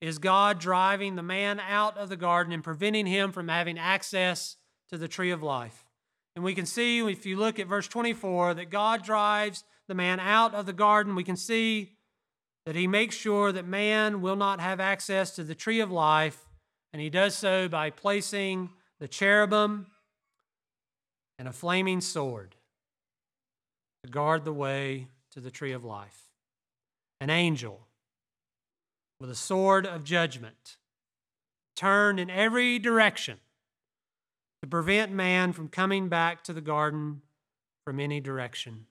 is 0.00 0.18
God 0.18 0.58
driving 0.58 1.16
the 1.16 1.22
man 1.22 1.60
out 1.60 1.96
of 1.96 2.08
the 2.08 2.16
garden 2.16 2.52
and 2.52 2.62
preventing 2.62 3.06
him 3.06 3.32
from 3.32 3.48
having 3.48 3.78
access 3.78 4.56
to 4.90 4.98
the 4.98 5.08
tree 5.08 5.30
of 5.30 5.42
life. 5.42 5.84
And 6.36 6.44
we 6.44 6.54
can 6.54 6.66
see, 6.66 7.00
if 7.00 7.24
you 7.26 7.36
look 7.36 7.58
at 7.58 7.68
verse 7.68 7.88
24, 7.88 8.54
that 8.54 8.70
God 8.70 9.02
drives 9.02 9.64
the 9.86 9.94
man 9.94 10.20
out 10.20 10.54
of 10.54 10.66
the 10.66 10.72
garden. 10.72 11.14
We 11.14 11.24
can 11.24 11.36
see 11.36 11.92
that 12.66 12.74
he 12.74 12.86
makes 12.86 13.14
sure 13.14 13.52
that 13.52 13.66
man 13.66 14.20
will 14.20 14.36
not 14.36 14.60
have 14.60 14.80
access 14.80 15.30
to 15.36 15.44
the 15.44 15.54
tree 15.54 15.80
of 15.80 15.90
life, 15.90 16.48
and 16.92 17.00
he 17.00 17.10
does 17.10 17.34
so 17.34 17.68
by 17.68 17.90
placing 17.90 18.70
the 19.00 19.08
cherubim 19.08 19.86
and 21.38 21.46
a 21.48 21.52
flaming 21.52 22.00
sword 22.00 22.56
to 24.04 24.10
guard 24.10 24.44
the 24.44 24.52
way 24.52 25.08
to 25.32 25.40
the 25.40 25.50
tree 25.50 25.72
of 25.72 25.82
life. 25.82 26.28
An 27.22 27.30
angel 27.30 27.86
with 29.18 29.30
a 29.30 29.34
sword 29.34 29.86
of 29.86 30.04
judgment 30.04 30.76
turned 31.74 32.20
in 32.20 32.28
every 32.28 32.78
direction 32.78 33.38
to 34.62 34.68
prevent 34.68 35.10
man 35.10 35.54
from 35.54 35.68
coming 35.68 36.10
back 36.10 36.44
to 36.44 36.52
the 36.52 36.60
garden 36.60 37.22
from 37.86 37.98
any 37.98 38.20
direction. 38.20 38.84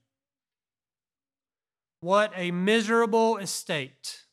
What 2.02 2.34
a 2.36 2.50
miserable 2.50 3.38
estate 3.38 4.24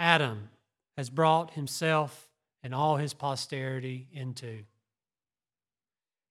Adam 0.00 0.48
has 0.96 1.10
brought 1.10 1.52
himself 1.52 2.30
and 2.62 2.74
all 2.74 2.96
his 2.96 3.12
posterity 3.12 4.08
into. 4.14 4.64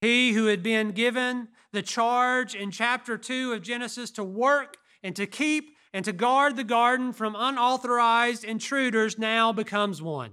He 0.02 0.34
who 0.34 0.46
had 0.46 0.62
been 0.62 0.92
given 0.92 1.50
the 1.72 1.82
charge 1.82 2.56
in 2.56 2.72
chapter 2.72 3.18
2 3.18 3.54
of 3.54 3.62
Genesis 3.62 4.12
to 4.12 4.24
work 4.24 4.78
and 5.04 5.16
to 5.16 5.26
keep 5.26 5.76
and 5.94 6.06
to 6.06 6.14
guard 6.14 6.56
the 6.56 6.64
garden 6.64 7.14
from 7.14 7.36
unauthorized 7.38 8.44
intruders 8.44 9.18
now 9.18 9.52
becomes 9.52 10.02
one. 10.02 10.32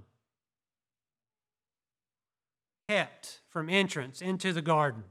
Kept 2.87 3.41
from 3.49 3.69
entrance 3.69 4.21
into 4.21 4.53
the 4.53 4.61
garden. 4.61 5.03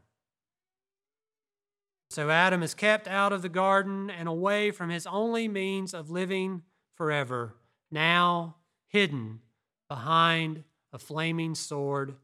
So 2.11 2.31
Adam 2.31 2.63
is 2.63 2.75
kept 2.75 3.09
out 3.09 3.33
of 3.33 3.43
the 3.43 3.49
garden 3.49 4.09
and 4.11 4.29
away 4.29 4.71
from 4.71 4.91
his 4.91 5.07
only 5.07 5.49
means 5.49 5.93
of 5.93 6.11
living 6.11 6.63
forever, 6.95 7.57
now 7.91 8.57
hidden 8.87 9.41
behind 9.89 10.63
a 10.93 10.99
flaming 10.99 11.57
sword 11.57 12.15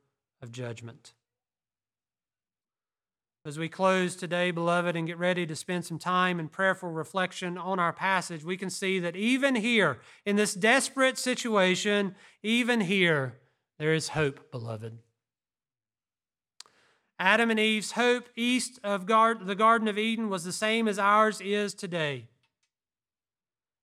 of 0.41 0.53
judgment. 0.53 1.15
As 3.51 3.59
we 3.59 3.69
close 3.69 4.15
today, 4.15 4.53
beloved, 4.53 4.95
and 4.95 5.09
get 5.09 5.19
ready 5.19 5.45
to 5.45 5.57
spend 5.57 5.85
some 5.85 5.99
time 5.99 6.39
in 6.39 6.47
prayerful 6.47 6.89
reflection 6.89 7.59
on 7.59 7.81
our 7.81 7.93
passage, 7.93 8.45
we 8.45 8.57
can 8.57 8.71
see 8.71 9.01
that 9.01 9.17
even 9.17 9.57
here, 9.57 9.99
in 10.25 10.37
this 10.37 10.55
desperate 10.55 11.19
situation, 11.19 12.15
even 12.45 12.83
here, 12.83 13.41
there 13.81 13.93
is 13.93 14.11
hope, 14.11 14.53
beloved. 14.53 15.01
Adam 17.19 17.51
and 17.51 17.59
Eve's 17.59 17.91
hope 17.91 18.29
east 18.37 18.79
of 18.85 19.09
the 19.09 19.57
Garden 19.57 19.89
of 19.89 19.99
Eden 19.99 20.29
was 20.29 20.45
the 20.45 20.53
same 20.53 20.87
as 20.87 21.01
ours 21.01 21.41
is 21.41 21.75
today. 21.75 22.29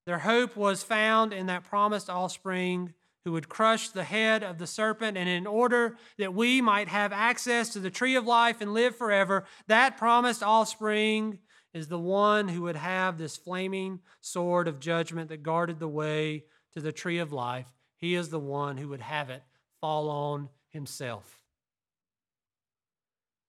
Their 0.06 0.20
hope 0.20 0.56
was 0.56 0.82
found 0.82 1.34
in 1.34 1.44
that 1.48 1.64
promised 1.64 2.08
offspring 2.08 2.94
who 3.24 3.32
would 3.32 3.48
crush 3.48 3.88
the 3.88 4.04
head 4.04 4.42
of 4.42 4.58
the 4.58 4.66
serpent, 4.66 5.16
and 5.16 5.28
in 5.28 5.46
order 5.46 5.96
that 6.18 6.34
we 6.34 6.60
might 6.60 6.88
have 6.88 7.12
access 7.12 7.70
to 7.70 7.80
the 7.80 7.90
tree 7.90 8.14
of 8.14 8.26
life 8.26 8.60
and 8.60 8.72
live 8.72 8.96
forever, 8.96 9.44
that 9.66 9.98
promised 9.98 10.42
offspring 10.42 11.38
is 11.74 11.88
the 11.88 11.98
one 11.98 12.48
who 12.48 12.62
would 12.62 12.76
have 12.76 13.18
this 13.18 13.36
flaming 13.36 14.00
sword 14.20 14.66
of 14.66 14.80
judgment 14.80 15.28
that 15.28 15.42
guarded 15.42 15.78
the 15.78 15.88
way 15.88 16.44
to 16.72 16.80
the 16.80 16.92
tree 16.92 17.18
of 17.18 17.32
life. 17.32 17.66
He 17.98 18.14
is 18.14 18.28
the 18.30 18.38
one 18.38 18.76
who 18.76 18.88
would 18.88 19.00
have 19.00 19.30
it 19.30 19.42
fall 19.80 20.08
on 20.08 20.48
himself. 20.70 21.40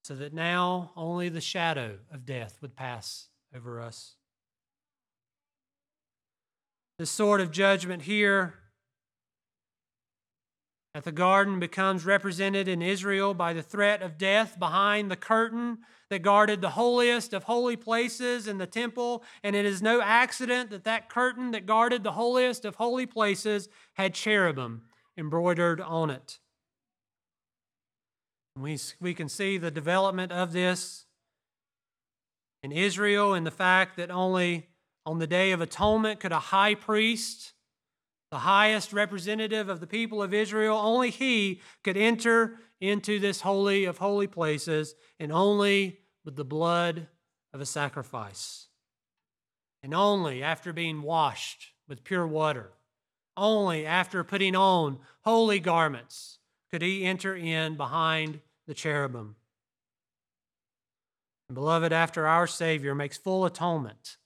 So 0.04 0.14
that 0.16 0.34
now 0.34 0.92
only 0.96 1.28
the 1.28 1.40
shadow 1.40 1.98
of 2.12 2.26
death 2.26 2.58
would 2.60 2.74
pass 2.74 3.28
over 3.54 3.80
us. 3.80 4.16
The 6.98 7.06
sword 7.06 7.40
of 7.40 7.50
judgment 7.50 8.02
here 8.02 8.59
at 10.94 11.04
the 11.04 11.12
garden 11.12 11.60
becomes 11.60 12.04
represented 12.04 12.66
in 12.66 12.82
Israel 12.82 13.32
by 13.32 13.52
the 13.52 13.62
threat 13.62 14.02
of 14.02 14.18
death 14.18 14.58
behind 14.58 15.10
the 15.10 15.16
curtain 15.16 15.78
that 16.08 16.22
guarded 16.22 16.60
the 16.60 16.70
holiest 16.70 17.32
of 17.32 17.44
holy 17.44 17.76
places 17.76 18.48
in 18.48 18.58
the 18.58 18.66
temple. 18.66 19.22
And 19.44 19.54
it 19.54 19.64
is 19.64 19.80
no 19.80 20.00
accident 20.02 20.70
that 20.70 20.84
that 20.84 21.08
curtain 21.08 21.52
that 21.52 21.66
guarded 21.66 22.02
the 22.02 22.12
holiest 22.12 22.64
of 22.64 22.74
holy 22.74 23.06
places 23.06 23.68
had 23.94 24.14
cherubim 24.14 24.82
embroidered 25.16 25.80
on 25.80 26.10
it. 26.10 26.40
We, 28.56 28.78
we 29.00 29.14
can 29.14 29.28
see 29.28 29.58
the 29.58 29.70
development 29.70 30.32
of 30.32 30.52
this 30.52 31.06
in 32.62 32.72
Israel 32.72 33.32
and 33.32 33.46
the 33.46 33.52
fact 33.52 33.96
that 33.96 34.10
only 34.10 34.70
on 35.06 35.18
the 35.18 35.26
Day 35.26 35.52
of 35.52 35.60
Atonement, 35.60 36.20
could 36.20 36.32
a 36.32 36.38
high 36.38 36.74
priest, 36.74 37.52
the 38.30 38.38
highest 38.38 38.92
representative 38.92 39.68
of 39.68 39.80
the 39.80 39.86
people 39.86 40.22
of 40.22 40.32
Israel, 40.32 40.76
only 40.76 41.10
he 41.10 41.60
could 41.82 41.96
enter 41.96 42.58
into 42.80 43.18
this 43.18 43.40
holy 43.40 43.84
of 43.84 43.98
holy 43.98 44.26
places, 44.26 44.94
and 45.18 45.32
only 45.32 45.98
with 46.24 46.36
the 46.36 46.44
blood 46.44 47.08
of 47.52 47.60
a 47.60 47.66
sacrifice. 47.66 48.68
And 49.82 49.92
only 49.92 50.42
after 50.42 50.72
being 50.72 51.02
washed 51.02 51.72
with 51.88 52.04
pure 52.04 52.26
water, 52.26 52.72
only 53.36 53.84
after 53.84 54.22
putting 54.22 54.54
on 54.54 54.98
holy 55.22 55.60
garments, 55.60 56.38
could 56.70 56.82
he 56.82 57.04
enter 57.04 57.34
in 57.34 57.76
behind 57.76 58.40
the 58.66 58.74
cherubim. 58.74 59.34
And 61.48 61.54
beloved, 61.56 61.92
after 61.92 62.28
our 62.28 62.46
Savior 62.46 62.94
makes 62.94 63.18
full 63.18 63.44
atonement, 63.44 64.18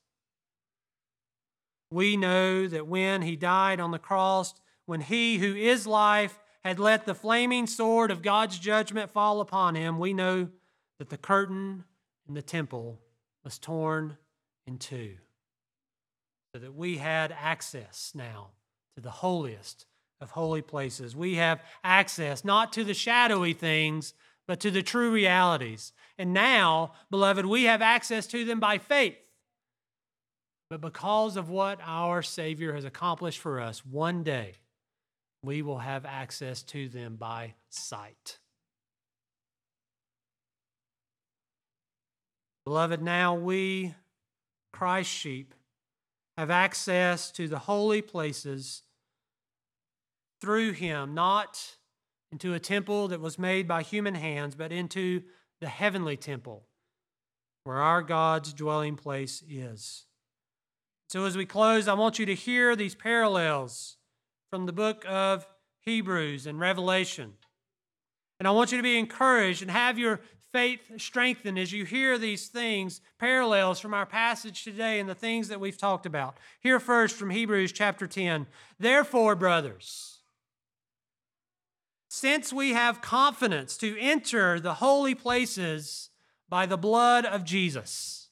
we 1.94 2.16
know 2.16 2.66
that 2.66 2.88
when 2.88 3.22
he 3.22 3.36
died 3.36 3.78
on 3.78 3.92
the 3.92 3.98
cross, 3.98 4.52
when 4.84 5.00
he 5.00 5.38
who 5.38 5.54
is 5.54 5.86
life 5.86 6.40
had 6.64 6.80
let 6.80 7.06
the 7.06 7.14
flaming 7.14 7.68
sword 7.68 8.10
of 8.10 8.20
God's 8.20 8.58
judgment 8.58 9.10
fall 9.10 9.40
upon 9.40 9.76
him, 9.76 9.98
we 10.00 10.12
know 10.12 10.48
that 10.98 11.08
the 11.08 11.16
curtain 11.16 11.84
in 12.26 12.34
the 12.34 12.42
temple 12.42 12.98
was 13.44 13.58
torn 13.60 14.16
in 14.66 14.78
two, 14.78 15.14
so 16.52 16.58
that 16.58 16.74
we 16.74 16.96
had 16.96 17.32
access 17.38 18.12
now 18.12 18.48
to 18.96 19.00
the 19.00 19.10
holiest 19.10 19.86
of 20.20 20.32
holy 20.32 20.62
places. 20.62 21.14
We 21.14 21.36
have 21.36 21.62
access 21.84 22.44
not 22.44 22.72
to 22.72 22.82
the 22.82 22.94
shadowy 22.94 23.52
things, 23.52 24.14
but 24.48 24.58
to 24.60 24.70
the 24.70 24.82
true 24.82 25.12
realities. 25.12 25.92
And 26.18 26.32
now, 26.32 26.92
beloved, 27.10 27.46
we 27.46 27.64
have 27.64 27.82
access 27.82 28.26
to 28.28 28.44
them 28.44 28.58
by 28.58 28.78
faith. 28.78 29.16
But 30.70 30.80
because 30.80 31.36
of 31.36 31.50
what 31.50 31.78
our 31.84 32.22
Savior 32.22 32.74
has 32.74 32.84
accomplished 32.84 33.38
for 33.38 33.60
us, 33.60 33.84
one 33.84 34.22
day 34.22 34.54
we 35.42 35.62
will 35.62 35.78
have 35.78 36.04
access 36.04 36.62
to 36.62 36.88
them 36.88 37.16
by 37.16 37.54
sight. 37.68 38.38
Beloved, 42.64 43.02
now 43.02 43.34
we, 43.34 43.94
Christ's 44.72 45.12
sheep, 45.12 45.54
have 46.38 46.50
access 46.50 47.30
to 47.32 47.46
the 47.46 47.58
holy 47.60 48.00
places 48.00 48.82
through 50.40 50.72
him, 50.72 51.14
not 51.14 51.76
into 52.32 52.54
a 52.54 52.58
temple 52.58 53.08
that 53.08 53.20
was 53.20 53.38
made 53.38 53.68
by 53.68 53.82
human 53.82 54.14
hands, 54.14 54.54
but 54.54 54.72
into 54.72 55.22
the 55.60 55.68
heavenly 55.68 56.16
temple 56.16 56.64
where 57.64 57.80
our 57.80 58.02
God's 58.02 58.52
dwelling 58.52 58.96
place 58.96 59.42
is. 59.48 60.06
So, 61.06 61.24
as 61.24 61.36
we 61.36 61.46
close, 61.46 61.86
I 61.86 61.94
want 61.94 62.18
you 62.18 62.26
to 62.26 62.34
hear 62.34 62.74
these 62.74 62.94
parallels 62.94 63.96
from 64.50 64.66
the 64.66 64.72
book 64.72 65.04
of 65.08 65.46
Hebrews 65.80 66.46
and 66.46 66.58
Revelation. 66.58 67.34
And 68.38 68.48
I 68.48 68.50
want 68.50 68.72
you 68.72 68.78
to 68.78 68.82
be 68.82 68.98
encouraged 68.98 69.62
and 69.62 69.70
have 69.70 69.98
your 69.98 70.20
faith 70.52 70.80
strengthened 70.98 71.58
as 71.58 71.72
you 71.72 71.84
hear 71.84 72.16
these 72.16 72.46
things, 72.46 73.00
parallels 73.18 73.80
from 73.80 73.92
our 73.92 74.06
passage 74.06 74.62
today 74.62 75.00
and 75.00 75.08
the 75.08 75.14
things 75.14 75.48
that 75.48 75.60
we've 75.60 75.76
talked 75.76 76.06
about. 76.06 76.36
Hear 76.60 76.78
first 76.78 77.16
from 77.16 77.30
Hebrews 77.30 77.72
chapter 77.72 78.06
10. 78.06 78.46
Therefore, 78.78 79.34
brothers, 79.34 80.20
since 82.08 82.52
we 82.52 82.70
have 82.70 83.00
confidence 83.00 83.76
to 83.78 83.98
enter 83.98 84.60
the 84.60 84.74
holy 84.74 85.16
places 85.16 86.10
by 86.48 86.66
the 86.66 86.78
blood 86.78 87.24
of 87.24 87.44
Jesus, 87.44 88.23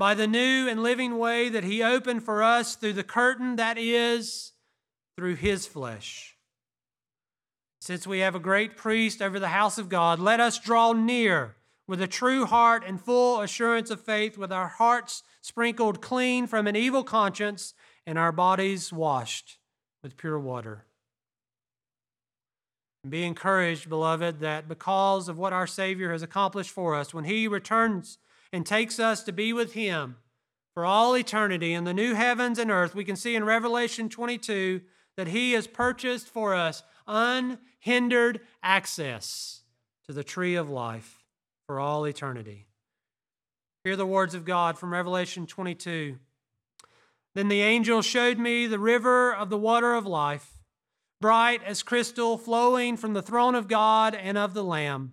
by 0.00 0.14
the 0.14 0.26
new 0.26 0.66
and 0.66 0.82
living 0.82 1.18
way 1.18 1.50
that 1.50 1.62
He 1.62 1.82
opened 1.82 2.22
for 2.22 2.42
us 2.42 2.74
through 2.74 2.94
the 2.94 3.04
curtain 3.04 3.56
that 3.56 3.76
is 3.76 4.52
through 5.14 5.34
His 5.34 5.66
flesh. 5.66 6.38
Since 7.82 8.06
we 8.06 8.20
have 8.20 8.34
a 8.34 8.40
great 8.40 8.78
priest 8.78 9.20
over 9.20 9.38
the 9.38 9.48
house 9.48 9.76
of 9.76 9.90
God, 9.90 10.18
let 10.18 10.40
us 10.40 10.58
draw 10.58 10.94
near 10.94 11.56
with 11.86 12.00
a 12.00 12.06
true 12.06 12.46
heart 12.46 12.82
and 12.86 12.98
full 12.98 13.42
assurance 13.42 13.90
of 13.90 14.00
faith, 14.00 14.38
with 14.38 14.50
our 14.50 14.68
hearts 14.68 15.22
sprinkled 15.42 16.00
clean 16.00 16.46
from 16.46 16.66
an 16.66 16.76
evil 16.76 17.04
conscience 17.04 17.74
and 18.06 18.18
our 18.18 18.32
bodies 18.32 18.90
washed 18.94 19.58
with 20.02 20.16
pure 20.16 20.38
water. 20.38 20.86
Be 23.06 23.24
encouraged, 23.24 23.90
beloved, 23.90 24.40
that 24.40 24.66
because 24.66 25.28
of 25.28 25.36
what 25.36 25.52
our 25.52 25.66
Savior 25.66 26.10
has 26.12 26.22
accomplished 26.22 26.70
for 26.70 26.94
us, 26.94 27.12
when 27.12 27.24
He 27.24 27.46
returns 27.46 28.16
and 28.52 28.66
takes 28.66 28.98
us 28.98 29.22
to 29.24 29.32
be 29.32 29.52
with 29.52 29.74
Him 29.74 30.16
for 30.74 30.84
all 30.84 31.16
eternity 31.16 31.72
in 31.72 31.84
the 31.84 31.94
new 31.94 32.14
heavens 32.14 32.58
and 32.58 32.70
earth, 32.70 32.94
we 32.94 33.04
can 33.04 33.16
see 33.16 33.34
in 33.34 33.44
Revelation 33.44 34.08
22 34.08 34.80
that 35.16 35.28
He 35.28 35.52
has 35.52 35.66
purchased 35.66 36.28
for 36.28 36.54
us 36.54 36.82
unhindered 37.06 38.40
access 38.62 39.62
to 40.06 40.12
the 40.12 40.24
tree 40.24 40.54
of 40.54 40.70
life 40.70 41.24
for 41.66 41.80
all 41.80 42.04
eternity. 42.06 42.66
Hear 43.84 43.96
the 43.96 44.06
words 44.06 44.34
of 44.34 44.44
God 44.44 44.78
from 44.78 44.92
Revelation 44.92 45.46
22. 45.46 46.18
Then 47.34 47.48
the 47.48 47.62
angel 47.62 48.02
showed 48.02 48.38
me 48.38 48.66
the 48.66 48.78
river 48.78 49.34
of 49.34 49.50
the 49.50 49.58
water 49.58 49.94
of 49.94 50.06
life, 50.06 50.58
bright 51.20 51.62
as 51.64 51.82
crystal, 51.82 52.36
flowing 52.36 52.96
from 52.96 53.14
the 53.14 53.22
throne 53.22 53.54
of 53.54 53.68
God 53.68 54.14
and 54.14 54.36
of 54.36 54.54
the 54.54 54.64
Lamb 54.64 55.12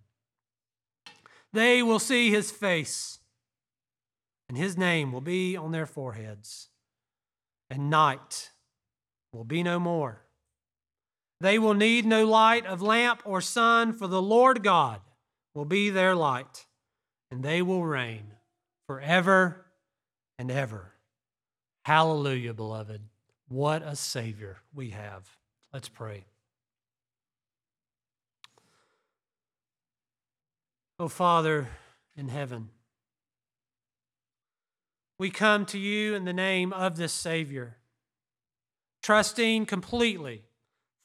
they 1.53 1.83
will 1.83 1.99
see 1.99 2.29
his 2.29 2.51
face, 2.51 3.19
and 4.47 4.57
his 4.57 4.77
name 4.77 5.11
will 5.11 5.21
be 5.21 5.55
on 5.57 5.71
their 5.71 5.85
foreheads, 5.85 6.69
and 7.69 7.89
night 7.89 8.51
will 9.33 9.43
be 9.43 9.63
no 9.63 9.79
more. 9.79 10.21
They 11.39 11.57
will 11.57 11.73
need 11.73 12.05
no 12.05 12.25
light 12.25 12.65
of 12.65 12.81
lamp 12.81 13.21
or 13.25 13.41
sun, 13.41 13.93
for 13.93 14.07
the 14.07 14.21
Lord 14.21 14.63
God 14.63 15.01
will 15.53 15.65
be 15.65 15.89
their 15.89 16.15
light, 16.15 16.65
and 17.31 17.43
they 17.43 17.61
will 17.61 17.83
reign 17.83 18.33
forever 18.87 19.65
and 20.37 20.51
ever. 20.51 20.93
Hallelujah, 21.83 22.53
beloved. 22.53 23.01
What 23.47 23.81
a 23.83 23.95
Savior 23.95 24.57
we 24.73 24.91
have. 24.91 25.27
Let's 25.73 25.89
pray. 25.89 26.25
Oh, 31.01 31.07
Father 31.07 31.67
in 32.15 32.27
heaven, 32.27 32.69
we 35.17 35.31
come 35.31 35.65
to 35.65 35.79
you 35.79 36.13
in 36.13 36.25
the 36.25 36.31
name 36.31 36.71
of 36.71 36.95
this 36.95 37.11
Savior, 37.11 37.77
trusting 39.01 39.65
completely, 39.65 40.43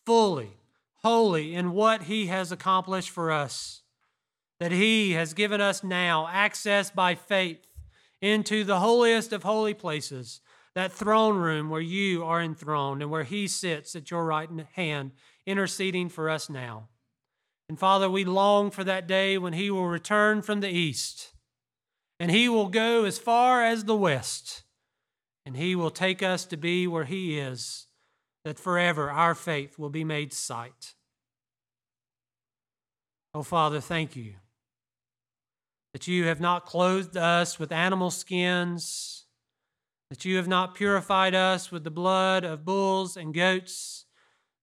fully, 0.05 0.59
wholly 0.97 1.55
in 1.55 1.72
what 1.72 2.03
He 2.03 2.26
has 2.26 2.53
accomplished 2.53 3.09
for 3.09 3.32
us, 3.32 3.84
that 4.61 4.70
He 4.70 5.12
has 5.12 5.32
given 5.32 5.62
us 5.62 5.82
now 5.82 6.28
access 6.30 6.90
by 6.90 7.14
faith 7.14 7.66
into 8.20 8.64
the 8.64 8.80
holiest 8.80 9.32
of 9.32 9.44
holy 9.44 9.72
places, 9.72 10.42
that 10.74 10.92
throne 10.92 11.38
room 11.38 11.70
where 11.70 11.80
you 11.80 12.22
are 12.22 12.42
enthroned 12.42 13.01
and 13.01 13.11
where 13.11 13.24
He 13.24 13.49
sits 13.49 13.97
at 13.97 14.11
your 14.11 14.26
right 14.26 14.51
hand, 14.74 15.12
interceding 15.47 16.11
for 16.11 16.28
us 16.28 16.51
now. 16.51 16.88
And 17.69 17.79
Father, 17.79 18.09
we 18.09 18.25
long 18.25 18.71
for 18.71 18.85
that 18.85 19.07
day 19.07 19.39
when 19.39 19.53
He 19.53 19.71
will 19.71 19.89
return 19.89 20.43
from 20.43 20.61
the 20.61 20.71
east 20.71 21.33
and 22.19 22.31
He 22.31 22.49
will 22.49 22.69
go 22.69 23.05
as 23.05 23.19
far 23.19 23.62
as 23.62 23.85
the 23.85 23.97
west, 23.97 24.62
and 25.45 25.57
He 25.57 25.75
will 25.75 25.91
take 25.91 26.23
us 26.23 26.45
to 26.47 26.57
be 26.57 26.87
where 26.87 27.05
He 27.05 27.39
is, 27.39 27.87
that 28.45 28.59
forever 28.59 29.11
our 29.11 29.35
faith 29.35 29.79
will 29.79 29.91
be 29.91 30.05
made 30.05 30.33
sight. 30.33 30.95
Oh, 33.35 33.43
Father, 33.43 33.81
thank 33.81 34.17
you 34.17 34.35
that 35.93 36.07
you 36.07 36.25
have 36.25 36.41
not 36.41 36.67
clothed 36.67 37.17
us 37.17 37.59
with 37.59 37.73
animal 37.73 38.11
skins, 38.11 39.25
that 40.11 40.25
you 40.25 40.37
have 40.37 40.49
not 40.49 40.75
purified 40.75 41.35
us 41.35 41.73
with 41.73 41.85
the 41.85 41.91
blood 41.91 42.45
of 42.45 42.64
bulls 42.64 43.17
and 43.17 43.33
goats, 43.33 44.05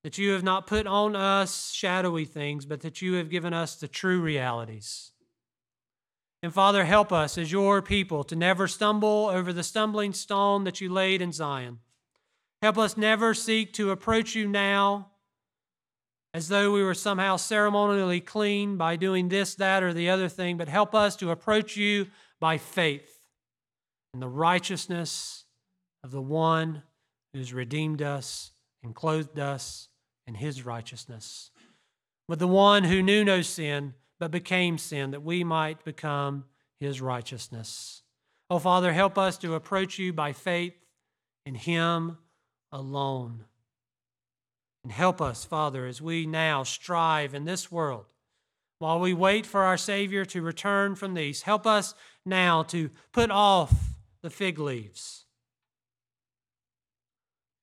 that 0.03 0.17
you 0.17 0.31
have 0.31 0.43
not 0.43 0.67
put 0.67 0.85
on 0.85 1.15
us 1.15 1.71
shadowy 1.71 2.25
things, 2.25 2.65
but 2.65 2.81
that 2.81 3.01
you 3.01 3.13
have 3.13 3.29
given 3.29 3.53
us 3.53 3.75
the 3.75 3.87
true 3.87 4.21
realities. 4.21 5.11
And 6.41 6.53
Father, 6.53 6.83
help 6.83 7.13
us 7.13 7.37
as 7.37 7.53
your 7.53 7.81
people 7.81 8.25
to 8.25 8.35
never 8.35 8.67
stumble 8.67 9.29
over 9.31 9.53
the 9.53 9.63
stumbling 9.63 10.11
stone 10.11 10.65
that 10.65 10.81
you 10.81 10.91
laid 10.91 11.21
in 11.21 11.31
Zion. 11.31 11.79
Help 12.61 12.77
us 12.77 12.97
never 12.97 13.33
seek 13.33 13.71
to 13.73 13.91
approach 13.91 14.35
you 14.35 14.47
now 14.47 15.11
as 16.33 16.49
though 16.49 16.73
we 16.73 16.83
were 16.83 16.93
somehow 16.93 17.37
ceremonially 17.37 18.19
clean 18.19 18.75
by 18.75 18.95
doing 18.97 19.29
this, 19.29 19.55
that, 19.55 19.83
or 19.83 19.93
the 19.93 20.09
other 20.09 20.27
thing, 20.27 20.57
but 20.57 20.67
help 20.67 20.93
us 20.93 21.15
to 21.15 21.31
approach 21.31 21.77
you 21.77 22.07
by 22.41 22.57
faith 22.57 23.21
in 24.13 24.19
the 24.19 24.27
righteousness 24.27 25.45
of 26.03 26.11
the 26.11 26.21
one 26.21 26.83
who's 27.33 27.53
redeemed 27.53 28.01
us 28.01 28.51
and 28.83 28.93
clothed 28.93 29.39
us 29.39 29.87
in 30.27 30.35
his 30.35 30.65
righteousness. 30.65 31.51
With 32.27 32.39
the 32.39 32.47
one 32.47 32.85
who 32.85 33.01
knew 33.03 33.23
no 33.23 33.41
sin 33.41 33.93
but 34.19 34.31
became 34.31 34.77
sin, 34.77 35.11
that 35.11 35.23
we 35.23 35.43
might 35.43 35.83
become 35.83 36.45
his 36.79 37.01
righteousness. 37.01 38.03
Oh, 38.49 38.59
Father, 38.59 38.93
help 38.93 39.17
us 39.17 39.37
to 39.39 39.55
approach 39.55 39.99
you 39.99 40.13
by 40.13 40.31
faith 40.31 40.75
in 41.45 41.55
him 41.55 42.17
alone. 42.71 43.45
And 44.83 44.91
help 44.91 45.21
us, 45.21 45.45
Father, 45.45 45.85
as 45.85 46.01
we 46.01 46.25
now 46.25 46.63
strive 46.63 47.33
in 47.33 47.45
this 47.45 47.71
world, 47.71 48.05
while 48.79 48.99
we 48.99 49.13
wait 49.13 49.45
for 49.45 49.63
our 49.63 49.77
Savior 49.77 50.25
to 50.25 50.41
return 50.41 50.95
from 50.95 51.13
these. 51.13 51.43
Help 51.43 51.65
us 51.65 51.95
now 52.25 52.63
to 52.63 52.89
put 53.11 53.31
off 53.31 53.73
the 54.21 54.29
fig 54.29 54.59
leaves. 54.59 55.22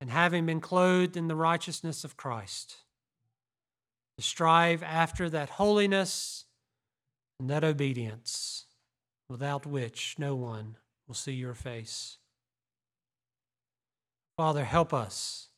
And 0.00 0.10
having 0.10 0.46
been 0.46 0.60
clothed 0.60 1.16
in 1.16 1.28
the 1.28 1.36
righteousness 1.36 2.04
of 2.04 2.16
Christ, 2.16 2.76
to 4.16 4.22
strive 4.22 4.82
after 4.82 5.28
that 5.30 5.50
holiness 5.50 6.44
and 7.38 7.50
that 7.50 7.64
obedience 7.64 8.66
without 9.28 9.66
which 9.66 10.16
no 10.18 10.34
one 10.34 10.76
will 11.06 11.14
see 11.14 11.32
your 11.32 11.54
face. 11.54 12.18
Father, 14.36 14.64
help 14.64 14.94
us 14.94 15.48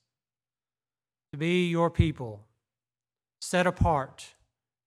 to 1.32 1.38
be 1.38 1.68
your 1.68 1.90
people, 1.90 2.46
set 3.40 3.66
apart 3.66 4.34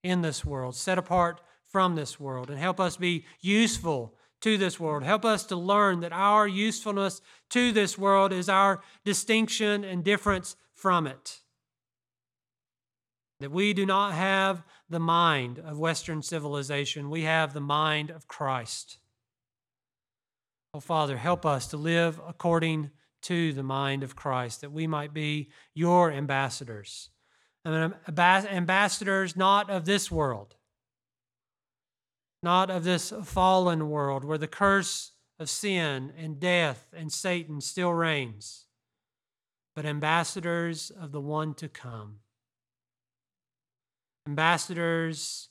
in 0.03 0.21
this 0.21 0.45
world, 0.45 0.75
set 0.75 0.97
apart 0.97 1.41
from 1.65 1.95
this 1.95 2.19
world, 2.19 2.49
and 2.49 2.59
help 2.59 2.79
us 2.79 2.97
be 2.97 3.25
useful 3.41 4.13
to 4.41 4.57
this 4.57 4.79
world. 4.79 5.03
Help 5.03 5.25
us 5.25 5.45
to 5.45 5.55
learn 5.55 6.01
that 6.01 6.13
our 6.13 6.47
usefulness 6.47 7.21
to 7.49 7.71
this 7.71 7.97
world 7.97 8.31
is 8.31 8.49
our 8.49 8.81
distinction 9.03 9.83
and 9.83 10.03
difference 10.03 10.55
from 10.73 11.07
it 11.07 11.41
that 13.39 13.51
we 13.51 13.73
do 13.73 13.85
not 13.85 14.13
have 14.13 14.63
the 14.89 14.99
mind 14.99 15.59
of 15.59 15.77
Western 15.77 16.21
civilization, 16.21 17.09
we 17.09 17.23
have 17.23 17.53
the 17.53 17.59
mind 17.59 18.09
of 18.09 18.27
Christ. 18.27 18.97
Oh, 20.73 20.79
Father, 20.79 21.17
help 21.17 21.45
us 21.45 21.67
to 21.67 21.77
live 21.77 22.19
according 22.27 22.91
to 23.23 23.53
the 23.53 23.63
mind 23.63 24.03
of 24.03 24.15
Christ, 24.15 24.61
that 24.61 24.71
we 24.71 24.87
might 24.87 25.13
be 25.13 25.49
your 25.73 26.11
ambassadors. 26.11 27.09
ambassadors 27.65 29.35
not 29.35 29.69
of 29.69 29.85
this 29.85 30.11
world, 30.11 30.54
not 32.45 32.69
of 32.69 32.85
this 32.85 33.11
fallen 33.23 33.89
world 33.89 34.23
where 34.23 34.37
the 34.37 34.47
curse 34.47 35.11
of 35.37 35.49
sin 35.49 36.13
and 36.17 36.39
death 36.39 36.93
and 36.95 37.11
Satan 37.11 37.59
still 37.59 37.91
reigns, 37.91 38.67
but 39.75 39.85
ambassadors 39.85 40.89
of 40.89 41.11
the 41.11 41.19
one 41.19 41.53
to 41.55 41.67
come 41.67 42.19
ambassadors 44.27 45.49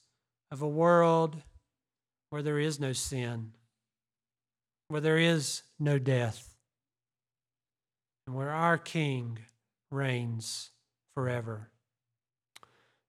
of 0.51 0.63
a 0.63 0.69
world 0.69 1.43
where 2.31 2.43
there 2.43 2.59
is 2.59 2.81
no 2.81 2.93
sin, 2.93 3.53
where 4.89 5.01
there 5.01 5.19
is 5.19 5.63
no 5.79 5.99
death, 5.99 6.57
and 8.27 8.35
where 8.35 8.51
our 8.51 8.79
King 8.79 9.39
reigns 9.91 10.71
forever. 11.15 11.71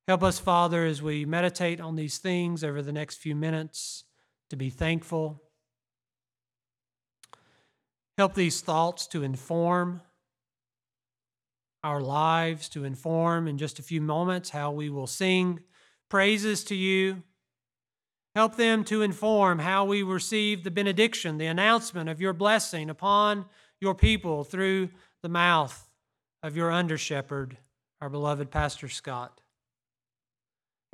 Help 0.07 0.21
us, 0.21 0.37
Father, 0.37 0.85
as 0.85 1.01
we 1.01 1.25
meditate 1.25 1.81
on 1.81 1.95
these 1.95 2.19
things 2.19 2.63
over 2.63 2.83
the 2.83 2.91
next 2.91 3.15
few 3.15 3.35
minutes 3.35 4.03
to 4.51 4.55
be 4.55 4.69
thankful. 4.69 5.41
Help 8.15 8.35
these 8.35 8.61
thoughts 8.61 9.07
to 9.07 9.23
inform 9.23 10.01
our 11.83 12.01
lives, 12.01 12.69
to 12.69 12.83
inform 12.83 13.47
in 13.47 13.57
just 13.57 13.79
a 13.79 13.83
few 13.83 13.99
moments 13.99 14.51
how 14.51 14.71
we 14.71 14.91
will 14.91 15.07
sing 15.07 15.61
praises 16.07 16.63
to 16.65 16.75
you. 16.75 17.23
Help 18.35 18.57
them 18.57 18.83
to 18.83 19.01
inform 19.01 19.57
how 19.57 19.85
we 19.85 20.03
receive 20.03 20.63
the 20.63 20.71
benediction, 20.71 21.39
the 21.39 21.45
announcement 21.47 22.09
of 22.09 22.21
your 22.21 22.33
blessing 22.33 22.91
upon 22.91 23.45
your 23.81 23.95
people 23.95 24.43
through 24.43 24.89
the 25.23 25.29
mouth 25.29 25.89
of 26.43 26.55
your 26.55 26.69
under 26.69 26.97
shepherd, 26.97 27.57
our 28.01 28.09
beloved 28.09 28.51
Pastor 28.51 28.87
Scott. 28.87 29.41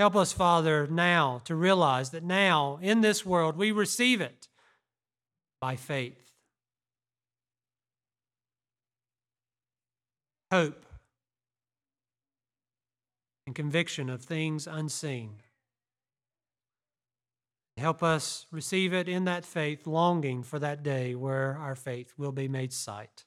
Help 0.01 0.15
us, 0.15 0.33
Father, 0.33 0.87
now 0.87 1.43
to 1.45 1.53
realize 1.53 2.09
that 2.09 2.23
now 2.23 2.79
in 2.81 3.01
this 3.01 3.23
world 3.23 3.55
we 3.55 3.71
receive 3.71 4.19
it 4.19 4.47
by 5.61 5.75
faith. 5.75 6.31
hope, 10.51 10.87
and 13.45 13.55
conviction 13.55 14.09
of 14.09 14.23
things 14.23 14.65
unseen. 14.65 15.35
Help 17.77 18.01
us 18.01 18.47
receive 18.49 18.93
it 18.93 19.07
in 19.07 19.25
that 19.25 19.45
faith, 19.45 19.85
longing 19.85 20.41
for 20.41 20.57
that 20.57 20.81
day 20.81 21.13
where 21.13 21.55
our 21.59 21.75
faith 21.75 22.15
will 22.17 22.31
be 22.31 22.47
made 22.47 22.73
sight, 22.73 23.25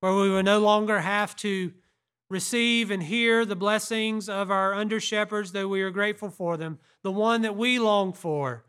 where 0.00 0.14
we 0.14 0.30
will 0.30 0.42
no 0.42 0.58
longer 0.58 1.00
have 1.00 1.36
to 1.36 1.74
receive 2.30 2.90
and 2.90 3.02
hear 3.02 3.44
the 3.44 3.56
blessings 3.56 4.28
of 4.28 4.50
our 4.50 4.72
under 4.72 5.00
shepherds, 5.00 5.52
though 5.52 5.68
we 5.68 5.82
are 5.82 5.90
grateful 5.90 6.30
for 6.30 6.56
them, 6.56 6.78
the 7.02 7.12
one 7.12 7.42
that 7.42 7.56
we 7.56 7.78
long 7.78 8.12
for, 8.12 8.64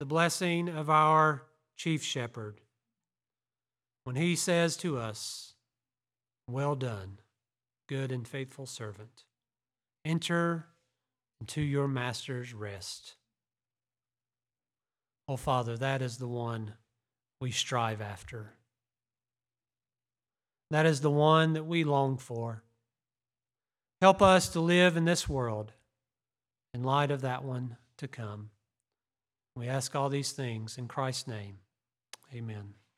the 0.00 0.06
blessing 0.06 0.68
of 0.68 0.88
our 0.88 1.42
chief 1.76 2.02
shepherd 2.02 2.60
when 4.08 4.16
he 4.16 4.34
says 4.34 4.76
to 4.78 4.96
us, 4.96 5.52
Well 6.48 6.74
done, 6.74 7.18
good 7.88 8.10
and 8.10 8.26
faithful 8.26 8.64
servant. 8.64 9.24
Enter 10.04 10.68
into 11.40 11.60
your 11.60 11.86
master's 11.86 12.54
rest. 12.54 13.16
Oh, 15.28 15.36
Father, 15.36 15.76
that 15.76 16.00
is 16.00 16.16
the 16.16 16.26
one 16.26 16.72
we 17.38 17.50
strive 17.50 18.00
after. 18.00 18.54
That 20.70 20.86
is 20.86 21.00
the 21.00 21.10
one 21.10 21.54
that 21.54 21.64
we 21.64 21.84
long 21.84 22.18
for. 22.18 22.62
Help 24.00 24.22
us 24.22 24.48
to 24.50 24.60
live 24.60 24.96
in 24.96 25.04
this 25.04 25.28
world 25.28 25.72
in 26.72 26.84
light 26.84 27.10
of 27.10 27.22
that 27.22 27.44
one 27.44 27.76
to 27.96 28.06
come. 28.06 28.50
We 29.56 29.66
ask 29.66 29.96
all 29.96 30.08
these 30.08 30.32
things 30.32 30.78
in 30.78 30.86
Christ's 30.86 31.26
name. 31.26 31.58
Amen. 32.32 32.74